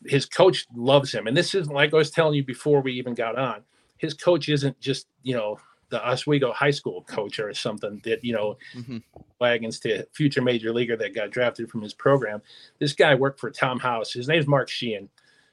his 0.07 0.27
coach 0.27 0.67
loves 0.75 1.13
him. 1.13 1.27
And 1.27 1.37
this 1.37 1.55
isn't 1.55 1.73
like 1.73 1.93
I 1.93 1.97
was 1.97 2.11
telling 2.11 2.35
you 2.35 2.45
before 2.45 2.81
we 2.81 2.93
even 2.93 3.15
got 3.15 3.39
on. 3.39 3.63
His 3.97 4.15
coach 4.15 4.49
isn't 4.49 4.79
just, 4.81 5.07
you 5.23 5.35
know, 5.35 5.59
the 5.89 6.07
Oswego 6.07 6.53
high 6.53 6.71
school 6.71 7.03
coach 7.03 7.39
or 7.39 7.53
something 7.55 8.01
that, 8.05 8.25
you 8.25 8.33
know, 8.33 8.57
mm-hmm. 8.75 8.99
wagons 9.41 9.79
to 9.81 10.07
future 10.13 10.43
major 10.43 10.73
leaguer 10.73 10.97
that 10.97 11.15
got 11.15 11.31
drafted 11.31 11.71
from 11.71 11.83
his 11.83 11.95
program. 11.95 12.43
This 12.79 12.95
guy 12.95 13.15
worked 13.15 13.41
for 13.41 13.51
Tom 13.51 13.79
House. 13.79 14.13
His 14.13 14.29
name's 14.29 14.47
Mark 14.47 14.69
Sheehan. 14.69 15.09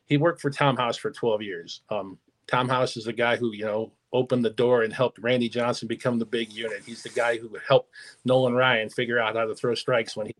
He 0.09 0.17
worked 0.17 0.41
for 0.41 0.49
Tom 0.49 0.75
House 0.75 0.97
for 0.97 1.11
12 1.11 1.41
years. 1.41 1.81
Um, 1.89 2.17
Tom 2.47 2.67
House 2.67 2.97
is 2.97 3.05
the 3.05 3.13
guy 3.13 3.37
who, 3.37 3.53
you 3.53 3.63
know, 3.63 3.93
opened 4.11 4.43
the 4.43 4.49
door 4.49 4.83
and 4.83 4.91
helped 4.91 5.19
Randy 5.19 5.47
Johnson 5.47 5.87
become 5.87 6.19
the 6.19 6.25
big 6.25 6.51
unit. 6.51 6.81
He's 6.85 7.03
the 7.03 7.09
guy 7.09 7.37
who 7.37 7.55
helped 7.67 7.91
Nolan 8.25 8.55
Ryan 8.55 8.89
figure 8.89 9.19
out 9.19 9.35
how 9.35 9.45
to 9.45 9.55
throw 9.55 9.75
strikes 9.75 10.17
when 10.17 10.27
he 10.27 10.35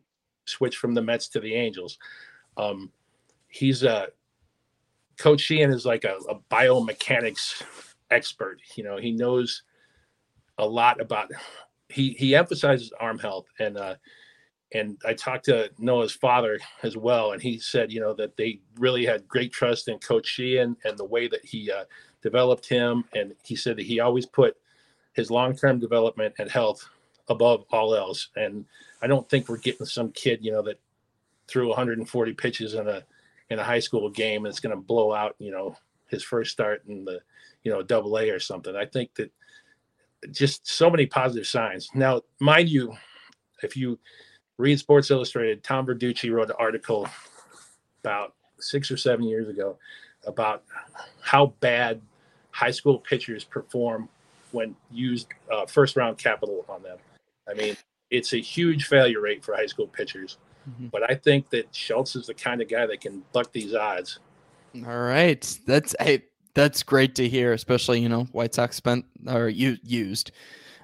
switched 0.46 0.80
from 0.80 0.96
the 0.96 1.02
Mets 1.02 1.30
to 1.30 1.40
the 1.40 1.54
Angels. 1.54 2.00
Um, 2.58 2.92
he's 3.50 3.84
a 3.84 4.08
coach 5.18 5.42
sheehan 5.42 5.72
is 5.72 5.86
like 5.86 6.06
a, 6.06 6.16
a 6.30 6.40
biomechanics 6.50 7.62
expert 8.10 8.60
you 8.76 8.84
know 8.84 8.98
he 8.98 9.12
knows 9.12 9.64
a 10.58 10.66
lot 10.66 11.00
about 11.02 11.30
he 11.90 12.12
he 12.12 12.36
emphasizes 12.36 12.92
arm 13.00 13.20
health 13.20 13.46
and 13.60 13.78
uh 13.78 13.96
and 14.72 14.98
I 15.06 15.14
talked 15.14 15.46
to 15.46 15.72
Noah's 15.80 16.14
father 16.14 16.60
as 16.84 16.96
well, 16.96 17.32
and 17.32 17.42
he 17.42 17.58
said, 17.58 17.92
you 17.92 18.00
know, 18.00 18.14
that 18.14 18.38
they 18.38 18.60
really 18.78 19.06
had 19.06 19.28
great 19.28 19.52
trust 19.52 19.88
in 19.88 19.98
Coach 19.98 20.28
Sheehan 20.28 20.78
and 20.86 20.98
the 20.98 21.06
way 21.06 21.28
that 21.28 21.44
he 21.44 21.72
uh, 21.72 21.86
developed 22.22 22.68
him. 22.68 23.04
And 23.16 23.34
he 23.44 23.56
said 23.56 23.78
that 23.78 23.86
he 23.86 24.00
always 24.00 24.28
put 24.28 24.58
his 25.14 25.32
long-term 25.32 25.80
development 25.80 26.36
and 26.38 26.52
health 26.52 26.88
above 27.30 27.66
all 27.72 27.96
else. 27.96 28.30
And 28.36 28.66
I 29.02 29.08
don't 29.08 29.28
think 29.28 29.50
we're 29.50 29.58
getting 29.58 29.88
some 29.88 30.12
kid, 30.12 30.40
you 30.44 30.52
know, 30.52 30.62
that 30.64 30.80
threw 31.48 31.70
140 31.70 32.34
pitches 32.34 32.76
in 32.76 32.88
a 32.88 33.04
in 33.50 33.58
a 33.58 33.64
high 33.64 33.80
school 33.80 34.08
game 34.12 34.46
and 34.46 34.52
it's 34.52 34.60
going 34.60 34.76
to 34.76 34.82
blow 34.82 35.12
out, 35.12 35.36
you 35.40 35.50
know, 35.50 35.76
his 36.08 36.24
first 36.24 36.52
start 36.52 36.84
in 36.88 37.04
the, 37.04 37.20
you 37.64 37.72
know, 37.72 37.82
double 37.82 38.20
A 38.20 38.30
or 38.30 38.40
something. 38.40 38.76
I 38.76 38.86
think 38.86 39.16
that 39.16 39.32
just 40.30 40.68
so 40.68 40.88
many 40.88 41.08
positive 41.08 41.48
signs. 41.48 41.90
Now, 41.96 42.22
mind 42.40 42.70
you, 42.70 42.96
if 43.64 43.76
you 43.76 43.98
read 44.60 44.78
Sports 44.78 45.10
Illustrated, 45.10 45.64
Tom 45.64 45.88
Verducci 45.88 46.32
wrote 46.32 46.50
an 46.50 46.56
article 46.60 47.08
about 48.04 48.36
six 48.60 48.92
or 48.92 48.98
seven 48.98 49.26
years 49.26 49.48
ago 49.48 49.78
about 50.28 50.64
how 51.22 51.48
bad 51.62 52.02
high 52.52 52.70
school 52.70 53.00
pitchers 53.00 53.44
perform 53.46 54.10
when 54.52 54.76
used 54.92 55.28
uh, 55.52 55.66
first 55.66 55.96
round 55.96 56.18
capital 56.18 56.66
on 56.68 56.84
them. 56.84 56.98
I 57.50 57.54
mean, 57.54 57.78
it's 58.12 58.34
a 58.34 58.42
huge 58.42 58.88
failure 58.88 59.22
rate 59.22 59.44
for 59.44 59.56
high 59.56 59.66
school 59.66 59.88
pitchers. 59.88 60.38
Mm-hmm. 60.70 60.88
But 60.88 61.10
I 61.10 61.16
think 61.16 61.50
that 61.52 61.74
Schultz 61.74 62.18
is 62.18 62.28
the 62.28 62.34
kind 62.34 62.62
of 62.62 62.68
guy 62.68 62.86
that 62.86 63.00
can 63.00 63.24
buck 63.32 63.54
these 63.54 63.74
odds. 63.74 64.20
All 64.76 65.00
right, 65.00 65.60
that's 65.66 65.96
hey, 66.00 66.26
that's 66.54 66.84
great 66.84 67.16
to 67.16 67.30
hear. 67.30 67.54
Especially 67.54 68.02
you 68.02 68.10
know 68.10 68.26
White 68.26 68.54
Sox 68.54 68.76
spent 68.76 69.06
or 69.26 69.48
you 69.48 69.78
used 69.84 70.32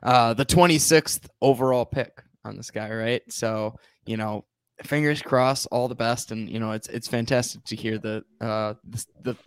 uh, 0.01 0.33
the 0.33 0.45
26th 0.45 1.27
overall 1.41 1.85
pick 1.85 2.23
on 2.45 2.55
this 2.55 2.71
guy, 2.71 2.89
right? 2.91 3.21
So, 3.29 3.75
you 4.05 4.17
know, 4.17 4.45
fingers 4.83 5.21
crossed, 5.21 5.67
all 5.71 5.87
the 5.87 5.95
best. 5.95 6.31
And, 6.31 6.49
you 6.49 6.59
know, 6.59 6.71
it's, 6.71 6.87
it's 6.87 7.07
fantastic 7.07 7.63
to 7.65 7.75
hear 7.75 7.97
that 7.97 8.23
uh, 8.39 8.73
the, 8.83 9.05
the, 9.21 9.37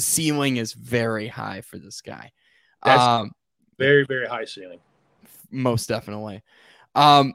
ceiling 0.00 0.56
is 0.56 0.72
very 0.72 1.28
high 1.28 1.60
for 1.60 1.78
this 1.78 2.00
guy. 2.00 2.32
That's 2.82 3.00
Um, 3.00 3.32
very, 3.78 4.04
very 4.04 4.26
high 4.26 4.44
ceiling. 4.44 4.80
most 5.50 5.88
definitely. 5.88 6.42
Um, 6.94 7.34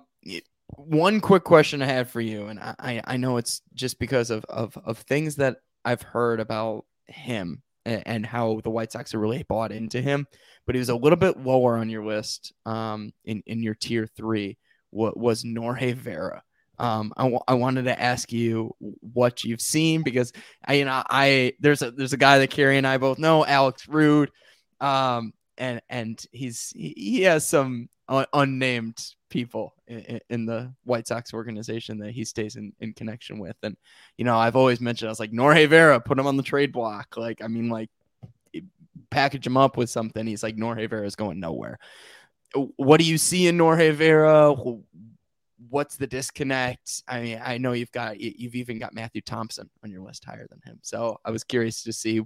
one 0.76 1.20
quick 1.20 1.44
question 1.44 1.82
I 1.82 1.86
had 1.86 2.10
for 2.10 2.22
you, 2.22 2.48
and 2.48 2.60
I, 2.60 2.76
I 2.80 3.02
I 3.06 3.18
know 3.18 3.38
it's 3.38 3.62
just 3.74 4.00
because 4.00 4.30
of, 4.30 4.46
of 4.46 4.78
of 4.86 5.00
things 5.00 5.38
that 5.38 5.58
I've 5.84 6.02
heard 6.02 6.40
about 6.40 6.86
him 7.08 7.64
and, 7.86 8.04
and 8.06 8.26
how 8.26 8.62
the 8.64 8.70
White 8.70 8.92
Sox 8.92 9.14
are 9.14 9.20
really 9.20 9.44
bought 9.44 9.72
into 9.72 10.02
him, 10.02 10.28
but 10.66 10.76
he 10.76 10.80
was 10.80 10.90
a 10.90 10.96
little 10.96 11.18
bit 11.18 11.40
lower 11.40 11.78
on 11.78 11.90
your 11.90 12.06
list, 12.06 12.54
um, 12.66 13.12
in 13.26 13.42
in 13.46 13.64
your 13.64 13.76
tier 13.76 14.08
three. 14.08 14.58
What 14.92 15.18
was 15.18 15.44
Norge 15.44 15.94
Vera? 15.94 16.44
Um, 16.78 17.12
I, 17.18 17.38
I 17.48 17.54
wanted 17.56 17.84
to 17.84 18.02
ask 18.02 18.32
you 18.32 18.74
what 19.02 19.44
you've 19.44 19.62
seen 19.62 20.02
because 20.02 20.32
I, 20.66 20.76
you 20.76 20.86
know, 20.86 21.04
I 21.10 21.54
there's 21.60 21.82
a 21.82 21.92
there's 21.92 22.14
a 22.14 22.18
guy 22.18 22.40
that 22.40 22.50
Carrie 22.52 22.78
and 22.78 22.88
I 22.88 22.98
both 22.98 23.20
know, 23.20 23.46
Alex 23.46 23.88
Rude, 23.88 24.32
um, 24.80 25.34
and 25.58 25.82
and 25.90 26.24
he's 26.32 26.72
he, 26.76 27.22
has 27.24 27.48
some 27.48 27.90
un- 28.08 28.26
unnamed 28.34 28.98
people 29.30 29.76
in, 29.88 30.20
in 30.30 30.46
the 30.46 30.74
White 30.84 31.08
Sox 31.08 31.34
organization 31.34 31.98
that 32.00 32.12
he 32.12 32.26
stays 32.26 32.56
in, 32.56 32.74
in 32.80 32.94
connection 32.94 33.40
with. 33.40 33.56
And, 33.64 33.78
you 34.18 34.26
know, 34.26 34.38
I've 34.38 34.56
always 34.56 34.82
mentioned, 34.82 35.08
I 35.08 35.12
was 35.12 35.20
like, 35.20 35.32
Norge 35.32 35.68
Vera, 35.70 36.00
put 36.00 36.20
him 36.20 36.28
on 36.28 36.38
the 36.38 36.44
trade 36.44 36.72
block. 36.72 37.16
Like, 37.16 37.42
I 37.44 37.48
mean, 37.48 37.70
like, 37.70 37.90
package 39.10 39.46
him 39.46 39.58
up 39.58 39.78
with 39.78 39.90
something. 39.90 40.26
He's 40.26 40.44
like, 40.44 40.58
Norge 40.58 40.90
Vera 40.90 41.06
is 41.06 41.16
going 41.16 41.40
nowhere. 41.40 41.80
What 42.54 43.00
do 43.00 43.06
you 43.06 43.18
see 43.18 43.48
in 43.48 43.58
Norge 43.58 43.94
Vera? 43.94 44.56
What's 45.70 45.98
the 45.98 46.08
disconnect? 46.08 47.04
I 47.08 47.22
mean, 47.22 47.42
I 47.44 47.58
know 47.58 47.74
you've 47.74 47.92
got, 47.92 48.20
you've 48.20 48.56
even 48.56 48.80
got 48.80 48.94
Matthew 48.94 49.22
Thompson 49.22 49.70
on 49.84 49.92
your 49.92 50.02
list 50.02 50.26
higher 50.26 50.48
than 50.50 50.62
him. 50.66 50.80
So 50.82 51.20
I 51.24 51.32
was 51.32 51.44
curious 51.44 51.84
to 51.84 51.94
see 51.94 52.22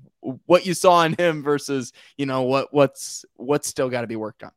what 0.46 0.66
you 0.66 0.74
saw 0.74 1.04
in 1.04 1.14
him 1.14 1.44
versus, 1.44 1.92
you 2.18 2.26
know, 2.26 2.44
what, 2.44 2.74
what's, 2.74 3.26
what's 3.36 3.68
still 3.68 3.90
got 3.90 4.02
to 4.02 4.08
be 4.08 4.16
worked 4.16 4.44
on. 4.44 4.52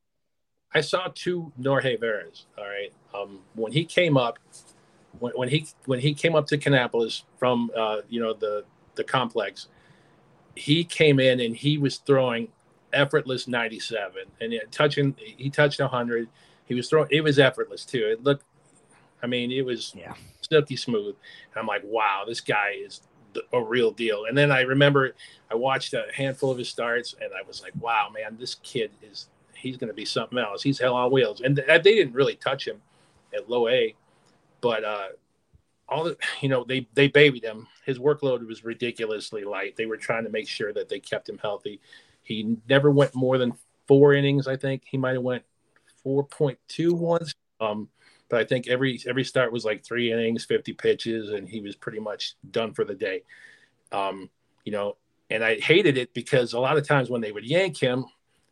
I 0.75 0.83
saw 0.83 1.09
two 1.15 1.53
Norge 1.59 1.99
Veras. 1.99 2.45
All 2.59 2.65
right. 2.65 2.93
Um, 3.15 3.41
when 3.55 3.73
he 3.73 3.85
came 3.85 4.17
up, 4.17 4.39
when, 5.19 5.33
when 5.33 5.49
he 5.49 5.67
when 5.87 6.01
he 6.01 6.13
came 6.13 6.35
up 6.35 6.47
to 6.49 6.59
Kannapolis 6.59 7.23
from 7.39 7.71
uh, 7.75 8.03
you 8.11 8.21
know 8.21 8.35
the 8.35 8.65
the 8.95 9.05
complex, 9.05 9.69
he 10.55 10.85
came 10.85 11.19
in 11.19 11.41
and 11.41 11.57
he 11.57 11.79
was 11.79 11.97
throwing 11.99 12.49
effortless 12.97 13.47
97 13.47 14.23
and 14.41 14.53
it, 14.53 14.71
touching 14.73 15.15
he 15.19 15.51
touched 15.51 15.81
100 15.81 16.29
he 16.65 16.75
was 16.75 16.89
throwing 16.89 17.09
it 17.11 17.23
was 17.23 17.39
effortless 17.39 17.85
too. 17.85 18.07
It 18.07 18.23
looked 18.25 18.45
i 19.23 19.27
mean 19.27 19.51
it 19.53 19.65
was 19.65 19.95
Yeah. 19.97 20.15
silky 20.41 20.77
smooth. 20.77 21.15
And 21.53 21.61
i'm 21.61 21.67
like 21.67 21.83
wow 21.85 22.25
this 22.27 22.41
guy 22.41 22.75
is 22.79 23.03
a 23.53 23.63
real 23.63 23.91
deal. 23.91 24.25
And 24.29 24.37
then 24.37 24.51
i 24.51 24.63
remember 24.63 25.15
i 25.51 25.55
watched 25.55 25.93
a 25.95 26.07
handful 26.15 26.51
of 26.51 26.59
his 26.59 26.69
starts 26.69 27.15
and 27.21 27.31
i 27.35 27.47
was 27.47 27.63
like 27.63 27.73
wow 27.81 28.09
man 28.15 28.37
this 28.39 28.55
kid 28.57 28.91
is 29.03 29.29
he's 29.55 29.77
going 29.77 29.89
to 29.89 29.95
be 29.95 30.05
something 30.05 30.39
else. 30.39 30.63
He's 30.63 30.79
hell 30.79 30.95
on 30.95 31.11
wheels. 31.11 31.41
And 31.41 31.57
th- 31.57 31.67
they 31.67 31.95
didn't 31.95 32.13
really 32.13 32.37
touch 32.37 32.67
him 32.69 32.83
at 33.35 33.49
low 33.49 33.69
a 33.69 33.95
but 34.61 34.85
uh 34.85 35.09
all 35.89 36.05
the 36.05 36.17
you 36.41 36.49
know 36.49 36.65
they 36.65 36.87
they 36.95 37.09
babied 37.09 37.45
him. 37.45 37.67
His 37.85 37.99
workload 37.99 38.47
was 38.47 38.65
ridiculously 38.65 39.45
light. 39.45 39.77
They 39.77 39.87
were 39.87 39.97
trying 39.97 40.25
to 40.25 40.31
make 40.31 40.49
sure 40.49 40.73
that 40.73 40.89
they 40.89 40.99
kept 41.01 41.29
him 41.29 41.39
healthy 41.39 41.81
he 42.27 42.57
never 42.69 42.91
went 42.91 43.15
more 43.15 43.39
than 43.39 43.53
four 43.87 44.15
innings 44.15 44.47
i 44.47 44.57
think 44.57 44.83
he 44.85 44.99
might 44.99 45.15
have 45.15 45.23
went 45.23 45.43
4.2 46.05 46.93
once 46.93 47.35
um 47.61 47.89
but 48.29 48.41
i 48.41 48.45
think 48.45 48.69
every 48.69 49.01
every 49.07 49.25
start 49.25 49.53
was 49.53 49.65
like 49.65 49.85
three 49.85 50.13
innings 50.13 50.45
50 50.45 50.73
pitches 50.75 51.31
and 51.31 51.49
he 51.49 51.61
was 51.61 51.77
pretty 51.77 52.01
much 52.01 52.35
done 52.51 52.73
for 52.75 52.85
the 52.85 52.95
day 52.95 53.23
um 53.93 54.29
you 54.65 54.73
know 54.73 54.97
and 55.31 55.45
i 55.45 55.57
hated 55.57 55.97
it 55.97 56.13
because 56.15 56.53
a 56.53 56.61
lot 56.61 56.77
of 56.77 56.87
times 56.87 57.09
when 57.09 57.21
they 57.21 57.33
would 57.33 57.45
yank 57.45 57.77
him 57.77 58.05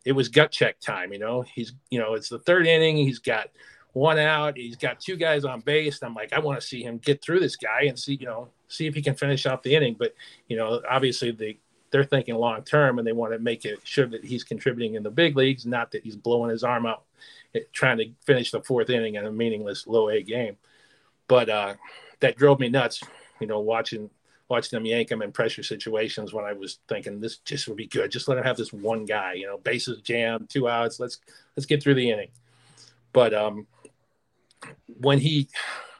it 0.05 0.13
was 0.13 0.29
gut 0.29 0.51
check 0.51 0.79
time 0.79 1.11
you 1.11 1.19
know 1.19 1.43
he's 1.53 1.73
you 1.89 1.99
know 1.99 2.13
it's 2.13 2.29
the 2.29 2.39
third 2.39 2.65
inning 2.67 2.97
he's 2.97 3.19
got 3.19 3.49
one 3.95 4.19
out. 4.19 4.57
He's 4.57 4.75
got 4.75 4.99
two 4.99 5.15
guys 5.15 5.45
on 5.45 5.61
base. 5.61 6.03
I'm 6.03 6.13
like, 6.13 6.33
I 6.33 6.39
want 6.39 6.59
to 6.59 6.67
see 6.67 6.83
him 6.83 6.97
get 6.97 7.23
through 7.23 7.39
this 7.39 7.55
guy 7.55 7.83
and 7.83 7.97
see, 7.97 8.15
you 8.15 8.25
know, 8.25 8.49
see 8.67 8.87
if 8.87 8.93
he 8.93 9.01
can 9.01 9.15
finish 9.15 9.45
off 9.45 9.63
the 9.63 9.73
inning. 9.73 9.95
But 9.97 10.13
you 10.49 10.57
know, 10.57 10.81
obviously 10.87 11.31
they 11.31 11.59
they're 11.91 12.03
thinking 12.03 12.35
long 12.35 12.63
term 12.63 12.97
and 12.97 13.07
they 13.07 13.11
want 13.11 13.33
to 13.33 13.39
make 13.39 13.65
it 13.65 13.79
sure 13.83 14.07
that 14.07 14.25
he's 14.25 14.43
contributing 14.43 14.95
in 14.95 15.03
the 15.03 15.11
big 15.11 15.37
leagues, 15.37 15.65
not 15.65 15.91
that 15.91 16.03
he's 16.03 16.15
blowing 16.15 16.51
his 16.51 16.63
arm 16.63 16.85
out 16.85 17.03
trying 17.71 17.97
to 17.97 18.11
finish 18.25 18.51
the 18.51 18.61
fourth 18.61 18.89
inning 18.89 19.15
in 19.15 19.25
a 19.25 19.31
meaningless 19.31 19.87
low 19.87 20.09
A 20.09 20.21
game. 20.21 20.57
But 21.27 21.49
uh, 21.49 21.75
that 22.19 22.37
drove 22.37 22.59
me 22.59 22.69
nuts, 22.69 23.01
you 23.39 23.47
know, 23.47 23.59
watching 23.59 24.09
watching 24.47 24.77
them 24.77 24.85
yank 24.85 25.09
him 25.09 25.23
in 25.23 25.31
pressure 25.31 25.63
situations 25.63 26.31
when 26.31 26.45
I 26.45 26.53
was 26.53 26.77
thinking 26.87 27.19
this 27.19 27.37
just 27.37 27.67
would 27.67 27.77
be 27.77 27.87
good. 27.87 28.11
Just 28.11 28.27
let 28.27 28.37
him 28.37 28.43
have 28.43 28.57
this 28.57 28.71
one 28.71 29.05
guy, 29.05 29.33
you 29.33 29.47
know, 29.47 29.57
bases 29.57 30.01
jammed, 30.01 30.49
two 30.49 30.67
outs. 30.67 30.99
Let's 30.99 31.19
let's 31.55 31.65
get 31.65 31.81
through 31.81 31.95
the 31.95 32.11
inning. 32.11 32.29
But 33.11 33.33
um, 33.33 33.67
when 34.99 35.19
he 35.19 35.47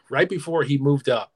right 0.09 0.29
before 0.29 0.63
he 0.63 0.77
moved 0.77 1.09
up, 1.09 1.31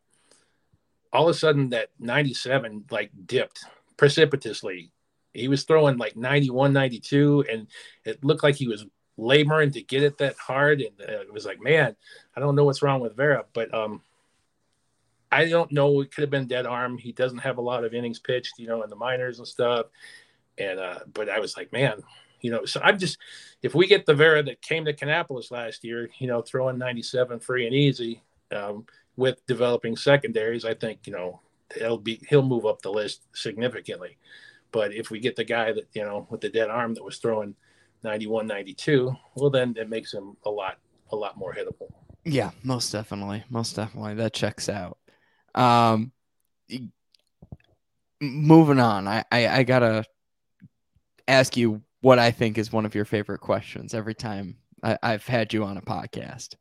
all 1.11 1.27
of 1.27 1.35
a 1.35 1.37
sudden 1.37 1.69
that 1.69 1.89
97 1.99 2.85
like 2.91 3.11
dipped 3.25 3.63
precipitously. 3.99 4.93
He 5.33 5.49
was 5.49 5.65
throwing 5.65 5.97
like 5.97 6.15
91, 6.15 6.71
92, 6.71 7.45
and 7.51 7.67
it 8.05 8.23
looked 8.23 8.43
like 8.43 8.55
he 8.55 8.69
was 8.69 8.85
laboring 9.17 9.71
to 9.71 9.81
get 9.81 10.03
it 10.03 10.17
that 10.19 10.37
hard. 10.37 10.79
And 10.79 10.93
uh, 11.01 11.19
it 11.19 11.33
was 11.33 11.45
like, 11.45 11.61
man, 11.61 11.97
I 12.33 12.39
don't 12.39 12.55
know 12.55 12.63
what's 12.63 12.81
wrong 12.81 13.01
with 13.01 13.17
Vera, 13.17 13.43
but 13.53 13.73
um, 13.73 14.01
I 15.29 15.49
don't 15.49 15.69
know. 15.73 15.99
It 15.99 16.13
could 16.13 16.21
have 16.21 16.29
been 16.29 16.47
dead 16.47 16.65
arm. 16.65 16.97
He 16.97 17.11
doesn't 17.11 17.39
have 17.39 17.57
a 17.57 17.61
lot 17.61 17.83
of 17.83 17.93
innings 17.93 18.19
pitched, 18.19 18.57
you 18.57 18.67
know, 18.67 18.83
in 18.83 18.89
the 18.89 18.95
minors 18.95 19.37
and 19.37 19.47
stuff. 19.47 19.87
And 20.57 20.79
uh, 20.79 20.99
but 21.13 21.27
I 21.27 21.39
was 21.39 21.57
like, 21.57 21.73
man, 21.73 22.01
you 22.39 22.51
know, 22.51 22.63
so 22.63 22.79
I'm 22.81 22.97
just 22.97 23.17
if 23.61 23.75
we 23.75 23.85
get 23.85 24.05
the 24.05 24.13
Vera 24.13 24.41
that 24.43 24.61
came 24.61 24.85
to 24.85 24.93
Kannapolis 24.93 25.51
last 25.51 25.83
year, 25.83 26.09
you 26.19 26.27
know, 26.27 26.41
throwing 26.41 26.77
97 26.77 27.41
free 27.41 27.65
and 27.65 27.75
easy 27.75 28.23
um, 28.55 28.85
with 29.17 29.45
developing 29.45 29.97
secondaries, 29.97 30.63
I 30.63 30.73
think 30.73 31.01
you 31.05 31.11
know 31.11 31.41
he'll 31.77 31.97
be 31.97 32.21
he'll 32.29 32.43
move 32.43 32.65
up 32.65 32.81
the 32.81 32.91
list 32.91 33.25
significantly. 33.33 34.17
But 34.71 34.93
if 34.93 35.09
we 35.09 35.19
get 35.19 35.35
the 35.35 35.43
guy 35.43 35.71
that 35.71 35.87
you 35.93 36.03
know 36.03 36.27
with 36.29 36.41
the 36.41 36.49
dead 36.49 36.69
arm 36.69 36.93
that 36.95 37.03
was 37.03 37.17
throwing 37.17 37.55
91, 38.03 38.47
92, 38.47 39.15
well 39.35 39.49
then 39.49 39.75
it 39.77 39.89
makes 39.89 40.13
him 40.13 40.37
a 40.45 40.49
lot 40.49 40.77
a 41.11 41.15
lot 41.15 41.37
more 41.37 41.53
hittable. 41.53 41.91
Yeah, 42.25 42.51
most 42.63 42.91
definitely. 42.91 43.43
Most 43.49 43.75
definitely. 43.75 44.15
That 44.15 44.33
checks 44.33 44.69
out. 44.69 44.97
Um 45.55 46.11
moving 48.21 48.79
on. 48.79 49.07
I, 49.07 49.23
I 49.31 49.47
I 49.47 49.63
gotta 49.63 50.05
ask 51.27 51.55
you 51.55 51.81
what 52.01 52.19
I 52.19 52.31
think 52.31 52.57
is 52.57 52.71
one 52.71 52.85
of 52.85 52.95
your 52.95 53.05
favorite 53.05 53.39
questions 53.39 53.93
every 53.93 54.15
time 54.15 54.57
I, 54.83 54.97
I've 55.01 55.25
had 55.25 55.53
you 55.53 55.63
on 55.63 55.77
a 55.77 55.81
podcast. 55.81 56.55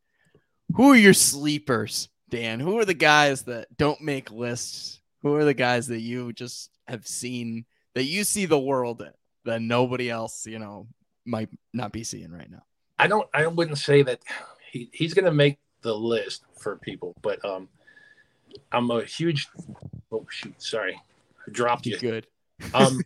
Who 0.75 0.93
are 0.93 0.97
your 0.97 1.15
sleepers, 1.15 2.09
Dan? 2.29 2.61
Who 2.61 2.79
are 2.79 2.85
the 2.85 2.95
guys 2.95 3.43
that 3.45 3.75
don't 3.77 4.01
make 4.01 4.31
lists? 4.31 4.98
Who 5.23 5.35
are 5.35 5.45
the 5.45 5.55
guys 5.55 5.87
that 5.89 6.01
you 6.01 6.33
just 6.33 6.71
have 6.87 7.07
seen 7.07 7.65
that 7.95 8.05
you 8.05 8.25
see 8.25 8.47
the 8.47 8.59
world 8.59 9.01
in 9.03 9.13
that 9.45 9.63
nobody 9.63 10.11
else, 10.11 10.47
you 10.47 10.59
know, 10.59 10.87
might 11.25 11.49
not 11.73 11.93
be 11.93 12.05
seeing 12.05 12.31
right 12.31 12.51
now? 12.51 12.63
I 12.99 13.07
don't 13.07 13.29
I 13.35 13.47
wouldn't 13.47 13.79
say 13.79 14.03
that 14.03 14.21
he, 14.71 14.91
he's 14.93 15.15
going 15.15 15.25
to 15.25 15.33
make 15.33 15.59
the 15.83 15.95
list 15.95 16.45
for 16.57 16.77
people, 16.77 17.15
but 17.23 17.45
um, 17.45 17.69
I'm 18.73 18.91
a 18.91 19.05
huge 19.05 19.49
oh 20.13 20.27
shoot 20.31 20.61
sorry 20.61 20.95
I 21.47 21.51
dropped 21.51 21.87
you. 21.87 21.99
Good. 21.99 22.27
Um, 22.75 23.01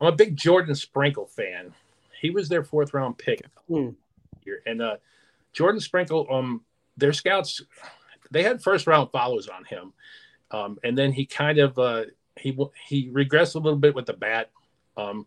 I'm 0.00 0.06
a 0.06 0.12
big 0.12 0.36
Jordan 0.36 0.76
Sprinkle 0.76 1.26
fan. 1.26 1.74
He 2.20 2.30
was 2.30 2.48
their 2.48 2.62
fourth 2.62 2.94
round 2.94 3.18
pick 3.18 3.44
Hmm. 3.66 3.90
here, 4.44 4.62
and 4.66 4.80
uh, 4.80 4.96
Jordan 5.52 5.80
Sprinkle, 5.80 6.28
um, 6.30 6.60
their 6.96 7.12
scouts, 7.12 7.60
they 8.30 8.44
had 8.44 8.62
first 8.62 8.86
round 8.86 9.10
follows 9.10 9.48
on 9.48 9.64
him, 9.64 9.92
um, 10.54 10.78
and 10.84 10.96
then 10.96 11.10
he 11.12 11.26
kind 11.26 11.58
of 11.58 11.76
uh, 11.78 12.04
he 12.36 12.56
he 12.86 13.10
regressed 13.10 13.56
a 13.56 13.58
little 13.58 13.78
bit 13.78 13.94
with 13.94 14.06
the 14.06 14.12
bat 14.12 14.50
um, 14.96 15.26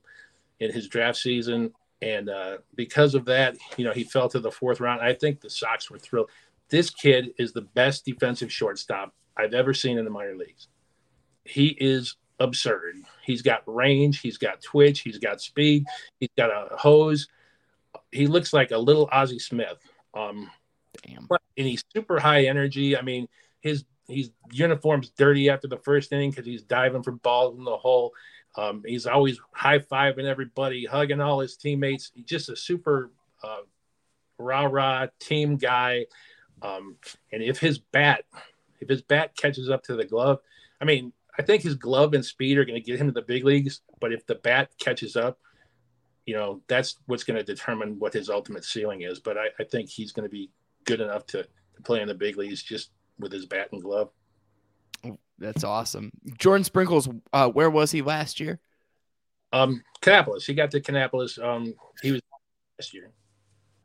in 0.60 0.72
his 0.72 0.88
draft 0.88 1.18
season, 1.18 1.74
and 2.02 2.30
uh, 2.30 2.60
because 2.76 3.14
of 3.14 3.26
that, 3.26 3.58
you 3.76 3.84
know, 3.84 3.92
he 3.92 4.06
fell 4.06 4.30
to 4.30 4.40
the 4.40 4.52
fourth 4.52 4.80
round. 4.80 5.02
I 5.02 5.14
think 5.14 5.42
the 5.42 5.50
Sox 5.50 5.92
were 5.92 6.00
thrilled. 6.00 6.30
This 6.70 6.90
kid 6.90 7.34
is 7.38 7.52
the 7.52 7.62
best 7.62 8.06
defensive 8.06 8.52
shortstop 8.52 9.14
I've 9.36 9.54
ever 9.54 9.74
seen 9.74 9.98
in 9.98 10.06
the 10.06 10.12
minor 10.12 10.36
leagues. 10.36 10.70
He 11.44 11.68
is 11.80 12.16
absurd. 12.40 12.96
He's 13.24 13.42
got 13.42 13.64
range, 13.66 14.22
he's 14.22 14.38
got 14.38 14.62
twitch, 14.62 15.02
he's 15.02 15.18
got 15.18 15.42
speed, 15.42 15.86
he's 16.20 16.30
got 16.38 16.50
a 16.52 16.76
hose. 16.78 17.28
He 18.12 18.28
looks 18.28 18.54
like 18.54 18.72
a 18.72 18.78
little 18.78 19.10
Ozzie 19.12 19.40
Smith. 19.40 19.80
Um, 20.14 20.50
Damn. 21.06 21.26
but- 21.28 21.42
and 21.58 21.68
he's 21.68 21.84
super 21.94 22.20
high 22.20 22.46
energy. 22.46 22.96
I 22.98 23.02
mean, 23.02 23.28
his 23.62 23.84
his 24.08 24.32
uniform's 24.52 25.10
dirty 25.10 25.50
after 25.50 25.68
the 25.68 25.78
first 25.78 26.12
inning 26.12 26.30
because 26.30 26.46
he's 26.46 26.64
diving 26.64 27.04
for 27.04 27.12
balls 27.12 27.58
in 27.58 27.64
the 27.64 27.78
hole. 27.78 28.14
Um, 28.56 28.84
he's 28.86 29.06
always 29.06 29.40
high 29.52 29.80
fiving 29.80 30.26
everybody, 30.26 30.86
hugging 30.86 31.22
all 31.22 31.40
his 31.40 31.58
teammates. 31.58 32.12
He's 32.16 32.26
just 32.26 32.50
a 32.50 32.56
super 32.56 33.12
uh, 33.44 33.62
rah 34.40 34.66
rah 34.66 35.08
team 35.20 35.58
guy. 35.58 36.06
Um, 36.62 36.96
and 37.32 37.44
if 37.44 37.60
his 37.60 37.78
bat, 37.78 38.24
if 38.80 38.90
his 38.90 39.02
bat 39.02 39.36
catches 39.36 39.70
up 39.70 39.84
to 39.84 39.96
the 39.96 40.06
glove, 40.06 40.40
I 40.82 40.86
mean, 40.86 41.14
I 41.38 41.44
think 41.44 41.62
his 41.62 41.76
glove 41.76 42.14
and 42.14 42.26
speed 42.26 42.58
are 42.58 42.66
going 42.66 42.82
to 42.82 42.86
get 42.86 43.00
him 43.00 43.08
to 43.08 43.14
the 43.14 43.22
big 43.22 43.46
leagues. 43.46 43.82
But 44.00 44.12
if 44.12 44.26
the 44.26 44.36
bat 44.36 44.72
catches 44.80 45.16
up, 45.16 45.40
you 46.26 46.36
know, 46.36 46.62
that's 46.68 46.98
what's 47.06 47.24
going 47.24 47.38
to 47.38 47.44
determine 47.44 48.00
what 48.00 48.14
his 48.14 48.30
ultimate 48.30 48.66
ceiling 48.66 49.02
is. 49.02 49.20
But 49.20 49.38
I, 49.38 49.48
I 49.60 49.64
think 49.64 49.90
he's 49.90 50.12
going 50.12 50.28
to 50.28 50.32
be 50.32 50.50
good 50.86 51.00
enough 51.00 51.26
to, 51.28 51.44
to 51.44 51.82
play 51.84 52.02
in 52.02 52.08
the 52.08 52.16
big 52.16 52.38
leagues 52.38 52.64
just 52.64 52.92
with 53.20 53.32
his 53.32 53.46
bat 53.46 53.70
and 53.72 53.82
glove. 53.82 54.10
That's 55.40 55.64
awesome. 55.64 56.12
Jordan 56.38 56.64
Sprinkles, 56.64 57.08
uh, 57.32 57.50
where 57.50 57.70
was 57.70 57.92
he 57.92 58.02
last 58.02 58.40
year? 58.40 58.60
Um, 59.54 59.84
Kannapolis. 60.02 60.46
He 60.46 60.54
got 60.54 60.72
to 60.72 60.82
Kannapolis. 60.82 61.42
Um, 61.44 61.76
he 62.02 62.12
was 62.12 62.22
last 62.80 62.94
year. 62.94 63.12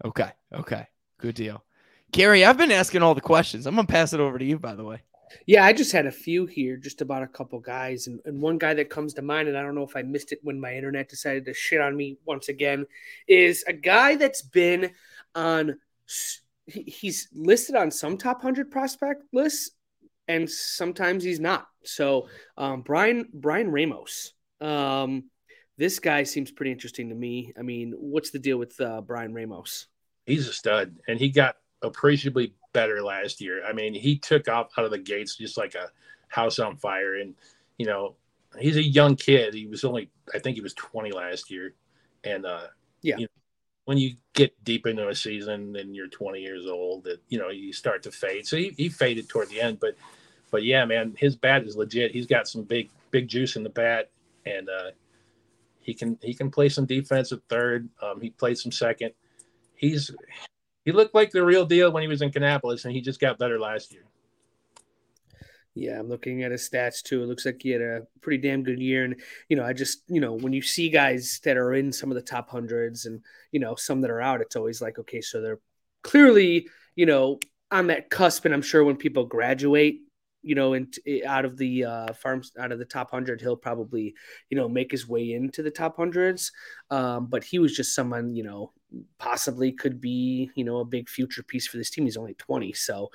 Okay. 0.04 0.30
Okay. 0.52 0.86
Good 1.18 1.34
deal. 1.34 1.62
Gary, 2.10 2.44
I've 2.44 2.58
been 2.58 2.72
asking 2.72 3.02
all 3.02 3.14
the 3.14 3.20
questions. 3.20 3.66
I'm 3.66 3.74
gonna 3.74 3.86
pass 3.86 4.12
it 4.12 4.20
over 4.20 4.38
to 4.38 4.44
you, 4.44 4.58
by 4.58 4.74
the 4.74 4.84
way. 4.84 5.02
Yeah, 5.46 5.64
I 5.64 5.72
just 5.72 5.92
had 5.92 6.04
a 6.04 6.12
few 6.12 6.44
here, 6.44 6.76
just 6.76 7.00
about 7.00 7.22
a 7.22 7.26
couple 7.26 7.58
guys, 7.58 8.06
and, 8.06 8.20
and 8.26 8.42
one 8.42 8.58
guy 8.58 8.74
that 8.74 8.90
comes 8.90 9.14
to 9.14 9.22
mind, 9.22 9.48
and 9.48 9.56
I 9.56 9.62
don't 9.62 9.74
know 9.74 9.82
if 9.82 9.96
I 9.96 10.02
missed 10.02 10.30
it 10.32 10.40
when 10.42 10.60
my 10.60 10.74
internet 10.74 11.08
decided 11.08 11.46
to 11.46 11.54
shit 11.54 11.80
on 11.80 11.96
me 11.96 12.18
once 12.26 12.50
again, 12.50 12.86
is 13.26 13.64
a 13.66 13.72
guy 13.72 14.16
that's 14.16 14.42
been 14.42 14.92
on. 15.34 15.78
He's 16.66 17.28
listed 17.32 17.76
on 17.76 17.90
some 17.90 18.16
top 18.16 18.42
hundred 18.42 18.70
prospect 18.70 19.24
lists, 19.32 19.72
and 20.28 20.48
sometimes 20.48 21.24
he's 21.24 21.40
not. 21.40 21.66
So, 21.84 22.28
um, 22.56 22.82
Bryan 22.82 23.28
Bryan 23.32 23.70
Ramos. 23.70 24.34
Um, 24.60 25.24
this 25.76 25.98
guy 25.98 26.22
seems 26.22 26.50
pretty 26.50 26.70
interesting 26.70 27.08
to 27.08 27.14
me. 27.14 27.52
I 27.58 27.62
mean, 27.62 27.94
what's 27.98 28.30
the 28.30 28.38
deal 28.38 28.58
with 28.58 28.80
uh, 28.80 29.00
Bryan 29.00 29.34
Ramos? 29.34 29.86
He's 30.26 30.48
a 30.48 30.52
stud, 30.52 30.96
and 31.08 31.18
he 31.18 31.30
got 31.30 31.56
appreciably 31.82 32.54
better 32.72 33.02
last 33.02 33.40
year. 33.40 33.64
I 33.64 33.72
mean, 33.72 33.94
he 33.94 34.18
took 34.18 34.48
off 34.48 34.70
out 34.76 34.84
of 34.84 34.90
the 34.90 34.98
gates 34.98 35.36
just 35.36 35.58
like 35.58 35.74
a 35.74 35.90
house 36.28 36.58
on 36.58 36.76
fire. 36.76 37.16
And, 37.16 37.34
you 37.78 37.86
know, 37.86 38.14
he's 38.58 38.76
a 38.76 38.82
young 38.82 39.16
kid. 39.16 39.54
He 39.54 39.66
was 39.66 39.84
only, 39.84 40.10
I 40.34 40.38
think 40.38 40.56
he 40.56 40.62
was 40.62 40.74
20 40.74 41.12
last 41.12 41.50
year. 41.50 41.74
And, 42.24 42.46
uh, 42.46 42.66
yeah, 43.02 43.16
you 43.18 43.22
know, 43.22 43.41
when 43.84 43.98
you 43.98 44.14
get 44.32 44.52
deep 44.64 44.86
into 44.86 45.08
a 45.08 45.14
season 45.14 45.76
and 45.76 45.94
you're 45.94 46.08
20 46.08 46.40
years 46.40 46.66
old, 46.66 47.04
that, 47.04 47.20
you 47.28 47.38
know, 47.38 47.48
you 47.48 47.72
start 47.72 48.02
to 48.04 48.10
fade. 48.10 48.46
So 48.46 48.56
he, 48.56 48.72
he 48.76 48.88
faded 48.88 49.28
toward 49.28 49.48
the 49.48 49.60
end, 49.60 49.80
but, 49.80 49.96
but 50.50 50.62
yeah, 50.62 50.84
man, 50.84 51.14
his 51.18 51.34
bat 51.34 51.64
is 51.64 51.76
legit. 51.76 52.12
He's 52.12 52.26
got 52.26 52.46
some 52.46 52.62
big, 52.62 52.90
big 53.10 53.28
juice 53.28 53.56
in 53.56 53.62
the 53.62 53.70
bat. 53.70 54.10
And, 54.46 54.68
uh, 54.68 54.90
he 55.80 55.94
can, 55.94 56.16
he 56.22 56.32
can 56.32 56.50
play 56.50 56.68
some 56.68 56.86
defense 56.86 57.32
at 57.32 57.40
third. 57.48 57.88
Um, 58.00 58.20
he 58.20 58.30
played 58.30 58.56
some 58.56 58.70
second. 58.70 59.12
He's, 59.74 60.12
he 60.84 60.92
looked 60.92 61.14
like 61.14 61.32
the 61.32 61.44
real 61.44 61.66
deal 61.66 61.90
when 61.90 62.02
he 62.02 62.08
was 62.08 62.22
in 62.22 62.30
Kannapolis, 62.30 62.84
and 62.84 62.94
he 62.94 63.00
just 63.00 63.20
got 63.20 63.38
better 63.38 63.58
last 63.58 63.92
year. 63.92 64.04
Yeah, 65.74 65.98
I'm 65.98 66.08
looking 66.08 66.42
at 66.42 66.50
his 66.50 66.68
stats 66.68 67.02
too. 67.02 67.22
It 67.22 67.26
looks 67.26 67.46
like 67.46 67.60
he 67.62 67.70
had 67.70 67.80
a 67.80 68.02
pretty 68.20 68.46
damn 68.46 68.62
good 68.62 68.78
year. 68.78 69.04
And, 69.04 69.20
you 69.48 69.56
know, 69.56 69.64
I 69.64 69.72
just, 69.72 70.02
you 70.06 70.20
know, 70.20 70.34
when 70.34 70.52
you 70.52 70.60
see 70.60 70.90
guys 70.90 71.40
that 71.44 71.56
are 71.56 71.72
in 71.72 71.92
some 71.92 72.10
of 72.10 72.14
the 72.14 72.22
top 72.22 72.50
hundreds 72.50 73.06
and, 73.06 73.24
you 73.52 73.60
know, 73.60 73.74
some 73.74 74.02
that 74.02 74.10
are 74.10 74.20
out, 74.20 74.42
it's 74.42 74.56
always 74.56 74.82
like, 74.82 74.98
okay, 74.98 75.22
so 75.22 75.40
they're 75.40 75.60
clearly, 76.02 76.68
you 76.94 77.06
know, 77.06 77.38
on 77.70 77.86
that 77.86 78.10
cusp. 78.10 78.44
And 78.44 78.52
I'm 78.52 78.60
sure 78.60 78.84
when 78.84 78.96
people 78.96 79.24
graduate, 79.24 80.00
you 80.42 80.54
know, 80.54 80.74
and 80.74 80.94
out 81.24 81.46
of 81.46 81.56
the 81.56 81.84
uh, 81.86 82.12
farms, 82.12 82.52
out 82.58 82.72
of 82.72 82.78
the 82.78 82.84
top 82.84 83.10
hundred, 83.10 83.40
he'll 83.40 83.56
probably, 83.56 84.14
you 84.50 84.58
know, 84.58 84.68
make 84.68 84.90
his 84.90 85.08
way 85.08 85.32
into 85.32 85.62
the 85.62 85.70
top 85.70 85.96
hundreds. 85.96 86.52
Um, 86.90 87.28
but 87.28 87.44
he 87.44 87.58
was 87.58 87.74
just 87.74 87.94
someone, 87.94 88.34
you 88.34 88.42
know, 88.42 88.72
possibly 89.18 89.72
could 89.72 90.00
be, 90.00 90.50
you 90.54 90.64
know, 90.64 90.78
a 90.78 90.84
big 90.84 91.08
future 91.08 91.42
piece 91.42 91.66
for 91.66 91.76
this 91.76 91.90
team. 91.90 92.04
He's 92.04 92.16
only 92.16 92.34
20. 92.34 92.72
So, 92.72 93.10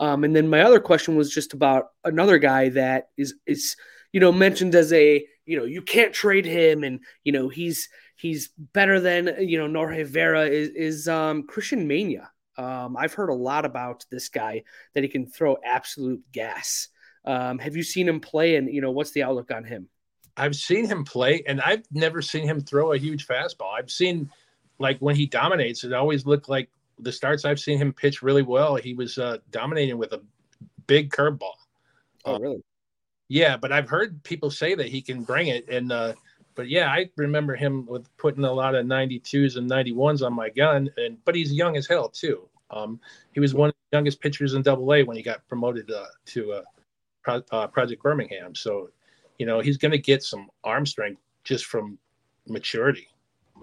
um, 0.00 0.24
and 0.24 0.34
then 0.34 0.48
my 0.48 0.62
other 0.62 0.80
question 0.80 1.16
was 1.16 1.32
just 1.32 1.52
about 1.52 1.88
another 2.04 2.38
guy 2.38 2.68
that 2.70 3.08
is, 3.16 3.34
is, 3.46 3.76
you 4.12 4.20
know, 4.20 4.32
mentioned 4.32 4.74
as 4.74 4.92
a, 4.92 5.26
you 5.46 5.58
know, 5.58 5.64
you 5.64 5.82
can't 5.82 6.12
trade 6.12 6.46
him 6.46 6.84
and, 6.84 7.00
you 7.24 7.32
know, 7.32 7.48
he's, 7.48 7.88
he's 8.16 8.50
better 8.58 9.00
than, 9.00 9.34
you 9.40 9.58
know, 9.58 9.66
Norge 9.66 10.06
Vera 10.06 10.46
is, 10.46 10.70
is 10.70 11.08
um, 11.08 11.46
Cristian 11.46 11.86
Mena. 11.86 12.30
Um, 12.56 12.96
I've 12.96 13.14
heard 13.14 13.30
a 13.30 13.34
lot 13.34 13.64
about 13.64 14.04
this 14.10 14.28
guy 14.28 14.64
that 14.94 15.04
he 15.04 15.08
can 15.08 15.26
throw 15.26 15.56
absolute 15.64 16.22
gas. 16.32 16.88
Um, 17.24 17.58
have 17.58 17.76
you 17.76 17.82
seen 17.82 18.08
him 18.08 18.20
play 18.20 18.56
and, 18.56 18.72
you 18.72 18.80
know, 18.80 18.90
what's 18.90 19.12
the 19.12 19.22
outlook 19.22 19.50
on 19.50 19.64
him? 19.64 19.88
I've 20.36 20.56
seen 20.56 20.86
him 20.86 21.04
play 21.04 21.42
and 21.46 21.60
I've 21.60 21.84
never 21.92 22.22
seen 22.22 22.44
him 22.44 22.60
throw 22.60 22.92
a 22.92 22.98
huge 22.98 23.26
fastball. 23.26 23.74
I've 23.76 23.90
seen 23.90 24.30
like 24.78 24.98
when 24.98 25.16
he 25.16 25.26
dominates, 25.26 25.84
it 25.84 25.92
always 25.92 26.26
looked 26.26 26.48
like 26.48 26.70
the 26.98 27.12
starts 27.12 27.44
I've 27.44 27.60
seen 27.60 27.78
him 27.78 27.92
pitch 27.92 28.22
really 28.22 28.42
well. 28.42 28.76
He 28.76 28.94
was 28.94 29.18
uh, 29.18 29.38
dominating 29.50 29.98
with 29.98 30.12
a 30.12 30.22
big 30.86 31.10
curveball. 31.10 31.52
Oh, 32.24 32.34
uh, 32.34 32.38
really? 32.38 32.62
Yeah, 33.28 33.56
but 33.56 33.72
I've 33.72 33.88
heard 33.88 34.22
people 34.22 34.50
say 34.50 34.74
that 34.74 34.88
he 34.88 35.02
can 35.02 35.22
bring 35.22 35.48
it, 35.48 35.68
and 35.68 35.92
uh, 35.92 36.14
but 36.54 36.68
yeah, 36.68 36.88
I 36.88 37.10
remember 37.16 37.54
him 37.54 37.86
with 37.86 38.08
putting 38.16 38.44
a 38.44 38.52
lot 38.52 38.74
of 38.74 38.86
92s 38.86 39.56
and 39.56 39.70
91s 39.70 40.26
on 40.26 40.34
my 40.34 40.48
gun, 40.48 40.90
and 40.96 41.22
but 41.24 41.34
he's 41.34 41.52
young 41.52 41.76
as 41.76 41.86
hell 41.86 42.08
too. 42.08 42.48
Um, 42.70 43.00
he 43.32 43.40
was 43.40 43.54
one 43.54 43.68
of 43.68 43.74
the 43.90 43.96
youngest 43.96 44.20
pitchers 44.20 44.54
in 44.54 44.62
Double 44.62 44.92
A 44.92 45.02
when 45.02 45.16
he 45.16 45.22
got 45.22 45.46
promoted 45.48 45.90
uh, 45.90 46.06
to 46.26 46.52
uh, 46.52 46.62
Pro- 47.22 47.42
uh, 47.50 47.66
Project 47.66 48.02
Birmingham. 48.02 48.54
So, 48.54 48.90
you 49.38 49.46
know, 49.46 49.60
he's 49.60 49.76
going 49.76 49.92
to 49.92 49.98
get 49.98 50.22
some 50.22 50.50
arm 50.64 50.84
strength 50.84 51.20
just 51.44 51.66
from 51.66 51.98
maturity. 52.46 53.08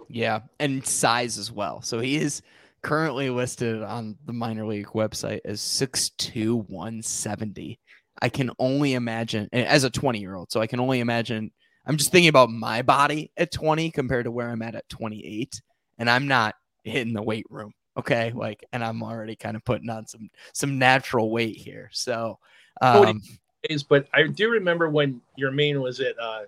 Yeah, 0.09 0.41
and 0.59 0.85
size 0.85 1.37
as 1.37 1.51
well. 1.51 1.81
So 1.81 1.99
he 1.99 2.17
is 2.17 2.41
currently 2.85 3.31
listed 3.31 3.81
on 3.81 4.15
the 4.25 4.33
minor 4.33 4.65
league 4.65 4.87
website 4.87 5.39
as 5.43 5.59
6'2, 5.59 6.69
170. 6.69 7.79
I 8.21 8.29
can 8.29 8.51
only 8.59 8.93
imagine 8.93 9.49
as 9.51 9.83
a 9.83 9.89
20 9.89 10.19
year 10.19 10.35
old. 10.35 10.51
So 10.51 10.61
I 10.61 10.67
can 10.67 10.79
only 10.79 10.99
imagine. 10.99 11.51
I'm 11.87 11.97
just 11.97 12.11
thinking 12.11 12.29
about 12.29 12.49
my 12.49 12.81
body 12.83 13.31
at 13.37 13.51
20 13.51 13.91
compared 13.91 14.25
to 14.25 14.31
where 14.31 14.49
I'm 14.49 14.61
at 14.61 14.75
at 14.75 14.87
28. 14.89 15.59
And 15.97 16.09
I'm 16.09 16.27
not 16.27 16.55
hitting 16.83 17.13
the 17.13 17.23
weight 17.23 17.45
room. 17.49 17.73
Okay. 17.97 18.31
Like, 18.33 18.63
and 18.71 18.83
I'm 18.83 19.01
already 19.01 19.35
kind 19.35 19.55
of 19.55 19.65
putting 19.65 19.89
on 19.89 20.05
some, 20.05 20.29
some 20.53 20.77
natural 20.77 21.31
weight 21.31 21.57
here. 21.57 21.89
So, 21.91 22.37
um, 22.81 23.21
but 23.89 24.07
I 24.13 24.27
do 24.27 24.49
remember 24.49 24.89
when 24.89 25.21
Yermin 25.39 25.81
was 25.81 25.99
at, 26.01 26.17
uh, 26.19 26.43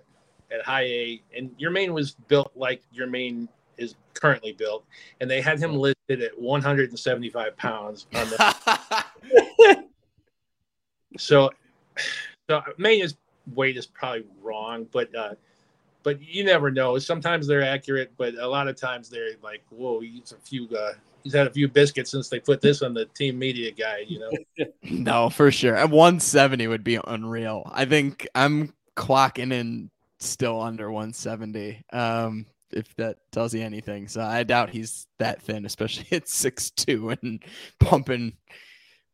at 0.50 0.62
high 0.62 0.84
A, 0.84 1.22
and 1.36 1.50
Yermin 1.58 1.90
was 1.90 2.12
built 2.12 2.52
like 2.54 2.82
Yermin 2.96 3.48
is 3.76 3.94
currently 4.14 4.52
built, 4.52 4.84
and 5.20 5.30
they 5.30 5.40
had 5.40 5.58
him 5.58 5.74
listed 5.74 6.22
at 6.22 6.38
175 6.38 7.56
pounds 7.56 8.06
on 8.14 8.28
the. 8.30 9.84
so, 11.18 11.50
so 12.48 12.62
Mena's 12.76 13.16
weight 13.54 13.76
is 13.76 13.86
probably 13.86 14.24
wrong, 14.42 14.86
but 14.92 15.14
uh, 15.14 15.34
but 16.02 16.20
you 16.22 16.44
never 16.44 16.70
know. 16.70 16.98
Sometimes 16.98 17.46
they're 17.46 17.62
accurate, 17.62 18.12
but 18.16 18.34
a 18.34 18.46
lot 18.46 18.68
of 18.68 18.76
times 18.76 19.08
they're 19.08 19.32
like, 19.42 19.62
"Whoa, 19.70 20.00
he's 20.00 20.32
a 20.32 20.36
few." 20.36 20.68
Uh, 20.68 20.94
he's 21.24 21.34
had 21.34 21.46
a 21.46 21.50
few 21.50 21.68
biscuits 21.68 22.10
since 22.10 22.28
they 22.28 22.40
put 22.40 22.60
this 22.60 22.82
on 22.82 22.94
the 22.94 23.04
team 23.06 23.38
media 23.38 23.70
guide. 23.70 24.06
You 24.08 24.20
know. 24.20 24.66
no, 24.82 25.30
for 25.30 25.50
sure. 25.50 25.74
At 25.74 25.90
170 25.90 26.66
would 26.66 26.84
be 26.84 26.98
unreal. 27.06 27.70
I 27.72 27.84
think 27.84 28.26
I'm 28.34 28.72
clocking 28.96 29.52
in 29.52 29.90
still 30.18 30.60
under 30.60 30.90
170. 30.90 31.82
Um, 31.92 32.46
if 32.70 32.94
that 32.96 33.18
tells 33.32 33.54
you 33.54 33.62
anything. 33.62 34.08
So 34.08 34.20
I 34.20 34.42
doubt 34.42 34.70
he's 34.70 35.06
that 35.18 35.42
thin, 35.42 35.64
especially 35.64 36.06
at 36.16 36.28
six 36.28 36.70
two 36.70 37.10
and 37.22 37.42
pumping 37.80 38.34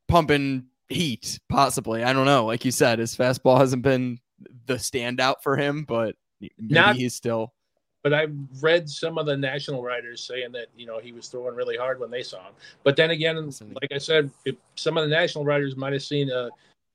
pumping 0.08 0.66
heat, 0.88 1.38
possibly. 1.48 2.02
I 2.02 2.12
don't 2.12 2.26
know. 2.26 2.46
Like 2.46 2.64
you 2.64 2.72
said, 2.72 2.98
his 2.98 3.16
fastball 3.16 3.58
hasn't 3.58 3.82
been 3.82 4.18
the 4.66 4.74
standout 4.74 5.36
for 5.42 5.56
him, 5.56 5.84
but 5.84 6.16
maybe 6.40 6.74
Not, 6.74 6.96
he's 6.96 7.14
still 7.14 7.54
but 8.04 8.12
I've 8.12 8.36
read 8.60 8.88
some 8.88 9.16
of 9.16 9.24
the 9.24 9.36
national 9.36 9.82
writers 9.82 10.22
saying 10.22 10.52
that 10.52 10.66
you 10.76 10.84
know 10.86 11.00
he 11.00 11.10
was 11.10 11.26
throwing 11.26 11.56
really 11.56 11.76
hard 11.76 11.98
when 11.98 12.10
they 12.10 12.22
saw 12.22 12.46
him. 12.46 12.52
But 12.84 12.96
then 12.96 13.10
again, 13.10 13.50
like 13.80 13.90
I 13.92 13.98
said, 13.98 14.30
if 14.44 14.56
some 14.76 14.98
of 14.98 15.08
the 15.08 15.14
national 15.14 15.46
writers 15.46 15.74
might 15.74 15.94
have 15.94 16.02
seen 16.02 16.30
uh, 16.30 16.50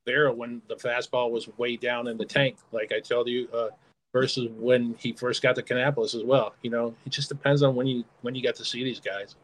Vera 0.06 0.32
when 0.32 0.62
the 0.68 0.76
fastball 0.76 1.32
was 1.32 1.50
way 1.58 1.76
down 1.76 2.08
in 2.08 2.16
the 2.16 2.26
tank, 2.26 2.58
like 2.72 2.92
I 2.92 3.00
told 3.00 3.28
you 3.28 3.50
uh, 3.52 3.70
versus 4.14 4.50
when 4.58 4.96
he 4.98 5.14
first 5.14 5.42
got 5.42 5.56
to 5.56 5.62
Kannapolis 5.62 6.16
as 6.16 6.24
well. 6.24 6.54
You 6.62 6.72
know, 6.72 6.94
it 7.06 7.10
just 7.12 7.30
depends 7.30 7.64
on 7.64 7.76
when 7.76 7.88
you 7.88 8.04
when 8.22 8.36
you 8.36 8.44
got 8.44 8.56
to 8.56 8.66
see 8.66 8.84
these 8.84 9.00
guys. 9.00 9.36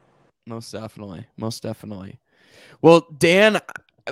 Most 0.47 0.71
definitely, 0.71 1.25
most 1.37 1.63
definitely. 1.63 2.19
Well, 2.81 3.07
Dan, 3.17 3.59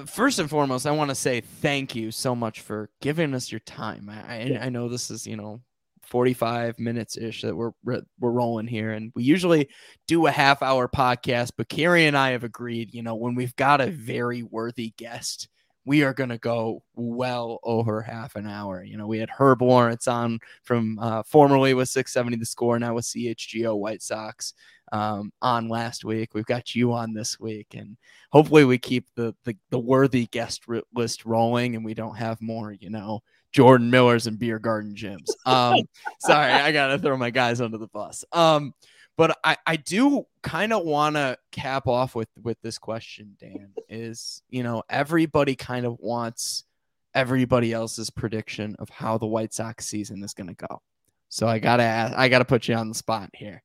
first 0.05 0.39
and 0.39 0.49
foremost, 0.49 0.85
I 0.85 0.91
want 0.91 1.09
to 1.09 1.15
say 1.15 1.41
thank 1.41 1.95
you 1.95 2.11
so 2.11 2.35
much 2.35 2.61
for 2.61 2.89
giving 3.01 3.33
us 3.33 3.51
your 3.51 3.59
time. 3.59 4.09
I, 4.09 4.33
I, 4.33 4.59
I 4.63 4.69
know 4.69 4.89
this 4.89 5.11
is 5.11 5.27
you 5.27 5.35
know 5.35 5.61
45 6.03 6.79
minutes 6.79 7.17
ish 7.17 7.41
that 7.41 7.55
we're 7.55 7.71
we're 7.83 8.03
rolling 8.29 8.67
here 8.67 8.91
and 8.91 9.11
we 9.15 9.23
usually 9.23 9.69
do 10.07 10.27
a 10.27 10.31
half 10.31 10.61
hour 10.61 10.87
podcast 10.87 11.53
but 11.57 11.69
Carrie 11.69 12.05
and 12.05 12.17
I 12.17 12.31
have 12.31 12.43
agreed 12.43 12.93
you 12.93 13.01
know 13.01 13.15
when 13.15 13.35
we've 13.35 13.55
got 13.55 13.81
a 13.81 13.89
very 13.89 14.43
worthy 14.43 14.93
guest 14.97 15.47
we 15.85 16.03
are 16.03 16.13
going 16.13 16.29
to 16.29 16.37
go 16.37 16.81
well 16.95 17.59
over 17.63 18.01
half 18.01 18.35
an 18.35 18.47
hour. 18.47 18.83
You 18.83 18.97
know, 18.97 19.07
we 19.07 19.19
had 19.19 19.29
Herb 19.29 19.61
Lawrence 19.61 20.07
on 20.07 20.39
from 20.63 20.97
uh, 20.99 21.23
formerly 21.23 21.73
with 21.73 21.89
670 21.89 22.37
the 22.37 22.45
score, 22.45 22.79
now 22.79 22.93
with 22.93 23.05
CHGO 23.05 23.77
White 23.77 24.01
Sox. 24.01 24.53
um, 24.93 25.33
on 25.41 25.67
last 25.67 26.05
week. 26.05 26.33
We've 26.33 26.45
got 26.45 26.75
you 26.75 26.93
on 26.93 27.13
this 27.13 27.39
week, 27.39 27.73
and 27.75 27.97
hopefully 28.31 28.63
we 28.63 28.77
keep 28.77 29.07
the 29.15 29.35
the, 29.43 29.57
the 29.71 29.79
worthy 29.79 30.27
guest 30.27 30.63
list 30.93 31.25
rolling, 31.25 31.75
and 31.75 31.83
we 31.83 31.93
don't 31.95 32.15
have 32.15 32.39
more, 32.41 32.71
you 32.71 32.89
know, 32.89 33.21
Jordan 33.51 33.89
Millers 33.89 34.27
and 34.27 34.39
beer 34.39 34.59
garden 34.59 34.95
gyms. 34.95 35.29
Um, 35.45 35.79
sorry, 36.19 36.51
I 36.51 36.71
gotta 36.71 36.99
throw 36.99 37.17
my 37.17 37.31
guys 37.31 37.59
under 37.59 37.77
the 37.77 37.87
bus. 37.87 38.23
Um, 38.31 38.73
but 39.17 39.37
I, 39.43 39.57
I 39.65 39.75
do 39.75 40.25
kind 40.41 40.73
of 40.73 40.83
want 40.83 41.15
to 41.15 41.37
cap 41.51 41.87
off 41.87 42.15
with 42.15 42.29
with 42.41 42.59
this 42.61 42.77
question, 42.77 43.35
Dan. 43.39 43.69
Is 43.89 44.41
you 44.49 44.63
know 44.63 44.83
everybody 44.89 45.55
kind 45.55 45.85
of 45.85 45.97
wants 45.99 46.65
everybody 47.13 47.73
else's 47.73 48.09
prediction 48.09 48.75
of 48.79 48.89
how 48.89 49.17
the 49.17 49.27
White 49.27 49.53
Sox 49.53 49.85
season 49.85 50.23
is 50.23 50.33
going 50.33 50.47
to 50.47 50.65
go. 50.67 50.81
So 51.29 51.47
I 51.47 51.59
gotta 51.59 51.83
ask, 51.83 52.13
I 52.15 52.29
gotta 52.29 52.45
put 52.45 52.67
you 52.67 52.75
on 52.75 52.89
the 52.89 52.95
spot 52.95 53.29
here. 53.33 53.63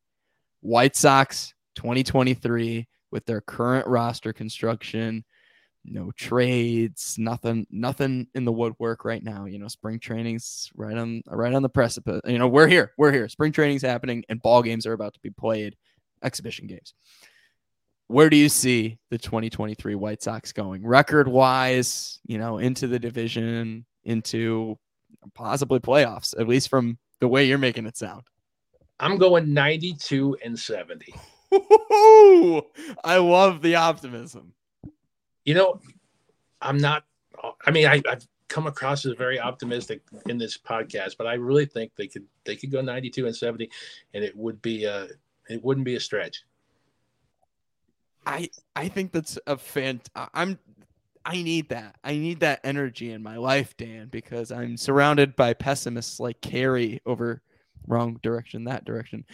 White 0.60 0.96
Sox 0.96 1.52
2023 1.76 2.88
with 3.10 3.26
their 3.26 3.40
current 3.42 3.86
roster 3.86 4.32
construction, 4.32 5.24
no 5.90 6.10
trades, 6.12 7.16
nothing, 7.18 7.66
nothing 7.70 8.26
in 8.34 8.44
the 8.44 8.52
woodwork 8.52 9.04
right 9.04 9.22
now. 9.22 9.44
You 9.46 9.58
know, 9.58 9.68
spring 9.68 9.98
training's 9.98 10.70
right 10.74 10.96
on 10.96 11.22
right 11.26 11.52
on 11.52 11.62
the 11.62 11.68
precipice. 11.68 12.20
You 12.26 12.38
know, 12.38 12.48
we're 12.48 12.68
here, 12.68 12.92
we're 12.98 13.12
here. 13.12 13.28
Spring 13.28 13.52
training's 13.52 13.82
happening, 13.82 14.24
and 14.28 14.42
ball 14.42 14.62
games 14.62 14.86
are 14.86 14.92
about 14.92 15.14
to 15.14 15.20
be 15.20 15.30
played, 15.30 15.76
exhibition 16.22 16.66
games. 16.66 16.94
Where 18.06 18.30
do 18.30 18.36
you 18.36 18.48
see 18.48 18.98
the 19.10 19.18
2023 19.18 19.94
White 19.94 20.22
Sox 20.22 20.52
going 20.52 20.86
record 20.86 21.28
wise? 21.28 22.20
You 22.26 22.38
know, 22.38 22.58
into 22.58 22.86
the 22.86 22.98
division, 22.98 23.84
into 24.04 24.78
possibly 25.34 25.80
playoffs, 25.80 26.38
at 26.38 26.48
least 26.48 26.68
from 26.68 26.98
the 27.20 27.28
way 27.28 27.44
you're 27.44 27.58
making 27.58 27.86
it 27.86 27.96
sound. 27.96 28.22
I'm 29.00 29.16
going 29.16 29.52
92 29.54 30.38
and 30.44 30.58
70. 30.58 31.14
I 33.04 33.16
love 33.18 33.62
the 33.62 33.76
optimism. 33.76 34.52
You 35.48 35.54
know, 35.54 35.80
I'm 36.60 36.76
not, 36.76 37.04
I 37.64 37.70
mean, 37.70 37.86
I, 37.86 38.02
I've 38.06 38.28
come 38.48 38.66
across 38.66 39.06
as 39.06 39.14
very 39.14 39.40
optimistic 39.40 40.02
in 40.26 40.36
this 40.36 40.58
podcast, 40.58 41.16
but 41.16 41.26
I 41.26 41.34
really 41.36 41.64
think 41.64 41.92
they 41.96 42.06
could, 42.06 42.26
they 42.44 42.54
could 42.54 42.70
go 42.70 42.82
92 42.82 43.24
and 43.24 43.34
70 43.34 43.70
and 44.12 44.22
it 44.22 44.36
would 44.36 44.60
be 44.60 44.84
a, 44.84 45.08
it 45.48 45.64
wouldn't 45.64 45.86
be 45.86 45.96
a 45.96 46.00
stretch. 46.00 46.44
I, 48.26 48.50
I 48.76 48.88
think 48.88 49.10
that's 49.10 49.38
a 49.46 49.56
fan. 49.56 50.02
I'm, 50.34 50.58
I 51.24 51.40
need 51.40 51.70
that. 51.70 51.96
I 52.04 52.12
need 52.18 52.40
that 52.40 52.60
energy 52.62 53.12
in 53.12 53.22
my 53.22 53.38
life, 53.38 53.74
Dan, 53.74 54.08
because 54.08 54.52
I'm 54.52 54.76
surrounded 54.76 55.34
by 55.34 55.54
pessimists 55.54 56.20
like 56.20 56.42
Carrie 56.42 57.00
over 57.06 57.40
wrong 57.86 58.20
direction, 58.22 58.64
that 58.64 58.84
direction, 58.84 59.24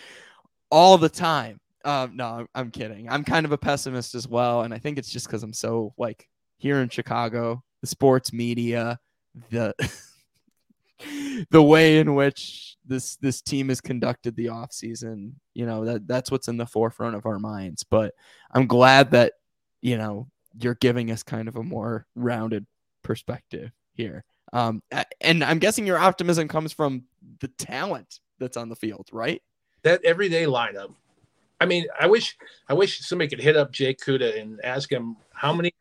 all 0.70 0.96
the 0.96 1.08
time. 1.08 1.58
Um, 1.84 2.16
no, 2.16 2.46
I'm, 2.54 2.70
kidding. 2.70 3.08
I'm 3.10 3.24
kind 3.24 3.44
of 3.44 3.52
a 3.52 3.58
pessimist 3.58 4.14
as 4.14 4.26
well, 4.26 4.62
and 4.62 4.72
I 4.72 4.78
think 4.78 4.98
it's 4.98 5.10
just 5.10 5.26
because 5.26 5.42
I'm 5.42 5.52
so 5.52 5.92
like 5.98 6.28
here 6.56 6.80
in 6.80 6.88
Chicago, 6.88 7.62
the 7.82 7.86
sports 7.86 8.32
media, 8.32 8.98
the 9.50 9.74
the 11.50 11.62
way 11.62 11.98
in 11.98 12.14
which 12.14 12.76
this 12.86 13.16
this 13.16 13.42
team 13.42 13.68
has 13.68 13.80
conducted 13.80 14.36
the 14.36 14.48
off 14.48 14.72
season, 14.72 15.38
you 15.52 15.66
know, 15.66 15.84
that 15.84 16.06
that's 16.06 16.30
what's 16.30 16.48
in 16.48 16.56
the 16.56 16.66
forefront 16.66 17.16
of 17.16 17.26
our 17.26 17.38
minds. 17.38 17.84
But 17.84 18.14
I'm 18.52 18.66
glad 18.66 19.10
that 19.10 19.34
you 19.82 19.98
know 19.98 20.28
you're 20.58 20.76
giving 20.76 21.10
us 21.10 21.22
kind 21.22 21.48
of 21.48 21.56
a 21.56 21.62
more 21.62 22.06
rounded 22.14 22.66
perspective 23.02 23.70
here. 23.92 24.24
Um, 24.52 24.82
and 25.20 25.42
I'm 25.42 25.58
guessing 25.58 25.86
your 25.86 25.98
optimism 25.98 26.48
comes 26.48 26.72
from 26.72 27.04
the 27.40 27.48
talent 27.48 28.20
that's 28.38 28.56
on 28.56 28.68
the 28.68 28.76
field, 28.76 29.08
right? 29.12 29.42
That 29.82 30.04
everyday 30.04 30.44
lineup. 30.44 30.94
I 31.60 31.66
mean, 31.66 31.86
I 31.98 32.06
wish 32.06 32.36
I 32.68 32.74
wish 32.74 33.00
somebody 33.00 33.28
could 33.28 33.40
hit 33.40 33.56
up 33.56 33.72
Jay 33.72 33.94
Kuda 33.94 34.40
and 34.40 34.60
ask 34.64 34.90
him 34.90 35.16
how 35.32 35.52
many 35.52 35.72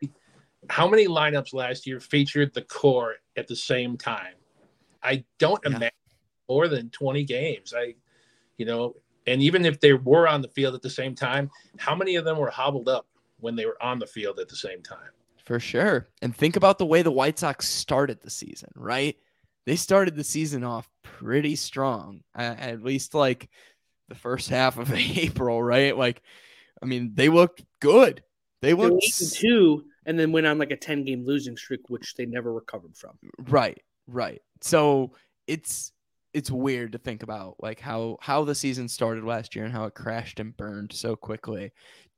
how 0.70 0.88
many 0.88 1.06
lineups 1.06 1.52
last 1.52 1.86
year 1.86 2.00
featured 2.00 2.54
the 2.54 2.62
core 2.62 3.16
at 3.36 3.48
the 3.48 3.56
same 3.56 3.96
time. 3.96 4.34
I 5.02 5.24
don't 5.38 5.60
yeah. 5.64 5.70
imagine 5.70 5.90
more 6.48 6.68
than 6.68 6.90
20 6.90 7.24
games. 7.24 7.74
I 7.76 7.94
you 8.56 8.64
know, 8.64 8.94
and 9.26 9.42
even 9.42 9.64
if 9.64 9.80
they 9.80 9.92
were 9.94 10.28
on 10.28 10.42
the 10.42 10.48
field 10.48 10.74
at 10.74 10.82
the 10.82 10.90
same 10.90 11.14
time, 11.14 11.50
how 11.76 11.94
many 11.94 12.16
of 12.16 12.24
them 12.24 12.38
were 12.38 12.50
hobbled 12.50 12.88
up 12.88 13.06
when 13.40 13.56
they 13.56 13.66
were 13.66 13.82
on 13.82 13.98
the 13.98 14.06
field 14.06 14.38
at 14.38 14.48
the 14.48 14.56
same 14.56 14.82
time? 14.82 15.10
For 15.44 15.60
sure. 15.60 16.06
And 16.22 16.34
think 16.34 16.56
about 16.56 16.78
the 16.78 16.86
way 16.86 17.02
the 17.02 17.10
White 17.10 17.38
Sox 17.38 17.68
started 17.68 18.22
the 18.22 18.30
season, 18.30 18.70
right? 18.76 19.16
they 19.66 19.76
started 19.76 20.14
the 20.14 20.24
season 20.24 20.62
off 20.62 20.90
pretty 21.02 21.56
strong, 21.56 22.22
at 22.34 22.82
least 22.82 23.14
like 23.14 23.48
the 24.08 24.14
first 24.14 24.48
half 24.48 24.78
of 24.78 24.92
April, 24.94 25.62
right? 25.62 25.96
Like, 25.96 26.22
I 26.82 26.86
mean, 26.86 27.12
they 27.14 27.28
looked 27.28 27.64
good. 27.80 28.22
They 28.60 28.72
looked 28.72 29.02
they 29.02 29.26
two, 29.26 29.84
and 30.06 30.18
then 30.18 30.32
went 30.32 30.46
on 30.46 30.58
like 30.58 30.70
a 30.70 30.76
ten 30.76 31.04
game 31.04 31.24
losing 31.24 31.56
streak, 31.56 31.90
which 31.90 32.14
they 32.14 32.26
never 32.26 32.52
recovered 32.52 32.96
from. 32.96 33.18
Right, 33.38 33.82
right. 34.06 34.40
So 34.62 35.12
it's 35.46 35.92
it's 36.32 36.50
weird 36.50 36.92
to 36.92 36.98
think 36.98 37.22
about 37.22 37.56
like 37.60 37.78
how 37.78 38.18
how 38.20 38.44
the 38.44 38.54
season 38.54 38.88
started 38.88 39.24
last 39.24 39.54
year 39.54 39.64
and 39.64 39.72
how 39.72 39.84
it 39.84 39.94
crashed 39.94 40.40
and 40.40 40.56
burned 40.56 40.92
so 40.92 41.14
quickly. 41.14 41.72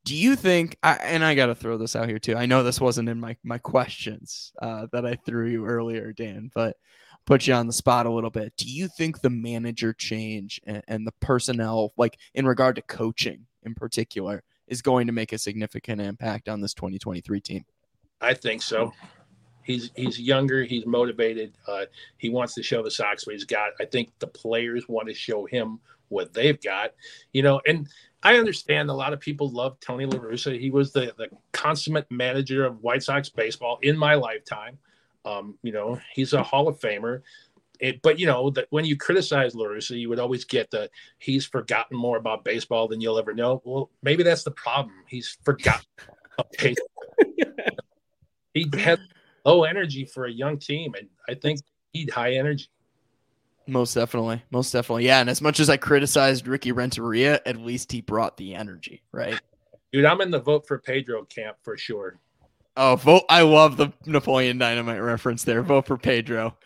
Do 0.05 0.15
you 0.15 0.37
think? 0.37 0.77
I, 0.85 0.95
and 0.95 1.25
I 1.25 1.35
got 1.35 1.47
to 1.47 1.55
throw 1.55 1.77
this 1.79 1.97
out 1.97 2.09
here 2.09 2.21
too. 2.21 2.37
I 2.37 2.47
know 2.47 2.63
this 2.63 2.81
wasn't 2.81 3.09
in 3.09 3.21
my 3.21 3.37
my 3.45 3.59
questions 3.59 4.53
uh, 4.63 4.87
that 4.93 5.05
I 5.05 5.17
threw 5.17 5.49
you 5.49 5.67
earlier, 5.67 6.13
Dan, 6.13 6.51
but 6.55 6.77
put 7.27 7.47
you 7.47 7.55
on 7.55 7.67
the 7.67 7.73
spot 7.73 8.07
a 8.07 8.11
little 8.11 8.31
bit. 8.31 8.57
Do 8.57 8.67
you 8.67 8.89
think 8.89 9.21
the 9.21 9.31
manager 9.31 9.93
change 9.93 10.61
and, 10.65 10.83
and, 10.89 11.07
the 11.07 11.13
personnel, 11.21 11.93
like 11.97 12.19
in 12.35 12.47
regard 12.47 12.77
to 12.77 12.83
coaching 12.83 13.47
in 13.65 13.75
particular, 13.75 14.43
is 14.69 14.81
going 14.81 15.09
to 15.09 15.13
make 15.13 15.33
a 15.33 15.39
significant 15.39 16.01
impact 16.01 16.49
on 16.49 16.61
this 16.61 16.73
2023 16.73 17.41
team? 17.41 17.65
I 18.21 18.33
think 18.33 18.63
so. 18.63 18.93
He's 19.63 19.91
he's 19.97 20.21
younger. 20.21 20.63
He's 20.63 20.87
motivated. 20.87 21.53
Uh, 21.67 21.87
he 22.19 22.31
wants 22.31 22.55
to 22.55 22.63
show 22.63 22.83
the 22.83 22.91
Sox 22.91 23.27
what 23.27 23.35
he's 23.35 23.45
got. 23.45 23.73
I 23.81 23.85
think 23.85 24.13
the 24.21 24.29
players 24.29 24.89
want 24.89 25.09
to 25.09 25.15
show 25.15 25.45
him 25.45 25.81
what 26.09 26.33
they've 26.33 26.61
got. 26.63 26.93
You 27.33 27.43
know, 27.43 27.61
and 27.67 27.89
I 28.23 28.39
understand 28.39 28.91
a 28.91 28.95
lot 28.95 29.13
of 29.13 29.19
people 29.19 29.51
love 29.51 29.79
Tony 29.81 30.07
La 30.07 30.19
Russa. 30.19 30.59
He 30.59 30.71
was 30.71 30.93
the 30.93 31.13
the 31.19 31.29
consummate 31.53 32.11
manager 32.11 32.65
of 32.65 32.81
White 32.83 33.03
Sox 33.03 33.29
baseball 33.29 33.79
in 33.83 33.99
my 33.99 34.15
lifetime. 34.15 34.79
Um, 35.27 35.59
you 35.63 35.73
know, 35.73 36.01
he's 36.15 36.33
a 36.33 36.43
Hall 36.43 36.69
of 36.69 36.79
Famer. 36.79 37.23
It, 37.79 38.01
but 38.01 38.19
you 38.19 38.27
know 38.27 38.49
that 38.51 38.69
when 38.71 38.87
you 38.87 38.97
criticize 38.97 39.55
La 39.55 39.67
Russa, 39.67 39.99
you 39.99 40.09
would 40.09 40.19
always 40.19 40.47
get 40.47 40.71
that 40.71 40.91
he's 41.19 41.45
forgotten 41.45 41.99
more 41.99 42.17
about 42.17 42.45
baseball 42.45 42.89
than 42.89 43.03
you'll 43.03 43.19
ever 43.19 43.35
know. 43.35 43.61
Well, 43.65 43.91
maybe 44.03 44.23
that's 44.23 44.45
the 44.45 44.53
problem. 44.53 44.95
He's 45.07 45.37
forgotten. 45.45 45.85
he 48.55 48.67
had 48.79 49.01
low 49.45 49.65
energy 49.65 50.07
for 50.07 50.25
a 50.25 50.33
young 50.33 50.59
team, 50.59 50.95
and 50.95 51.09
I 51.29 51.35
think 51.35 51.61
he'd 51.93 52.11
high 52.11 52.35
energy. 52.35 52.69
Most 53.67 53.95
definitely, 53.95 54.43
most 54.51 54.73
definitely, 54.73 55.07
yeah. 55.07 55.21
And 55.21 55.29
as 55.29 55.43
much 55.43 55.59
as 55.61 55.69
I 55.69 55.77
criticized 55.77 56.47
Ricky 56.47 56.73
Renteria, 56.73 57.41
at 57.45 57.57
least 57.57 57.91
he 57.91 58.01
brought 58.01 58.37
the 58.37 58.55
energy, 58.55 59.03
right? 59.13 59.39
Dude, 59.93 60.05
I'm 60.05 60.21
in 60.21 60.31
the 60.31 60.39
vote 60.39 60.67
for 60.67 60.79
Pedro 60.79 61.25
camp 61.25 61.57
for 61.63 61.77
sure. 61.77 62.19
Oh, 62.77 62.97
vote! 62.97 63.25
I 63.29 63.43
love 63.43 63.77
the 63.77 63.93
Napoleon 64.05 64.59
Dynamite 64.59 65.03
reference 65.03 65.45
there. 65.45 65.63
Vote 65.63 65.87
for 65.87 65.97
Pedro. 65.97 66.57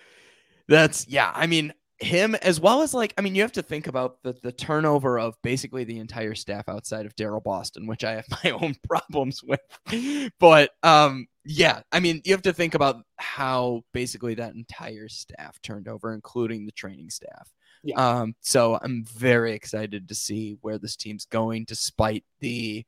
That's 0.68 1.06
yeah. 1.08 1.32
I 1.34 1.46
mean 1.46 1.72
him 2.00 2.34
as 2.36 2.58
well 2.58 2.80
as 2.80 2.94
like 2.94 3.12
I 3.18 3.20
mean 3.20 3.34
you 3.34 3.42
have 3.42 3.52
to 3.52 3.62
think 3.62 3.86
about 3.86 4.22
the 4.22 4.34
the 4.42 4.52
turnover 4.52 5.18
of 5.18 5.36
basically 5.42 5.84
the 5.84 5.98
entire 5.98 6.34
staff 6.34 6.68
outside 6.68 7.06
of 7.06 7.14
Daryl 7.14 7.42
Boston, 7.42 7.86
which 7.86 8.04
I 8.04 8.12
have 8.12 8.26
my 8.44 8.50
own 8.50 8.74
problems 8.88 9.42
with. 9.42 10.32
But 10.38 10.70
um, 10.82 11.26
yeah, 11.44 11.82
I 11.92 12.00
mean 12.00 12.22
you 12.24 12.32
have 12.32 12.42
to 12.42 12.52
think 12.52 12.74
about 12.74 13.02
how 13.18 13.82
basically 13.92 14.34
that 14.34 14.54
entire 14.54 15.08
staff 15.08 15.60
turned 15.62 15.88
over, 15.88 16.12
including 16.14 16.66
the 16.66 16.72
training 16.72 17.10
staff. 17.10 17.52
Yeah. 17.82 17.96
Um, 17.96 18.34
so 18.40 18.78
I'm 18.82 19.04
very 19.04 19.52
excited 19.52 20.08
to 20.08 20.14
see 20.14 20.58
where 20.60 20.78
this 20.78 20.96
team's 20.96 21.24
going, 21.26 21.64
despite 21.66 22.24
the 22.40 22.84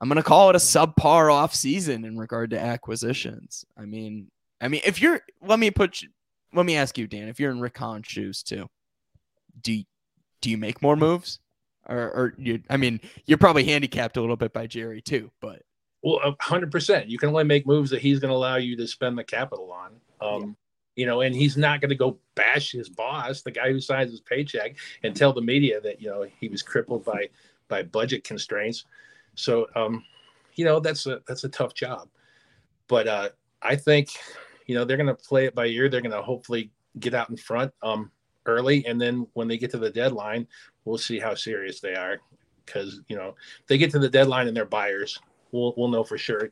I'm 0.00 0.08
going 0.08 0.16
to 0.16 0.22
call 0.22 0.50
it 0.50 0.56
a 0.56 0.58
subpar 0.58 1.32
off 1.32 1.54
season 1.54 2.04
in 2.04 2.18
regard 2.18 2.50
to 2.50 2.60
acquisitions. 2.60 3.64
I 3.76 3.84
mean, 3.84 4.30
I 4.60 4.68
mean, 4.68 4.80
if 4.84 5.00
you're, 5.00 5.20
let 5.42 5.58
me 5.58 5.70
put, 5.70 6.02
you, 6.02 6.08
let 6.52 6.66
me 6.66 6.76
ask 6.76 6.98
you, 6.98 7.06
Dan, 7.06 7.28
if 7.28 7.38
you're 7.38 7.50
in 7.50 7.60
Rick 7.60 7.78
Hahn's 7.78 8.06
shoes 8.06 8.42
too, 8.42 8.68
do 9.60 9.72
you, 9.72 9.84
do 10.40 10.50
you 10.50 10.58
make 10.58 10.82
more 10.82 10.96
moves, 10.96 11.38
or, 11.88 11.96
or 11.96 12.34
you? 12.36 12.62
I 12.68 12.76
mean, 12.76 13.00
you're 13.24 13.38
probably 13.38 13.64
handicapped 13.64 14.16
a 14.16 14.20
little 14.20 14.36
bit 14.36 14.52
by 14.52 14.66
Jerry 14.66 15.00
too, 15.00 15.30
but 15.40 15.62
well, 16.02 16.36
hundred 16.38 16.70
percent. 16.70 17.08
You 17.08 17.16
can 17.16 17.30
only 17.30 17.44
make 17.44 17.66
moves 17.66 17.88
that 17.90 18.02
he's 18.02 18.18
going 18.18 18.28
to 18.28 18.36
allow 18.36 18.56
you 18.56 18.76
to 18.76 18.86
spend 18.86 19.16
the 19.16 19.24
capital 19.24 19.72
on. 19.72 19.92
Um, 20.20 20.42
yeah. 20.42 20.54
You 20.96 21.06
know, 21.06 21.22
and 21.22 21.34
he's 21.34 21.56
not 21.56 21.80
going 21.80 21.88
to 21.88 21.96
go 21.96 22.18
bash 22.34 22.72
his 22.72 22.90
boss, 22.90 23.40
the 23.40 23.50
guy 23.50 23.72
who 23.72 23.80
signs 23.80 24.10
his 24.10 24.20
paycheck, 24.20 24.76
and 25.02 25.16
tell 25.16 25.32
the 25.32 25.40
media 25.40 25.80
that 25.80 26.02
you 26.02 26.08
know 26.10 26.26
he 26.38 26.48
was 26.48 26.62
crippled 26.62 27.06
by 27.06 27.30
by 27.68 27.82
budget 27.82 28.22
constraints. 28.22 28.84
So, 29.34 29.66
um, 29.74 30.04
you 30.54 30.64
know, 30.64 30.80
that's 30.80 31.06
a 31.06 31.20
that's 31.26 31.44
a 31.44 31.48
tough 31.48 31.74
job. 31.74 32.08
But 32.88 33.08
uh, 33.08 33.28
I 33.62 33.76
think, 33.76 34.10
you 34.66 34.74
know, 34.74 34.84
they're 34.84 34.96
going 34.96 35.06
to 35.08 35.14
play 35.14 35.46
it 35.46 35.54
by 35.54 35.66
ear. 35.66 35.88
They're 35.88 36.00
going 36.00 36.12
to 36.12 36.22
hopefully 36.22 36.70
get 37.00 37.14
out 37.14 37.30
in 37.30 37.36
front 37.36 37.72
um, 37.82 38.10
early, 38.46 38.84
and 38.86 39.00
then 39.00 39.26
when 39.32 39.48
they 39.48 39.58
get 39.58 39.70
to 39.72 39.78
the 39.78 39.90
deadline, 39.90 40.46
we'll 40.84 40.98
see 40.98 41.18
how 41.18 41.34
serious 41.34 41.80
they 41.80 41.94
are. 41.94 42.20
because 42.64 43.00
you 43.08 43.16
know 43.16 43.34
if 43.60 43.66
they 43.66 43.78
get 43.78 43.90
to 43.92 43.98
the 43.98 44.08
deadline 44.08 44.48
and 44.48 44.56
they're 44.56 44.64
buyers, 44.64 45.18
we'll 45.52 45.74
we'll 45.76 45.88
know 45.88 46.04
for 46.04 46.18
sure 46.18 46.50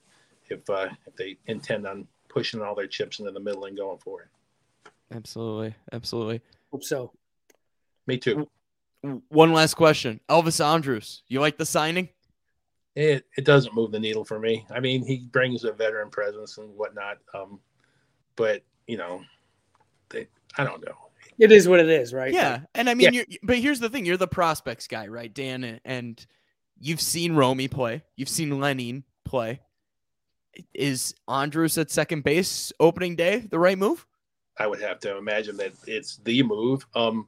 if 0.49 0.69
uh, 0.71 0.89
if 1.07 1.17
they 1.17 1.39
intend 1.47 1.87
on 1.87 2.07
pushing 2.29 2.61
all 2.63 2.75
their 2.75 2.87
chips 2.87 3.19
into 3.19 3.31
the 3.31 3.41
middle 3.41 3.65
and 3.67 3.77
going 3.77 3.99
for 3.99 4.23
it. 4.23 4.29
Absolutely, 5.15 5.75
absolutely. 5.93 6.41
Hope 6.71 6.83
so. 6.85 7.13
Me 8.07 8.17
too. 8.17 8.49
One 9.29 9.53
last 9.53 9.75
question, 9.75 10.21
Elvis 10.29 10.65
Andrus. 10.65 11.23
You 11.29 11.41
like 11.41 11.59
the 11.59 11.67
signing? 11.67 12.09
It 12.95 13.25
it 13.37 13.45
doesn't 13.45 13.75
move 13.75 13.91
the 13.91 13.99
needle 13.99 14.25
for 14.25 14.39
me. 14.39 14.67
I 14.71 14.81
mean, 14.81 15.05
he 15.05 15.27
brings 15.33 15.65
a 15.65 15.73
veteran 15.73 16.11
presence 16.11 16.59
and 16.59 16.77
whatnot, 16.77 17.19
um, 17.35 17.59
but 18.37 18.63
you 18.87 18.99
know, 18.99 19.23
they, 20.11 20.29
I 20.59 20.65
don't 20.65 20.85
know. 20.85 20.95
It 21.39 21.51
is 21.53 21.67
what 21.69 21.81
it 21.81 21.89
is, 21.89 22.13
right? 22.13 22.33
Yeah, 22.33 22.61
and 22.75 22.91
I 22.91 22.95
mean, 22.95 23.15
you're, 23.15 23.25
but 23.43 23.59
here's 23.59 23.81
the 23.81 23.89
thing: 23.89 24.05
you're 24.05 24.19
the 24.19 24.29
prospects 24.29 24.87
guy, 24.87 25.07
right, 25.07 25.33
Dan? 25.33 25.81
And 25.85 26.25
you've 26.79 27.01
seen 27.01 27.35
Romy 27.35 27.69
play, 27.69 28.03
you've 28.17 28.29
seen 28.29 28.51
Lenyn 28.51 29.05
play. 29.25 29.61
Is 30.75 31.15
Andrus 31.27 31.79
at 31.79 31.91
second 31.91 32.25
base 32.25 32.73
opening 32.79 33.17
day 33.17 33.39
the 33.39 33.59
right 33.59 33.79
move? 33.79 34.07
I 34.59 34.67
would 34.67 34.83
have 34.83 35.01
to 35.01 35.17
imagine 35.17 35.57
that 35.57 35.73
it's 35.87 36.19
the 36.25 36.43
move. 36.43 36.85
Um, 36.95 37.27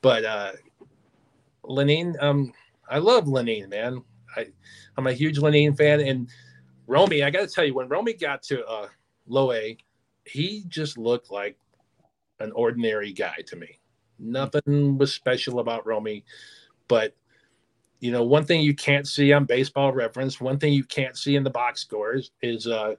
but 0.00 0.24
uh, 0.24 0.52
Lenyn, 1.62 2.20
um, 2.22 2.54
I 2.88 2.98
love 2.98 3.24
Lenyn, 3.26 3.68
man. 3.68 4.02
I, 4.36 4.46
I'm 4.96 5.06
a 5.06 5.12
huge 5.12 5.38
Lenyn 5.38 5.76
fan, 5.76 6.00
and 6.00 6.28
Romy. 6.86 7.22
I 7.22 7.30
got 7.30 7.40
to 7.40 7.54
tell 7.54 7.64
you, 7.64 7.74
when 7.74 7.88
Romy 7.88 8.14
got 8.14 8.42
to 8.44 8.64
uh, 8.66 8.88
low 9.26 9.52
A, 9.52 9.76
he 10.24 10.64
just 10.68 10.98
looked 10.98 11.30
like 11.30 11.58
an 12.40 12.52
ordinary 12.52 13.12
guy 13.12 13.36
to 13.46 13.56
me. 13.56 13.78
Nothing 14.18 14.98
was 14.98 15.12
special 15.12 15.60
about 15.60 15.86
Romy, 15.86 16.24
but 16.88 17.14
you 18.00 18.10
know, 18.10 18.22
one 18.22 18.44
thing 18.44 18.60
you 18.60 18.74
can't 18.74 19.08
see 19.08 19.32
on 19.32 19.46
baseball 19.46 19.92
reference, 19.92 20.40
one 20.40 20.58
thing 20.58 20.72
you 20.74 20.84
can't 20.84 21.16
see 21.16 21.36
in 21.36 21.42
the 21.42 21.50
box 21.50 21.80
scores 21.80 22.32
is 22.42 22.66
uh, 22.66 22.96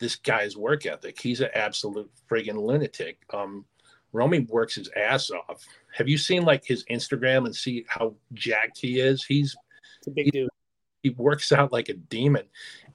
this 0.00 0.16
guy's 0.16 0.56
work 0.56 0.84
ethic. 0.84 1.20
He's 1.20 1.40
an 1.40 1.50
absolute 1.54 2.10
friggin' 2.28 2.60
lunatic. 2.60 3.18
Um, 3.32 3.66
Romy 4.12 4.40
works 4.40 4.74
his 4.74 4.90
ass 4.96 5.30
off. 5.30 5.64
Have 5.94 6.08
you 6.08 6.18
seen 6.18 6.42
like 6.42 6.64
his 6.64 6.84
Instagram 6.90 7.46
and 7.46 7.54
see 7.54 7.84
how 7.86 8.14
jacked 8.32 8.78
he 8.80 8.98
is? 8.98 9.24
He's 9.24 9.54
a 10.06 10.10
big 10.10 10.30
dude. 10.32 10.48
He 11.02 11.10
works 11.10 11.52
out 11.52 11.72
like 11.72 11.88
a 11.88 11.94
demon. 11.94 12.44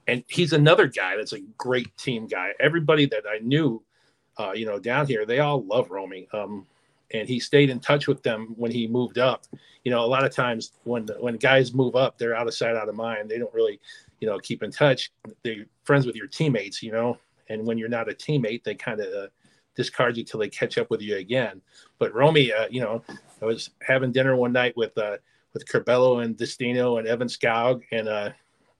And 0.06 0.22
he's 0.28 0.52
another 0.52 0.86
guy 0.86 1.16
that's 1.16 1.32
a 1.32 1.40
great 1.58 1.96
team 1.96 2.26
guy. 2.26 2.52
Everybody 2.60 3.06
that 3.06 3.24
I 3.28 3.38
knew, 3.38 3.82
uh, 4.38 4.52
you 4.52 4.66
know, 4.66 4.78
down 4.78 5.06
here, 5.06 5.26
they 5.26 5.40
all 5.40 5.64
love 5.64 5.90
Romy. 5.90 6.28
Um, 6.32 6.66
and 7.12 7.28
he 7.28 7.40
stayed 7.40 7.70
in 7.70 7.80
touch 7.80 8.06
with 8.06 8.22
them 8.22 8.54
when 8.56 8.70
he 8.70 8.86
moved 8.86 9.18
up. 9.18 9.44
You 9.84 9.90
know, 9.90 10.04
a 10.04 10.06
lot 10.06 10.24
of 10.24 10.34
times 10.34 10.72
when 10.84 11.06
when 11.20 11.36
guys 11.36 11.72
move 11.72 11.94
up, 11.94 12.18
they're 12.18 12.36
out 12.36 12.48
of 12.48 12.54
sight, 12.54 12.76
out 12.76 12.88
of 12.88 12.94
mind. 12.94 13.28
They 13.28 13.38
don't 13.38 13.54
really, 13.54 13.80
you 14.20 14.28
know, 14.28 14.38
keep 14.38 14.62
in 14.62 14.70
touch. 14.70 15.12
They're 15.44 15.66
friends 15.84 16.06
with 16.06 16.16
your 16.16 16.26
teammates, 16.26 16.82
you 16.82 16.92
know, 16.92 17.18
and 17.48 17.66
when 17.66 17.78
you're 17.78 17.88
not 17.88 18.10
a 18.10 18.14
teammate, 18.14 18.64
they 18.64 18.74
kind 18.74 19.00
of 19.00 19.06
uh, 19.06 19.26
discard 19.74 20.16
you 20.16 20.24
till 20.24 20.40
they 20.40 20.48
catch 20.48 20.78
up 20.78 20.90
with 20.90 21.00
you 21.00 21.16
again. 21.16 21.60
But 21.98 22.14
Romy, 22.14 22.52
uh, 22.52 22.66
you 22.70 22.80
know, 22.80 23.02
I 23.40 23.44
was 23.44 23.70
having 23.86 24.12
dinner 24.12 24.34
one 24.34 24.52
night 24.52 24.76
with 24.76 24.96
uh, 24.98 25.18
with 25.56 25.66
Curbelo 25.66 26.22
and 26.22 26.36
Destino 26.36 26.98
and 26.98 27.08
Evan 27.08 27.28
Skoug 27.28 27.82
and 27.90 28.08
uh, 28.08 28.30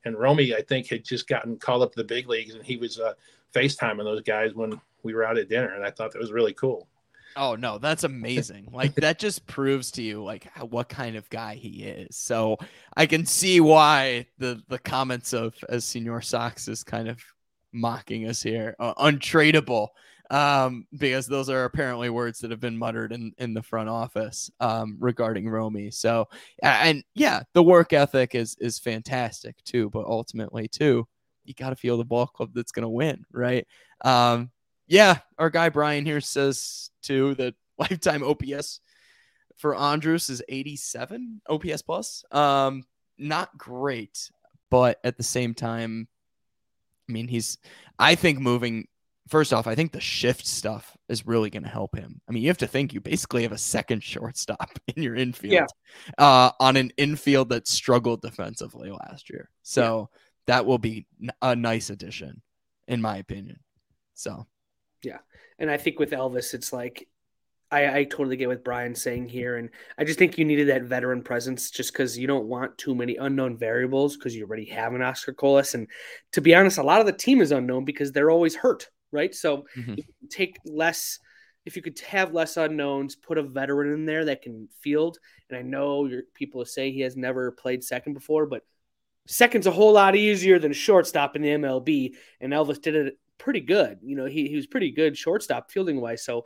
and 0.05 0.19
Romy, 0.19 0.55
I 0.55 0.61
think 0.61 0.89
had 0.89 1.05
just 1.05 1.27
gotten 1.27 1.57
called 1.57 1.83
up 1.83 1.93
to 1.93 1.97
the 1.97 2.05
big 2.05 2.29
leagues, 2.29 2.55
and 2.55 2.63
he 2.63 2.77
was 2.77 3.01
uh, 3.01 3.15
FaceTiming 3.55 4.05
those 4.05 4.21
guys 4.21 4.55
when 4.55 4.79
we 5.03 5.15
were 5.15 5.25
out 5.25 5.39
at 5.39 5.49
dinner, 5.49 5.75
and 5.75 5.83
I 5.83 5.91
thought 5.91 6.13
that 6.13 6.21
was 6.21 6.33
really 6.33 6.53
cool. 6.53 6.87
Oh 7.35 7.55
no, 7.55 7.79
that's 7.79 8.05
amazing. 8.05 8.69
like 8.73 8.95
that 8.97 9.19
just 9.19 9.47
proves 9.47 9.91
to 9.93 10.03
you 10.03 10.23
like 10.23 10.47
what 10.59 10.91
kind 10.91 11.17
of 11.17 11.31
guy 11.31 11.55
he 11.55 11.85
is. 11.85 12.15
So 12.15 12.59
I 12.95 13.07
can 13.07 13.25
see 13.25 13.61
why 13.61 14.27
the 14.37 14.63
the 14.69 14.79
comments 14.79 15.33
of 15.33 15.55
as 15.71 15.87
Senor 15.87 16.21
Sox 16.21 16.69
is 16.69 16.85
kind 16.85 17.09
of 17.09 17.19
mocking 17.73 18.29
us 18.29 18.43
here, 18.43 18.77
uh, 18.79 18.93
untradeable, 18.95 19.89
um, 20.31 20.87
because 20.97 21.27
those 21.27 21.49
are 21.49 21.65
apparently 21.65 22.11
words 22.11 22.41
that 22.41 22.51
have 22.51 22.61
been 22.61 22.77
muttered 22.77 23.13
in 23.13 23.33
in 23.39 23.55
the 23.55 23.63
front 23.63 23.89
office 23.89 24.51
um, 24.61 24.97
regarding 24.99 25.49
Romy. 25.49 25.91
So 25.91 26.29
and 26.63 27.05
yeah, 27.15 27.43
the 27.53 27.63
work 27.63 27.93
ethic 27.93 28.35
is 28.35 28.57
is 28.61 28.79
fantastic 28.79 29.63
too, 29.65 29.91
but 29.91 30.07
ultimately 30.07 30.69
too, 30.69 31.07
you 31.45 31.55
got 31.55 31.71
to 31.71 31.77
feel 31.77 31.97
the 31.97 32.05
ball 32.05 32.27
club 32.27 32.51
that's 32.55 32.73
going 32.73 32.83
to 32.83 32.89
win, 32.89 33.25
right? 33.33 33.67
Um, 34.05 34.51
yeah, 34.87 35.19
our 35.39 35.51
guy 35.51 35.69
Brian 35.69 36.05
here 36.05 36.21
says 36.21 36.91
too 37.03 37.35
that 37.37 37.55
lifetime 37.79 38.23
OPS 38.23 38.81
for 39.57 39.75
Andrus 39.75 40.31
is 40.31 40.43
87 40.49 41.41
OPS 41.49 41.83
plus. 41.83 42.25
Um, 42.31 42.85
not 43.19 43.57
great, 43.57 44.31
but 44.71 44.99
at 45.05 45.17
the 45.17 45.23
same 45.23 45.55
time, 45.55 46.09
I 47.09 47.13
mean, 47.13 47.29
he's, 47.29 47.59
I 47.99 48.15
think 48.15 48.39
moving, 48.39 48.89
first 49.29 49.53
off, 49.53 49.67
I 49.67 49.75
think 49.75 49.93
the 49.93 50.01
shift 50.01 50.47
stuff 50.47 50.97
is 51.09 51.27
really 51.27 51.51
going 51.51 51.63
to 51.63 51.69
help 51.69 51.97
him. 51.97 52.21
I 52.29 52.33
mean, 52.33 52.43
you 52.43 52.49
have 52.49 52.59
to 52.59 52.67
think 52.67 52.93
you 52.93 53.01
basically 53.01 53.43
have 53.43 53.53
a 53.53 53.59
second 53.59 54.03
shortstop 54.03 54.79
in 54.97 55.03
your 55.03 55.15
infield 55.15 55.53
yeah. 55.53 55.67
uh, 56.19 56.51
on 56.61 56.77
an 56.77 56.93
infield 56.97 57.51
that 57.51 57.69
struggled 57.69 58.23
defensively 58.23 58.91
last 58.91 59.31
year. 59.31 59.51
So 59.63 60.11
yeah. 60.11 60.19
that 60.47 60.67
will 60.67 60.79
be 60.79 61.07
a 61.43 61.57
nice 61.57 61.91
addition, 61.91 62.43
in 62.89 63.01
my 63.01 63.19
opinion. 63.19 63.61
So 64.15 64.47
yeah. 65.03 65.19
And 65.59 65.71
I 65.71 65.77
think 65.77 65.99
with 65.99 66.11
Elvis, 66.11 66.55
it's 66.55 66.73
like 66.73 67.09
I, 67.71 67.99
I 67.99 68.05
totally 68.05 68.37
get 68.37 68.49
what 68.49 68.65
Brian's 68.65 69.03
saying 69.03 69.29
here. 69.29 69.57
And 69.57 69.71
I 69.99 70.05
just 70.05 70.19
think 70.19 70.39
you 70.39 70.45
needed 70.45 70.69
that 70.69 70.83
veteran 70.83 71.23
presence 71.23 71.71
just 71.71 71.93
because 71.93 72.17
you 72.17 72.27
don't 72.27 72.47
want 72.47 72.79
too 72.79 72.95
many 72.95 73.17
unknown 73.17 73.57
variables 73.57 74.17
because 74.17 74.37
you 74.37 74.45
already 74.45 74.67
have 74.67 74.95
an 74.95 75.03
Oscar 75.03 75.33
Colas. 75.33 75.75
And 75.75 75.89
to 76.33 76.41
be 76.41 76.55
honest, 76.55 76.79
a 76.79 76.83
lot 76.83 77.01
of 77.01 77.07
the 77.07 77.13
team 77.13 77.41
is 77.41 77.53
unknown 77.53 77.85
because 77.85 78.13
they're 78.13 78.31
always 78.31 78.55
hurt, 78.55 78.89
right? 79.17 79.35
So 79.35 79.67
mm-hmm. 79.77 79.95
take 80.31 80.59
less 80.65 81.19
if 81.67 81.75
you 81.75 81.83
could 81.83 81.99
have 82.01 82.33
less 82.33 82.57
unknowns, 82.57 83.17
put 83.17 83.39
a 83.39 83.43
veteran 83.43 83.93
in 83.93 84.07
there 84.07 84.25
that 84.27 84.43
can 84.43 84.69
field. 84.81 85.19
And 85.51 85.59
I 85.59 85.63
know 85.63 86.07
your 86.07 86.23
people 86.33 86.65
say 86.65 86.93
he 86.93 87.01
has 87.01 87.17
never 87.17 87.51
played 87.51 87.83
second 87.83 88.15
before, 88.15 88.47
but 88.47 88.63
second's 89.27 89.67
a 89.67 89.73
whole 89.73 89.93
lot 89.93 90.15
easier 90.15 90.61
than 90.61 90.73
shortstop 90.73 91.35
in 91.35 91.43
the 91.43 91.49
MLB. 91.49 92.15
And 92.41 92.53
Elvis 92.53 92.81
did 92.81 92.95
it 92.95 93.19
pretty 93.37 93.61
good. 93.61 93.99
You 94.01 94.15
know, 94.15 94.27
he, 94.27 94.49
he 94.49 94.55
was 94.55 94.69
pretty 94.69 94.93
good 94.93 95.19
shortstop 95.19 95.73
fielding 95.73 96.01
wise. 96.01 96.25
So 96.25 96.45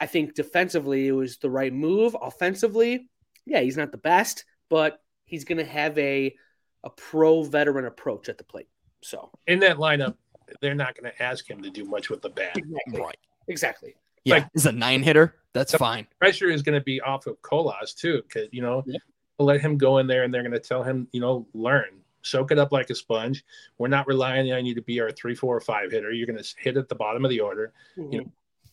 I 0.00 0.06
think 0.06 0.34
defensively 0.34 1.06
it 1.06 1.12
was 1.12 1.38
the 1.38 1.50
right 1.50 1.72
move. 1.72 2.16
Offensively, 2.20 3.08
yeah, 3.46 3.60
he's 3.60 3.76
not 3.76 3.92
the 3.92 3.98
best, 3.98 4.44
but 4.68 4.98
he's 5.24 5.44
going 5.44 5.58
to 5.58 5.64
have 5.64 5.96
a 5.96 6.34
a 6.82 6.90
pro 6.90 7.42
veteran 7.42 7.84
approach 7.84 8.28
at 8.28 8.38
the 8.38 8.44
plate. 8.44 8.68
So 9.02 9.30
in 9.46 9.60
that 9.60 9.76
lineup, 9.76 10.16
they're 10.60 10.74
not 10.74 10.94
going 10.94 11.10
to 11.10 11.22
ask 11.22 11.48
him 11.48 11.62
to 11.62 11.70
do 11.70 11.84
much 11.84 12.10
with 12.10 12.22
the 12.22 12.30
bat. 12.30 12.56
Exactly. 12.56 13.00
Right. 13.00 13.16
Exactly. 13.48 13.96
Yeah, 14.24 14.34
like, 14.36 14.48
he's 14.52 14.66
a 14.66 14.72
nine 14.72 15.02
hitter. 15.02 15.36
That's 15.52 15.74
fine. 15.74 16.06
Pressure 16.18 16.50
is 16.50 16.62
going 16.62 16.78
to 16.78 16.84
be 16.84 17.00
off 17.00 17.26
of 17.26 17.40
Colas 17.42 17.94
too, 17.94 18.22
because 18.22 18.48
you 18.52 18.62
know, 18.62 18.82
yeah. 18.86 18.98
let 19.38 19.60
him 19.60 19.78
go 19.78 19.98
in 19.98 20.06
there 20.06 20.24
and 20.24 20.34
they're 20.34 20.42
going 20.42 20.52
to 20.52 20.60
tell 20.60 20.82
him, 20.82 21.08
you 21.12 21.20
know, 21.20 21.46
learn 21.54 22.02
soak 22.26 22.50
it 22.50 22.58
up 22.58 22.72
like 22.72 22.90
a 22.90 22.94
sponge. 22.94 23.44
We're 23.78 23.88
not 23.88 24.06
relying 24.06 24.52
on 24.52 24.66
you 24.66 24.74
to 24.74 24.82
be 24.82 25.00
our 25.00 25.10
three, 25.10 25.34
four, 25.34 25.56
or 25.56 25.60
five 25.60 25.92
hitter. 25.92 26.12
You're 26.12 26.26
going 26.26 26.42
to 26.42 26.54
hit 26.58 26.76
at 26.76 26.88
the 26.88 26.94
bottom 26.94 27.24
of 27.24 27.30
the 27.30 27.40
order. 27.40 27.72
Mm-hmm. 27.96 28.12
You 28.12 28.32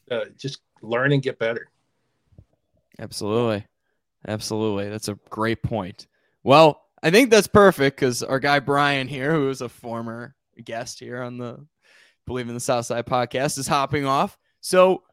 know, 0.10 0.18
uh, 0.18 0.26
just 0.38 0.62
learn 0.82 1.12
and 1.14 1.22
get 1.22 1.40
better. 1.40 1.70
Absolutely, 3.00 3.66
absolutely. 4.28 4.90
That's 4.90 5.08
a 5.08 5.18
great 5.30 5.64
point. 5.64 6.08
Well, 6.44 6.82
I 7.02 7.12
think 7.12 7.30
that's 7.30 7.48
perfect 7.48 7.98
because 7.98 8.24
our 8.24 8.40
guy 8.40 8.60
Brian 8.60 9.08
here, 9.08 9.34
who 9.34 9.50
is 9.50 9.62
a 9.62 9.70
former 9.70 10.36
guest 10.62 11.00
here 11.00 11.22
on 11.22 11.38
the 11.38 11.66
Believe 12.26 12.48
in 12.48 12.54
the 12.54 12.60
Southside 12.60 13.06
podcast, 13.06 13.58
is 13.58 13.68
hopping 13.68 14.06
off. 14.06 14.38
So 14.62 15.04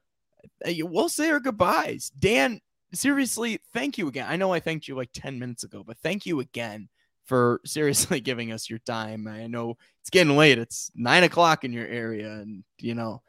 uh, 0.67 0.73
we'll 0.81 1.09
say 1.09 1.31
our 1.31 1.41
goodbyes. 1.41 2.11
Dan, 2.19 2.61
seriously, 2.95 3.61
thank 3.73 3.99
you 3.99 4.09
again. 4.09 4.27
I 4.29 4.37
know 4.37 4.53
I 4.53 4.61
thanked 4.61 4.89
you 4.89 4.95
like 4.95 5.11
10 5.13 5.39
minutes 5.39 5.65
ago, 5.65 5.83
but 5.85 5.99
thank 5.99 6.27
you 6.27 6.41
again 6.41 6.89
for 7.25 7.61
seriously 7.67 8.21
giving 8.21 8.53
us 8.53 8.69
your 8.69 8.79
time. 8.81 9.27
I 9.27 9.47
know 9.47 9.77
it's 10.01 10.11
getting 10.11 10.37
late. 10.37 10.59
It's 10.59 10.91
nine 10.95 11.25
o'clock 11.25 11.65
in 11.65 11.73
your 11.73 11.87
area, 11.87 12.31
and 12.33 12.65
you 12.79 12.95
know, 12.95 13.23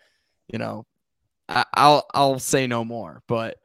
you 0.47 0.59
know, 0.59 0.85
I, 1.47 1.65
will 1.75 2.03
I'll 2.13 2.39
say 2.39 2.67
no 2.67 2.85
more, 2.85 3.23
but 3.27 3.57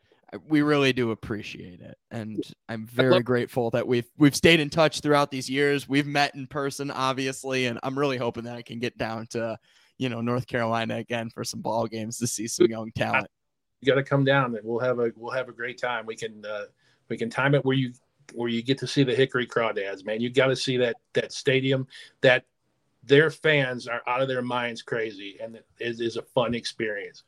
we 0.49 0.63
really 0.63 0.93
do 0.93 1.13
appreciate 1.13 1.81
it, 1.81 1.97
and 2.11 2.43
I'm 2.69 2.87
very 2.87 3.23
grateful 3.23 3.71
that 3.71 3.87
we've 3.87 4.09
we've 4.19 4.35
stayed 4.35 4.61
in 4.61 4.71
touch 4.71 5.01
throughout 5.01 5.31
these 5.31 5.49
years. 5.49 5.89
We've 5.89 6.07
met 6.07 6.35
in 6.35 6.47
person, 6.47 6.91
obviously, 6.91 7.67
and 7.67 7.79
I'm 7.83 7.99
really 7.99 8.17
hoping 8.17 8.45
that 8.45 8.57
I 8.57 8.63
can 8.63 8.79
get 8.79 8.99
down 8.99 9.29
to 9.29 9.57
you 9.99 10.09
know 10.09 10.21
North 10.21 10.47
Carolina 10.47 10.97
again 10.97 11.31
for 11.31 11.45
some 11.45 11.61
ball 11.61 11.87
games 11.87 12.19
to 12.19 12.27
see 12.27 12.49
some 12.49 12.67
young 12.67 12.91
talent. 12.93 13.29
You 13.81 13.93
got 13.93 13.97
to 13.97 14.03
come 14.03 14.25
down, 14.25 14.57
and 14.57 14.65
we'll 14.65 14.81
have 14.81 14.99
a 14.99 15.13
we'll 15.17 15.33
have 15.33 15.49
a 15.49 15.53
great 15.53 15.79
time. 15.79 16.07
We 16.07 16.17
can 16.17 16.45
uh, 16.45 16.65
we 17.09 17.17
can 17.17 17.31
time 17.31 17.55
it 17.55 17.65
where 17.65 17.77
you 17.77 17.93
where 18.35 18.49
you 18.49 18.63
get 18.63 18.79
to 18.79 18.87
see 18.87 19.05
the 19.05 19.15
Hickory 19.15 19.47
Crawdads, 19.47 20.05
man. 20.05 20.21
You 20.21 20.31
got 20.31 20.49
to 20.49 20.57
see 20.57 20.77
that 20.79 20.97
that 21.13 21.33
stadium. 21.33 21.87
That 22.23 22.45
their 23.05 23.31
fans 23.31 23.87
are 23.87 24.03
out 24.09 24.23
of 24.23 24.29
their 24.29 24.43
minds 24.43 24.83
crazy, 24.83 25.39
and 25.41 25.55
it 25.55 25.65
is 25.79 26.17
a 26.17 26.23
fun 26.23 26.55
experience. 26.55 27.23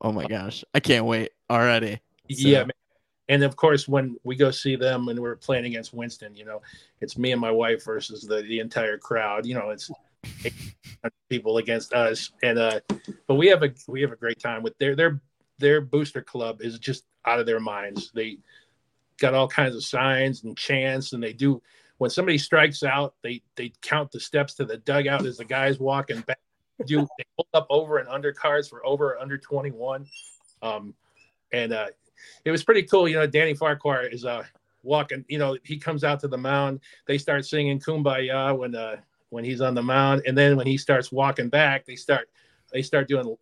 Oh 0.00 0.12
my 0.12 0.26
gosh, 0.26 0.62
I 0.74 0.80
can't 0.80 1.06
wait 1.06 1.30
already. 1.50 2.00
So. 2.30 2.48
Yeah, 2.48 2.64
and 3.28 3.42
of 3.42 3.56
course, 3.56 3.88
when 3.88 4.16
we 4.24 4.36
go 4.36 4.50
see 4.50 4.76
them 4.76 5.08
and 5.08 5.18
we're 5.18 5.36
playing 5.36 5.64
against 5.64 5.92
Winston, 5.92 6.34
you 6.34 6.44
know, 6.44 6.62
it's 7.00 7.18
me 7.18 7.32
and 7.32 7.40
my 7.40 7.50
wife 7.50 7.84
versus 7.84 8.22
the 8.22 8.42
the 8.42 8.60
entire 8.60 8.98
crowd. 8.98 9.46
You 9.46 9.54
know, 9.54 9.70
it's 9.70 9.90
people 11.28 11.58
against 11.58 11.92
us, 11.92 12.30
and 12.42 12.58
uh, 12.58 12.80
but 13.26 13.34
we 13.34 13.48
have 13.48 13.62
a 13.62 13.72
we 13.88 14.00
have 14.02 14.12
a 14.12 14.16
great 14.16 14.38
time 14.38 14.62
with 14.62 14.76
their 14.78 14.94
their 14.94 15.20
their 15.58 15.80
booster 15.80 16.22
club 16.22 16.62
is 16.62 16.78
just 16.78 17.04
out 17.24 17.40
of 17.40 17.46
their 17.46 17.60
minds. 17.60 18.12
They 18.14 18.38
got 19.18 19.34
all 19.34 19.48
kinds 19.48 19.74
of 19.74 19.84
signs 19.84 20.44
and 20.44 20.56
chants, 20.56 21.12
and 21.12 21.22
they 21.22 21.32
do 21.32 21.60
when 21.98 22.10
somebody 22.10 22.38
strikes 22.38 22.82
out, 22.82 23.14
they 23.22 23.42
they 23.56 23.72
count 23.82 24.12
the 24.12 24.20
steps 24.20 24.54
to 24.54 24.64
the 24.64 24.76
dugout 24.78 25.26
as 25.26 25.38
the 25.38 25.44
guys 25.44 25.78
walking 25.78 26.20
back. 26.20 26.38
Do 26.86 27.00
they 27.18 27.24
pull 27.36 27.48
up 27.54 27.66
over 27.70 27.98
and 27.98 28.08
under 28.08 28.32
cards 28.32 28.68
for 28.68 28.84
over 28.84 29.14
or 29.14 29.18
under 29.18 29.38
twenty 29.38 29.70
one, 29.70 30.06
um, 30.62 30.94
and 31.52 31.72
uh, 31.72 31.86
it 32.44 32.50
was 32.50 32.64
pretty 32.64 32.82
cool. 32.82 33.08
You 33.08 33.16
know, 33.16 33.26
Danny 33.26 33.54
Farquhar 33.54 34.06
is 34.06 34.24
uh 34.24 34.44
walking. 34.82 35.24
You 35.28 35.38
know, 35.38 35.56
he 35.64 35.78
comes 35.78 36.04
out 36.04 36.20
to 36.20 36.28
the 36.28 36.38
mound. 36.38 36.80
They 37.06 37.18
start 37.18 37.44
singing 37.44 37.78
"Kumbaya" 37.78 38.56
when 38.56 38.74
uh 38.74 38.96
when 39.30 39.44
he's 39.44 39.60
on 39.60 39.74
the 39.74 39.82
mound, 39.82 40.22
and 40.26 40.36
then 40.36 40.56
when 40.56 40.66
he 40.66 40.78
starts 40.78 41.10
walking 41.10 41.48
back, 41.48 41.84
they 41.84 41.96
start 41.96 42.28
they 42.72 42.82
start 42.82 43.08
doing 43.08 43.36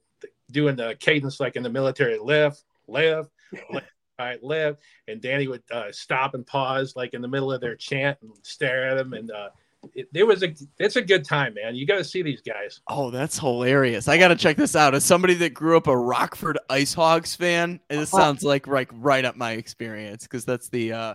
doing 0.50 0.76
the 0.76 0.96
cadence 1.00 1.40
like 1.40 1.56
in 1.56 1.62
the 1.62 1.70
military: 1.70 2.18
left, 2.18 2.64
left, 2.88 3.30
left 3.70 3.86
right, 4.18 4.42
left. 4.42 4.80
And 5.08 5.20
Danny 5.20 5.48
would 5.48 5.62
uh, 5.70 5.92
stop 5.92 6.34
and 6.34 6.46
pause 6.46 6.94
like 6.96 7.14
in 7.14 7.22
the 7.22 7.28
middle 7.28 7.52
of 7.52 7.60
their 7.60 7.76
chant 7.76 8.18
and 8.22 8.32
stare 8.42 8.88
at 8.88 8.98
him 8.98 9.12
and. 9.12 9.30
Uh, 9.30 9.50
it, 9.94 10.08
it, 10.14 10.24
was 10.24 10.42
a 10.42 10.54
it's 10.78 10.96
a 10.96 11.02
good 11.02 11.24
time 11.24 11.54
man. 11.54 11.74
You 11.74 11.86
got 11.86 11.98
to 11.98 12.04
see 12.04 12.22
these 12.22 12.40
guys. 12.40 12.80
Oh 12.88 13.10
that's 13.10 13.38
hilarious. 13.38 14.08
I 14.08 14.18
gotta 14.18 14.36
check 14.36 14.56
this 14.56 14.76
out. 14.76 14.94
As 14.94 15.04
somebody 15.04 15.34
that 15.34 15.54
grew 15.54 15.76
up 15.76 15.86
a 15.86 15.96
rockford 15.96 16.58
ice 16.70 16.94
hogs 16.94 17.34
fan 17.34 17.80
this 17.88 18.10
sounds 18.10 18.42
like 18.42 18.66
like 18.66 18.90
right 18.94 19.24
up 19.24 19.36
my 19.36 19.52
experience 19.52 20.24
because 20.24 20.44
that's 20.44 20.68
the 20.68 20.92
uh 20.92 21.14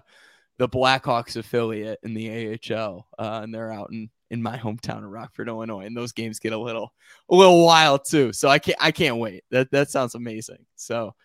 the 0.58 0.68
blackhawks 0.68 1.38
affiliate 1.38 2.00
in 2.04 2.14
the 2.14 2.60
ahl 2.72 3.08
uh 3.18 3.42
and 3.44 3.54
they're 3.54 3.72
out 3.72 3.90
in 3.92 4.10
in 4.30 4.42
my 4.42 4.58
hometown 4.58 5.04
of 5.04 5.10
rockford 5.10 5.48
illinois 5.48 5.86
and 5.86 5.96
those 5.96 6.12
games 6.12 6.40
get 6.40 6.54
a 6.54 6.58
little 6.58 6.94
a 7.30 7.36
little 7.36 7.66
wild 7.66 8.02
too. 8.06 8.34
So 8.34 8.50
i 8.50 8.60
can't 8.60 8.78
i 8.80 8.92
can't 8.92 9.18
wait. 9.18 9.44
That 9.52 9.72
that 9.72 9.90
sounds 9.90 10.16
amazing. 10.16 10.66
So 10.76 11.16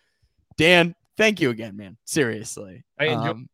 dan 0.57 0.95
thank 1.17 1.41
you 1.41 1.51
again 1.51 1.77
man. 1.77 1.97
Seriously. 2.05 2.85
I 2.99 3.07
enjoy- 3.07 3.31
um, 3.31 3.49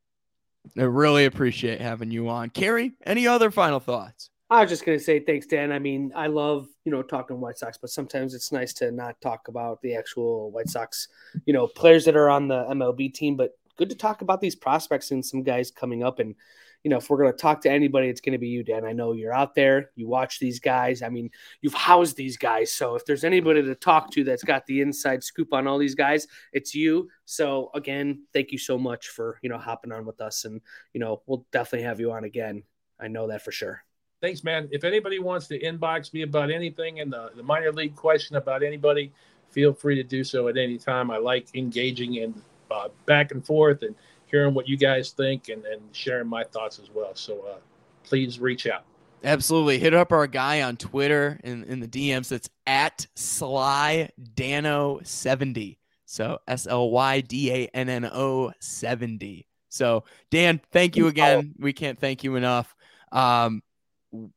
I 0.76 0.82
really 0.82 1.24
appreciate 1.24 1.80
having 1.80 2.11
you 2.11 2.28
on. 2.28 2.50
Carrie, 2.50 2.92
any 3.04 3.26
other 3.26 3.50
final 3.50 3.80
thoughts? 3.80 4.30
I 4.50 4.62
was 4.62 4.70
just 4.70 4.84
going 4.84 4.98
to 4.98 5.04
say 5.04 5.20
thanks, 5.20 5.46
Dan. 5.46 5.70
I 5.70 5.78
mean, 5.78 6.12
I 6.14 6.26
love, 6.26 6.66
you 6.84 6.90
know, 6.90 7.02
talking 7.02 7.40
White 7.40 7.56
Sox, 7.56 7.78
but 7.78 7.90
sometimes 7.90 8.34
it's 8.34 8.50
nice 8.50 8.72
to 8.74 8.90
not 8.90 9.20
talk 9.20 9.46
about 9.46 9.80
the 9.80 9.94
actual 9.94 10.50
White 10.50 10.68
Sox, 10.68 11.06
you 11.46 11.52
know, 11.52 11.68
players 11.68 12.04
that 12.06 12.16
are 12.16 12.28
on 12.28 12.48
the 12.48 12.64
MLB 12.64 13.14
team, 13.14 13.36
but 13.36 13.52
good 13.76 13.88
to 13.90 13.94
talk 13.94 14.22
about 14.22 14.40
these 14.40 14.56
prospects 14.56 15.12
and 15.12 15.24
some 15.24 15.44
guys 15.44 15.70
coming 15.70 16.02
up 16.02 16.18
and 16.18 16.34
you 16.83 16.91
know, 16.91 16.97
if 16.97 17.11
we're 17.11 17.18
going 17.18 17.33
to 17.33 17.37
talk 17.37 17.61
to 17.62 17.70
anybody, 17.70 18.09
it's 18.09 18.22
going 18.22 18.33
to 18.33 18.39
be 18.39 18.49
you, 18.49 18.62
Dan. 18.62 18.87
I 18.87 18.93
know 18.93 19.12
you're 19.12 19.35
out 19.35 19.55
there. 19.55 19.91
You 19.97 20.09
watch 20.09 20.39
these 20.39 20.59
guys. 20.59 21.03
I 21.03 21.11
mean, 21.11 21.31
you've 21.61 21.74
housed 21.74 22.16
these 22.16 22.39
guys. 22.39 22.72
So 22.72 22.95
if 22.95 23.05
there's 23.05 23.24
anybody 23.24 23.62
to 23.62 23.74
talk 23.74 24.11
to 24.12 24.24
that's 24.24 24.43
got 24.43 24.64
the 24.66 24.81
inside 24.81 25.22
scoop 25.22 25.53
on 25.53 25.66
all 25.66 25.76
these 25.76 25.95
guys, 25.95 26.26
it's 26.53 26.74
you. 26.74 27.09
So 27.26 27.70
again, 27.74 28.22
thank 28.33 28.51
you 28.51 28.57
so 28.57 28.78
much 28.78 29.09
for, 29.09 29.39
you 29.43 29.51
know, 29.51 29.59
hopping 29.59 29.93
on 29.93 30.07
with 30.07 30.22
us. 30.22 30.47
And, 30.47 30.61
you 30.95 31.01
know, 31.01 31.20
we'll 31.26 31.45
definitely 31.53 31.85
have 31.85 32.01
you 32.01 32.12
on 32.12 32.24
again. 32.24 32.62
I 32.99 33.09
know 33.09 33.28
that 33.28 33.43
for 33.43 33.53
sure. 33.53 33.85
Thanks, 34.22 34.43
man. 34.43 34.68
If 34.70 34.85
anybody 34.85 35.18
wants 35.18 35.49
to 35.49 35.61
inbox 35.61 36.14
me 36.14 36.22
about 36.22 36.51
anything 36.51 36.99
in 36.99 37.11
the, 37.11 37.31
the 37.37 37.43
minor 37.43 37.72
league 37.72 37.97
question 37.97 38.37
about 38.37 38.62
anybody, 38.62 39.12
feel 39.51 39.74
free 39.74 39.97
to 39.97 40.03
do 40.03 40.24
so 40.24 40.49
at 40.49 40.57
any 40.57 40.78
time. 40.78 41.11
I 41.11 41.18
like 41.18 41.49
engaging 41.55 42.14
in 42.14 42.43
uh, 42.70 42.89
back 43.05 43.33
and 43.33 43.45
forth 43.45 43.83
and– 43.83 43.95
hearing 44.31 44.55
what 44.55 44.68
you 44.68 44.76
guys 44.76 45.11
think 45.11 45.49
and, 45.49 45.64
and 45.64 45.81
sharing 45.93 46.28
my 46.28 46.45
thoughts 46.45 46.78
as 46.78 46.91
well. 46.93 47.14
So 47.14 47.45
uh, 47.49 47.59
please 48.05 48.39
reach 48.39 48.66
out. 48.66 48.85
Absolutely. 49.22 49.78
Hit 49.78 49.95
up 49.95 50.12
our 50.12 50.26
guy 50.26 50.62
on 50.62 50.76
Twitter 50.76 51.39
in, 51.45 51.64
in 51.64 51.81
the 51.81 51.89
DMs. 51.89 52.28
That's 52.28 52.49
at 52.66 53.07
Sly 53.16 54.11
Danno 54.35 55.07
70. 55.07 55.78
So 56.07 56.39
S 56.49 56.66
L 56.66 56.91
Y 56.91 57.20
D 57.20 57.53
A 57.53 57.66
N 57.74 57.89
N 57.89 58.05
O 58.07 58.53
70. 58.61 59.47
So, 59.68 60.05
Dan, 60.31 60.61
thank 60.72 60.97
you 60.97 61.07
again. 61.07 61.55
We 61.59 61.72
can't 61.72 61.99
thank 61.99 62.24
you 62.24 62.35
enough. 62.35 62.74
Um, 63.12 63.62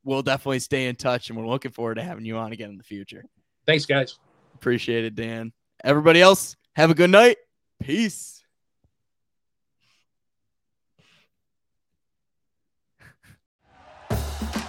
we'll 0.04 0.22
definitely 0.22 0.60
stay 0.60 0.88
in 0.88 0.96
touch 0.96 1.30
and 1.30 1.40
we're 1.40 1.48
looking 1.48 1.72
forward 1.72 1.96
to 1.96 2.04
having 2.04 2.26
you 2.26 2.38
on 2.38 2.52
again 2.52 2.70
in 2.70 2.78
the 2.78 2.84
future. 2.84 3.26
Thanks, 3.66 3.86
guys. 3.86 4.20
Appreciate 4.54 5.06
it, 5.06 5.16
Dan. 5.16 5.52
Everybody 5.84 6.22
else, 6.22 6.56
have 6.76 6.92
a 6.92 6.94
good 6.94 7.10
night. 7.10 7.38
Peace. 7.82 8.43